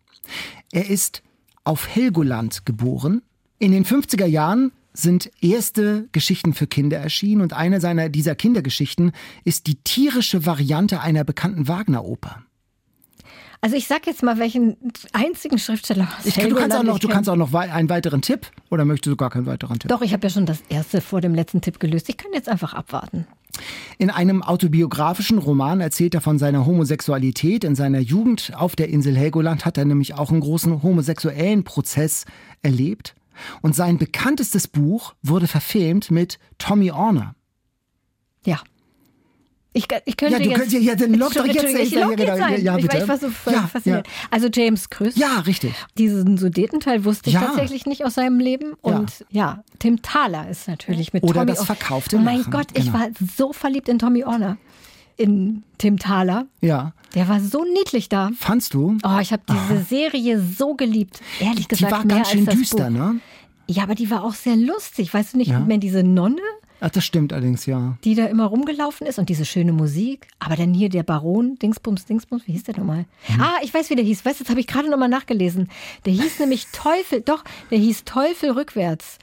[0.71, 1.23] Er ist
[1.63, 3.21] auf Helgoland geboren.
[3.59, 9.11] In den 50er Jahren sind erste Geschichten für Kinder erschienen und eine seiner dieser Kindergeschichten
[9.43, 12.46] ist die tierische Variante einer bekannten Wagner-Oper.
[13.67, 14.77] Also ich sag jetzt mal, welchen
[15.11, 18.47] einzigen Schriftsteller aus Ich, du kannst auch noch, du kannst auch noch einen weiteren Tipp
[18.69, 19.89] oder möchtest du gar keinen weiteren Tipp?
[19.89, 22.07] Doch, ich habe ja schon das erste vor dem letzten Tipp gelöst.
[22.07, 23.27] Ich kann jetzt einfach abwarten.
[23.97, 27.65] In einem autobiografischen Roman erzählt er von seiner Homosexualität.
[27.65, 32.23] In seiner Jugend auf der Insel Helgoland hat er nämlich auch einen großen homosexuellen Prozess
[32.61, 33.15] erlebt.
[33.61, 37.35] Und sein bekanntestes Buch wurde verfilmt mit Tommy Orner.
[38.45, 38.61] Ja.
[39.77, 42.35] Ich, ich könnte Ja, du jetzt, könntest- ja, dann log doch jetzt ich log Ja,
[42.35, 42.35] genau.
[42.37, 42.97] Ja, ich, war, bitte.
[42.97, 44.07] ich war so Ja, fasziniert.
[44.31, 45.15] Also James Krüss.
[45.15, 45.73] Ja, richtig.
[45.97, 47.41] Diesen Sudetenteil wusste ich Ja.
[47.41, 48.73] tatsächlich nicht aus seinem Leben.
[48.81, 52.67] Und ja, Tim Thaler ist natürlich mit Oder Tommy das verkaufte Oh mein Lachen, Gott,
[52.73, 52.99] ich genau.
[52.99, 53.07] war
[53.37, 54.57] so verliebt in Tommy Orner.
[55.15, 56.45] in Tim Thaler.
[56.61, 56.93] Ja.
[57.15, 58.29] Der war so niedlich da.
[58.39, 58.97] Fandst du?
[59.03, 61.21] Oh, ich habe diese Serie so geliebt.
[61.39, 62.97] Ehrlich Die gesagt, war mehr ganz schön düster, Buch.
[62.97, 63.19] ne?
[63.67, 65.13] Ja, aber die war auch sehr lustig.
[65.13, 65.59] Weißt du nicht Ja.
[65.59, 66.41] mehr diese Nonne,
[66.79, 67.97] Ach, das stimmt allerdings, ja.
[68.03, 70.27] die da immer rumgelaufen ist und diese schöne Musik.
[70.39, 73.05] Aber dann hier der Baron, Dingsbums, Dingsbums, wie hieß der nochmal?
[73.23, 73.41] Hm.
[73.41, 74.25] Ah, ich weiß, wie der hieß.
[74.25, 75.69] Weißt du, jetzt habe ich gerade nochmal nachgelesen.
[76.05, 79.17] Der hieß nämlich Teufel, doch, der hieß Teufel rückwärts.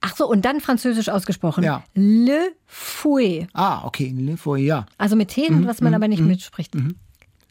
[0.00, 1.64] Ach so, und dann französisch ausgesprochen.
[1.64, 1.82] Ja.
[1.94, 3.48] Le Fouet.
[3.52, 4.86] Ah, okay, Le Fouet, ja.
[4.96, 6.74] Also mit T, was man aber nicht mitspricht.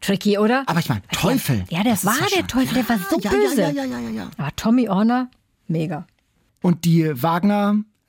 [0.02, 0.62] Tricky, oder?
[0.62, 1.66] Mhm, Aber ich meine, Teufel.
[1.70, 3.62] Ja, der Das war der Teufel, der war so ja, böse.
[3.62, 4.30] Ja, ja, ja, ja, ja.
[4.38, 5.30] Aber Tommy Orner,
[5.68, 6.06] mega.
[6.62, 7.12] Und die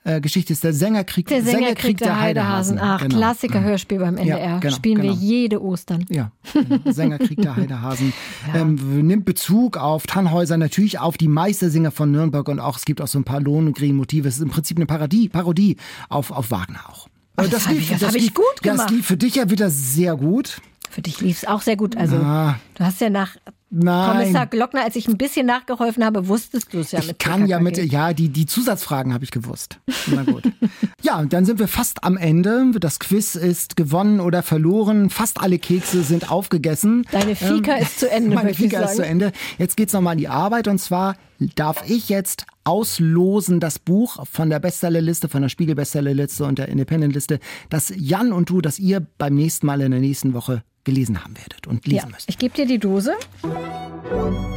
[0.09, 2.79] Wagner-Geschichte ist der Sängerkrieg, Der Sängerkrieg der Heidehasen.
[2.79, 3.17] Ach, Genau.
[3.17, 4.59] Klassiker-Hörspiel beim NDR.
[4.59, 5.21] genau, Spielen wir genau.
[5.21, 6.05] jede Ostern.
[6.09, 6.79] Ja, genau.
[6.91, 8.13] Sängerkrieg der Heidehasen.
[8.55, 13.01] ähm, nimmt Bezug auf Tannhäuser, natürlich auf die Meistersinger von Nürnberg und auch, es gibt
[13.01, 14.27] auch so ein paar Lohengrin-Motive.
[14.27, 15.77] Es ist im Prinzip eine Parodie, Parodie
[16.09, 17.07] auf, auf Wagner auch.
[17.35, 18.89] Ach, das hab ich- das hab ich lief- gut Das gemacht.
[18.91, 20.59] lief für dich ja wieder sehr gut.
[20.89, 21.95] Für dich lief es auch sehr gut.
[21.95, 22.55] Also, Ah.
[22.75, 23.37] du hast ja nach
[23.71, 24.17] Nein.
[24.17, 27.47] Kommissar Glockner, als ich ein bisschen nachgeholfen habe, wusstest du es ja Ich mit kann
[27.47, 29.79] ja mit, ja, die, die Zusatzfragen habe ich gewusst.
[30.07, 30.43] Na gut.
[31.01, 32.71] ja, und dann sind wir fast am Ende.
[32.79, 35.11] Das Quiz ist gewonnen oder verloren.
[35.11, 37.05] Fast alle Kekse sind aufgegessen.
[37.11, 39.05] Deine Fika ist zu Ende, Meine ich Fika ist zu.
[39.05, 39.31] Ende.
[39.59, 41.15] Jetzt geht's nochmal an die Arbeit und zwar
[41.55, 47.39] darf ich jetzt auslosen das Buch von der Bestsellerliste, von der Spiegel-Bestsellerliste und der Independent-Liste,
[47.69, 51.35] das Jan und du, das ihr beim nächsten Mal in der nächsten Woche gelesen haben
[51.37, 52.29] werdet und Ja, lesen müsst.
[52.29, 53.13] ich gebe dir die Dose.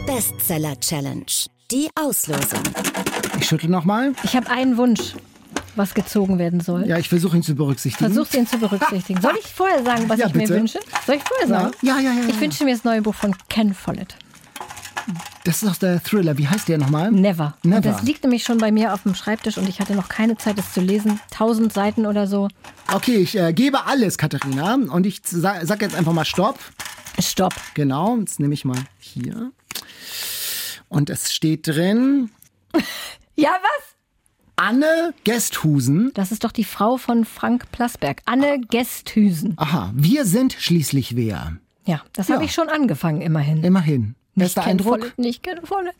[0.06, 1.26] Bestseller Challenge.
[1.70, 2.60] Die Auslosung.
[3.38, 4.12] Ich schüttel nochmal.
[4.24, 5.14] Ich habe einen Wunsch,
[5.76, 6.86] was gezogen werden soll.
[6.86, 8.12] Ja, ich versuche ihn zu berücksichtigen.
[8.12, 9.20] Versuch den zu berücksichtigen.
[9.20, 10.52] Soll ich vorher sagen, was Ja, ich bitte.
[10.52, 10.80] mir wünsche?
[11.06, 11.70] Soll ich vorher sagen?
[11.82, 12.40] Ja, ja, ja, ja, Ich ja.
[12.40, 14.16] wünsche mir das neue Buch von Ken Follett.
[15.44, 16.38] Das ist doch der Thriller.
[16.38, 17.10] Wie heißt der nochmal?
[17.10, 17.56] Never.
[17.62, 17.76] Never.
[17.76, 20.36] Und das liegt nämlich schon bei mir auf dem Schreibtisch und ich hatte noch keine
[20.36, 21.20] Zeit, es zu lesen.
[21.30, 22.48] Tausend Seiten oder so.
[22.92, 24.74] Okay, ich äh, gebe alles, Katharina.
[24.74, 26.58] Und ich sa sag jetzt einfach mal Stopp.
[27.18, 27.54] Stopp.
[27.74, 29.50] Genau, jetzt nehme ich mal hier.
[30.88, 32.30] Und es steht drin,
[33.36, 33.88] Ja, was?
[34.56, 36.12] Anne Gesthusen.
[36.14, 38.20] Das ist doch die Frau von Frank Plasberg.
[38.26, 39.54] Anne Gesthüsen.
[39.56, 41.56] Aha, wir sind schließlich wer.
[41.84, 42.34] Ja, das Ja.
[42.36, 43.64] habe ich schon angefangen, immerhin.
[43.64, 44.14] Immerhin.
[44.34, 44.98] Nicht Bester Ken Eindruck?
[45.00, 45.94] Follett, nicht Ken Follett.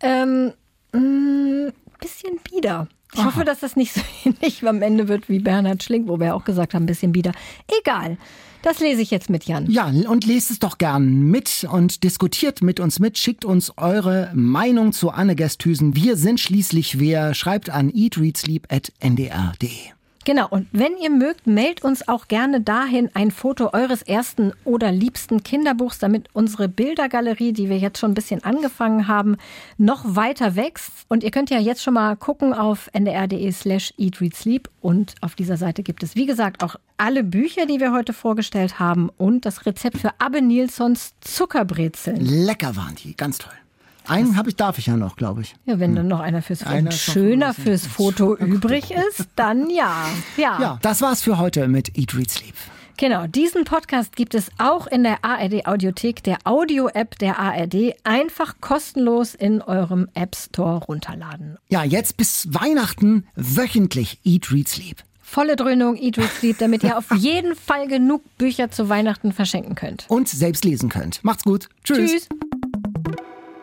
[0.00, 0.52] Ähm,
[0.92, 2.88] mh, bisschen bieder.
[3.14, 6.34] Ich hoffe, dass das nicht so ähnlich am Ende wird wie Bernhard Schlink, wo wir
[6.34, 7.32] auch gesagt haben, ein bisschen bieder.
[7.80, 8.18] Egal.
[8.62, 9.70] Das lese ich jetzt mit Jan.
[9.70, 13.16] Ja, und lest es doch gern mit und diskutiert mit uns mit.
[13.16, 15.94] Schickt uns eure Meinung zu Anne Gesthüsen.
[15.94, 17.32] Wir sind schließlich wer.
[17.34, 19.95] Schreibt an eatreadsleep.ndr.de.
[20.26, 24.90] Genau, und wenn ihr mögt, meldet uns auch gerne dahin ein Foto eures ersten oder
[24.90, 29.36] liebsten Kinderbuchs, damit unsere Bildergalerie, die wir jetzt schon ein bisschen angefangen haben,
[29.78, 30.90] noch weiter wächst.
[31.06, 35.56] Und ihr könnt ja jetzt schon mal gucken auf ndr.de slash eatreadsleep und auf dieser
[35.56, 39.64] Seite gibt es, wie gesagt, auch alle Bücher, die wir heute vorgestellt haben und das
[39.64, 42.20] Rezept für Abbe Nilsons Zuckerbrezeln.
[42.20, 43.54] Lecker waren die, ganz toll.
[44.08, 45.54] Einen habe ich, darf ich ja noch, glaube ich.
[45.64, 46.68] Ja, wenn dann noch einer fürs Hm.
[46.72, 50.06] Einer schöner fürs Foto übrig ist, dann ja.
[50.36, 50.60] Ja.
[50.60, 52.54] Ja, das war's für heute mit Eat, Read, Sleep.
[52.98, 57.94] Genau, diesen Podcast gibt es auch in der ARD Audiothek, der Audio-App der ARD.
[58.04, 61.58] Einfach kostenlos in eurem App Store runterladen.
[61.68, 64.96] Ja, jetzt bis Weihnachten wöchentlich Eat, Read, Sleep.
[65.20, 69.74] Volle Dröhnung, Eat, Read, Sleep, damit ihr auf jeden Fall genug Bücher zu Weihnachten verschenken
[69.74, 70.06] könnt.
[70.08, 71.22] Und selbst lesen könnt.
[71.22, 71.68] Macht's gut.
[71.84, 72.10] Tschüss.
[72.12, 72.28] Tschüss.